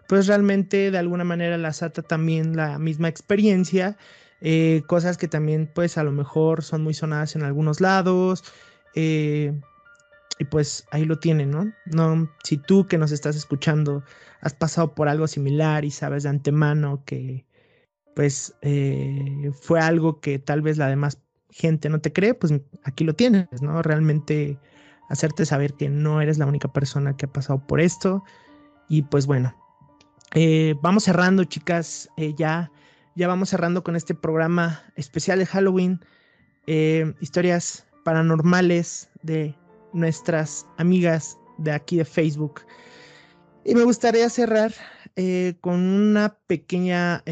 [0.08, 3.96] pues realmente de alguna manera las ata también la misma experiencia,
[4.40, 8.44] eh, cosas que también pues a lo mejor son muy sonadas en algunos lados.
[10.38, 11.72] Y pues ahí lo tienen, ¿no?
[11.86, 14.02] No, si tú que nos estás escuchando
[14.40, 17.44] has pasado por algo similar y sabes de antemano que
[18.14, 21.18] pues eh, fue algo que tal vez la demás
[21.50, 22.52] gente no te cree, pues
[22.84, 23.82] aquí lo tienes, ¿no?
[23.82, 24.58] Realmente
[25.08, 28.24] hacerte saber que no eres la única persona que ha pasado por esto.
[28.88, 29.54] Y pues bueno,
[30.34, 32.08] eh, vamos cerrando, chicas.
[32.16, 32.70] Eh, ya,
[33.14, 36.00] ya vamos cerrando con este programa especial de Halloween.
[36.66, 39.54] historias paranormales de
[39.92, 42.62] nuestras amigas de aquí de Facebook.
[43.64, 44.72] Y me gustaría cerrar
[45.60, 47.22] con una pequeña,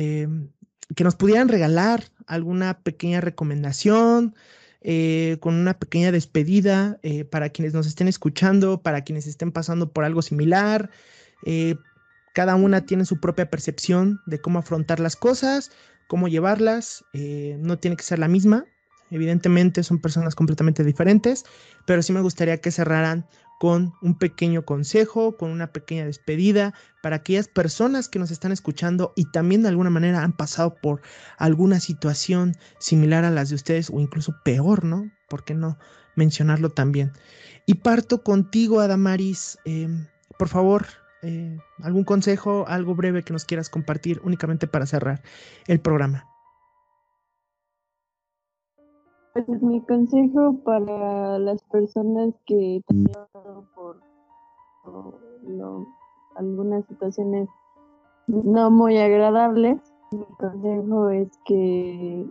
[0.97, 4.35] que nos pudieran regalar alguna pequeña recomendación,
[4.83, 6.99] eh, con una pequeña despedida
[7.31, 10.91] para quienes nos estén escuchando, para quienes estén pasando por algo similar.
[12.33, 15.71] cada una tiene su propia percepción de cómo afrontar las cosas,
[16.07, 18.65] cómo llevarlas, no tiene que ser la misma.
[19.11, 21.45] Evidentemente son personas completamente diferentes,
[21.85, 23.27] pero sí me gustaría que cerraran
[23.61, 26.73] con un pequeño consejo, con una pequeña despedida
[27.03, 31.03] para aquellas personas que nos están escuchando y también de alguna manera han pasado por
[31.37, 35.11] alguna situación similar a las de ustedes o incluso peor, ¿no?
[35.29, 35.77] ¿Por qué no
[36.17, 37.13] mencionarlo también?
[37.67, 39.59] Y parto contigo, Adamaris.
[39.67, 40.07] Em,
[40.39, 40.87] por favor,
[41.21, 45.21] eh, algún consejo, algo breve que nos quieras compartir únicamente para cerrar
[45.67, 46.30] el programa.
[49.33, 54.01] Pues mi consejo para las personas que pasaron por,
[56.35, 57.49] algunas situaciones
[58.27, 59.79] no muy agradables,
[60.11, 62.27] mi consejo es que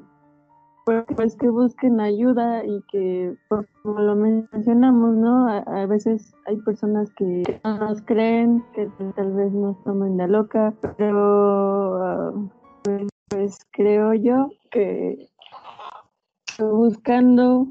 [1.16, 5.48] pues que busquen ayuda y que pues, como lo mencionamos, ¿no?
[5.48, 10.74] A, veces hay personas que no nos creen, que tal vez nos tomen de loca,
[10.98, 12.34] pero ah,
[12.84, 15.30] pues, pues creo yo que
[16.68, 17.68] buscando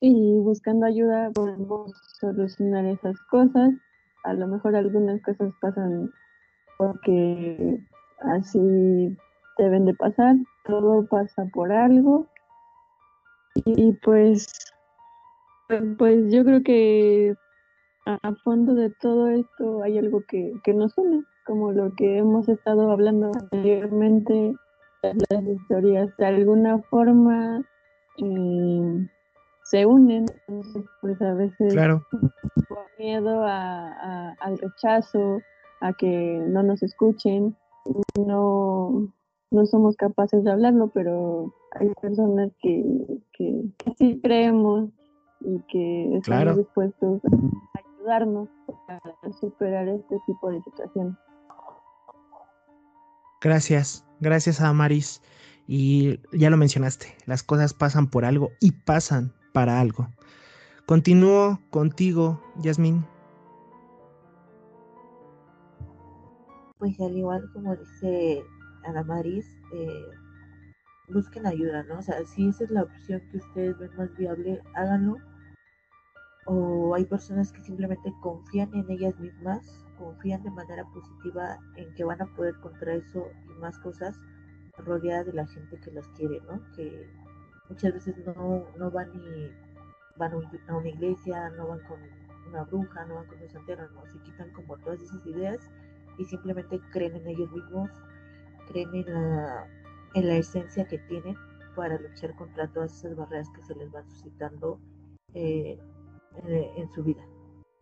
[0.00, 3.70] y buscando ayuda podemos solucionar esas cosas.
[4.24, 6.10] A lo mejor algunas cosas pasan
[6.78, 7.78] porque
[8.20, 9.16] así
[9.58, 12.26] deben de pasar, todo pasa por algo.
[13.64, 14.46] Y pues,
[15.98, 17.34] pues yo creo que
[18.06, 22.48] a, fondo de todo esto hay algo que, que nos une, como lo que hemos
[22.48, 24.54] estado hablando anteriormente,
[25.02, 27.64] las historias de alguna forma
[28.16, 29.08] y
[29.64, 30.26] se unen,
[31.00, 32.02] pues a veces claro.
[32.68, 35.40] por miedo a, al rechazo,
[35.80, 37.56] a que no nos escuchen,
[38.18, 39.12] no,
[39.50, 42.84] no somos capaces de hablarlo, pero hay personas que,
[43.32, 43.62] que,
[43.96, 44.90] sí creemos
[45.40, 48.48] y que están dispuestos a ayudarnos
[48.88, 51.14] a superar este tipo de situaciones.
[53.40, 55.20] Gracias, gracias a Maris.
[55.66, 60.08] Y ya lo mencionaste, las cosas pasan por algo y pasan para algo.
[60.86, 63.06] Continúo contigo, Yasmín.
[66.78, 68.44] Pues al igual como dice
[68.84, 70.04] Ana Maris, eh,
[71.08, 71.98] busquen ayuda, ¿no?
[71.98, 75.16] O sea, si esa es la opción que ustedes ven más viable, háganlo.
[76.46, 82.04] O hay personas que simplemente confían en ellas mismas, confían de manera positiva en que
[82.04, 84.14] van a poder contra eso y más cosas
[84.78, 86.60] rodeada de la gente que las quiere, ¿no?
[86.74, 87.08] Que
[87.68, 89.50] muchas veces no, no van ni
[90.16, 90.32] van
[90.68, 91.98] a una iglesia, no van con
[92.48, 95.58] una bruja, no van con un santero, no, se quitan como todas esas ideas
[96.18, 97.90] y simplemente creen en ellos mismos,
[98.68, 99.66] creen en la,
[100.14, 101.36] en la esencia que tienen
[101.74, 104.78] para luchar contra todas esas barreras que se les van suscitando
[105.34, 105.78] eh,
[106.46, 107.24] en, su vida.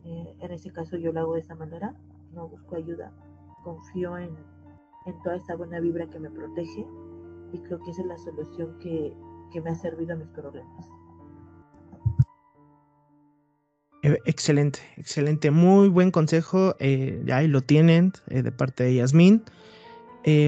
[0.03, 1.95] Eh, en ese caso yo lo hago de esa manera,
[2.31, 3.11] no busco ayuda,
[3.63, 4.35] confío en,
[5.05, 6.85] en toda esta buena vibra que me protege
[7.53, 9.13] y creo que esa es la solución que,
[9.61, 10.87] me ha servido a mis problemas.
[14.01, 19.43] Eh, excelente, excelente, muy buen consejo, eh, ahí lo tienen eh, de parte de Yasmín.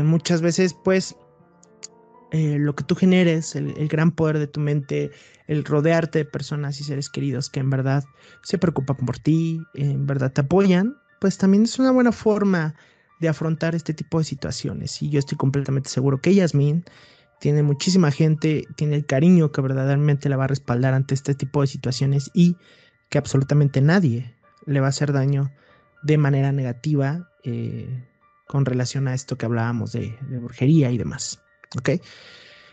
[0.03, 1.15] muchas veces, pues,
[2.31, 5.09] lo que tú generes, el, el, gran poder de tu mente,
[5.47, 8.03] el rodearte de personas y seres queridos que en verdad
[8.43, 12.75] se preocupan por ti, en verdad te apoyan, pues también es una buena forma
[13.19, 15.01] de afrontar este tipo de situaciones.
[15.01, 16.83] Y yo estoy completamente seguro que Yasmin
[17.39, 21.61] tiene muchísima gente, tiene el cariño que verdaderamente la va a respaldar ante este tipo
[21.61, 22.55] de situaciones y
[23.09, 24.33] que absolutamente nadie
[24.65, 25.51] le va a hacer daño
[26.03, 28.03] de manera negativa eh,
[28.47, 31.41] con relación a esto que hablábamos de, brujería y demás.
[31.77, 32.01] ¿Ok?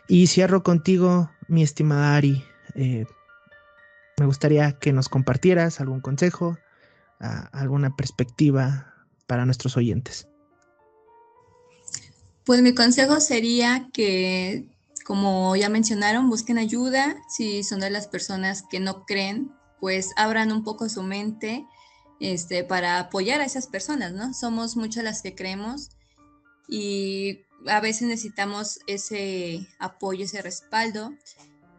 [0.08, 2.44] Y cierro contigo, mi estimada Ari.
[2.74, 3.06] Eh,
[4.18, 6.58] me gustaría que nos compartieras algún consejo,
[7.52, 8.94] alguna perspectiva
[9.26, 10.28] para nuestros oyentes.
[12.44, 14.66] Pues mi consejo sería que,
[15.04, 17.16] como ya mencionaron, busquen ayuda.
[17.28, 21.66] Si son de las personas que no creen, pues abran un poco su mente
[22.20, 24.32] este, para apoyar a esas personas, ¿no?
[24.34, 25.90] Somos muchas las que creemos
[26.68, 31.12] y a veces necesitamos ese apoyo, ese respaldo.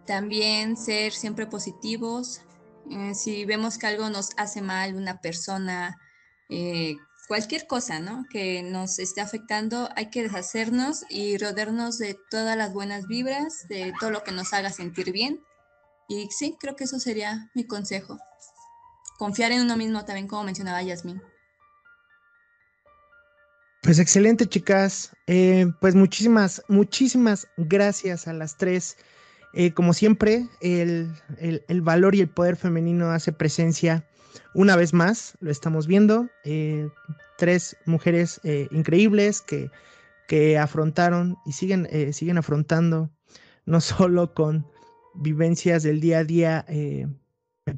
[0.05, 2.41] También ser siempre positivos.
[2.89, 5.97] Eh, si vemos que algo nos hace mal, una persona,
[6.49, 6.95] eh,
[7.27, 8.25] cualquier cosa, ¿no?
[8.29, 13.93] Que nos esté afectando, hay que deshacernos y rodearnos de todas las buenas vibras, de
[13.99, 15.41] todo lo que nos haga sentir bien.
[16.07, 18.17] Y sí, creo que eso sería mi consejo.
[19.17, 21.21] confiar en uno mismo también, como mencionaba Yasmin.
[23.83, 25.11] Pues excelente, chicas.
[25.27, 28.97] Eh, pues muchísimas, muchísimas gracias a las tres.
[29.53, 31.13] Eh, como siempre, el,
[31.81, 34.07] valor y el poder femenino hace presencia
[34.53, 36.29] una vez más, lo estamos viendo.
[36.43, 36.89] Eh,
[37.37, 38.39] tres mujeres
[38.71, 39.69] increíbles que,
[40.27, 43.09] que, afrontaron y siguen, siguen afrontando,
[43.65, 44.67] no solo con
[45.15, 46.65] vivencias del día a día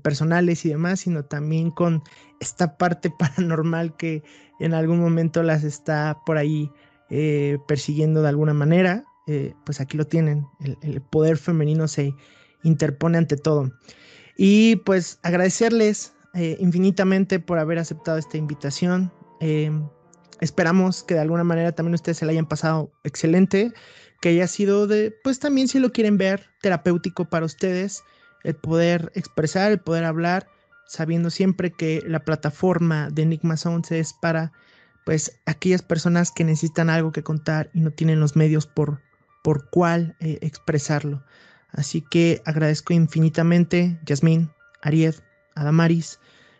[0.01, 2.03] personales y demás, sino también con
[2.39, 4.23] esta parte paranormal que
[4.59, 6.71] en algún momento las está por ahí
[7.09, 10.47] eh, persiguiendo de alguna manera, eh, pues aquí lo tienen,
[10.81, 12.15] el, poder femenino se
[12.63, 13.71] interpone ante todo.
[14.37, 19.11] Y pues agradecerles eh, infinitamente por haber aceptado esta invitación.
[20.41, 23.73] esperamos que de alguna manera también ustedes se la hayan pasado excelente,
[24.21, 28.03] que haya sido de, pues también si lo quieren ver, terapéutico para ustedes
[28.43, 30.47] el poder expresar, el poder hablar,
[30.87, 34.51] sabiendo siempre que la plataforma de Enigma Sounds es para
[35.05, 39.01] pues aquellas personas que necesitan algo que contar y no tienen los medios por,
[39.43, 41.23] por cuál eh, expresarlo.
[41.69, 44.49] Así que agradezco infinitamente, Yasmín,
[44.81, 45.15] Aried,
[45.55, 46.19] Adamaris,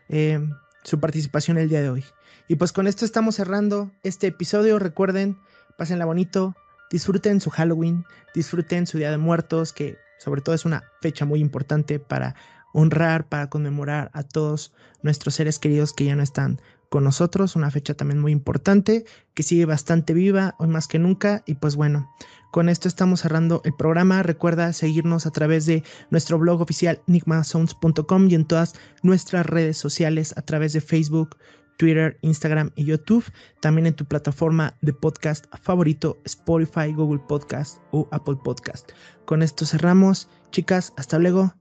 [0.09, 0.39] eh,
[0.83, 2.05] su participación el día de hoy.
[2.47, 4.77] Y pues con esto estamos cerrando este episodio.
[4.79, 5.37] Recuerden,
[5.77, 6.55] pásenla bonito,
[6.91, 11.39] disfruten su Halloween, disfruten su Día de Muertos, que sobre todo es una fecha muy
[11.39, 12.35] importante para
[12.75, 17.71] honrar, para conmemorar a todos nuestros seres queridos que ya no están con nosotros, una
[17.71, 22.09] fecha también muy importante que sigue bastante viva hoy más que nunca y pues bueno,
[22.51, 24.23] con esto estamos cerrando el programa.
[24.23, 30.33] Recuerda seguirnos a través de nuestro blog oficial enigmasounds.com y en todas nuestras redes sociales
[30.37, 31.37] a través de Facebook,
[31.77, 33.25] Twitter, Instagram y YouTube.
[33.59, 38.91] También en tu plataforma de podcast favorito, Spotify, Google Podcast o Apple Podcast.
[39.25, 40.29] Con esto cerramos.
[40.51, 41.53] Chicas, hasta luego.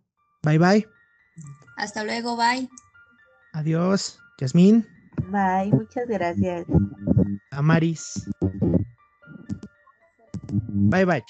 [0.44, 0.94] Bye bye.
[1.76, 2.68] Hasta luego, bye.
[3.52, 4.18] Adiós.
[4.38, 4.86] Yasmín.
[5.30, 6.66] Bye, muchas gracias.
[7.50, 8.28] Amaris.
[10.90, 11.24] Bye bye.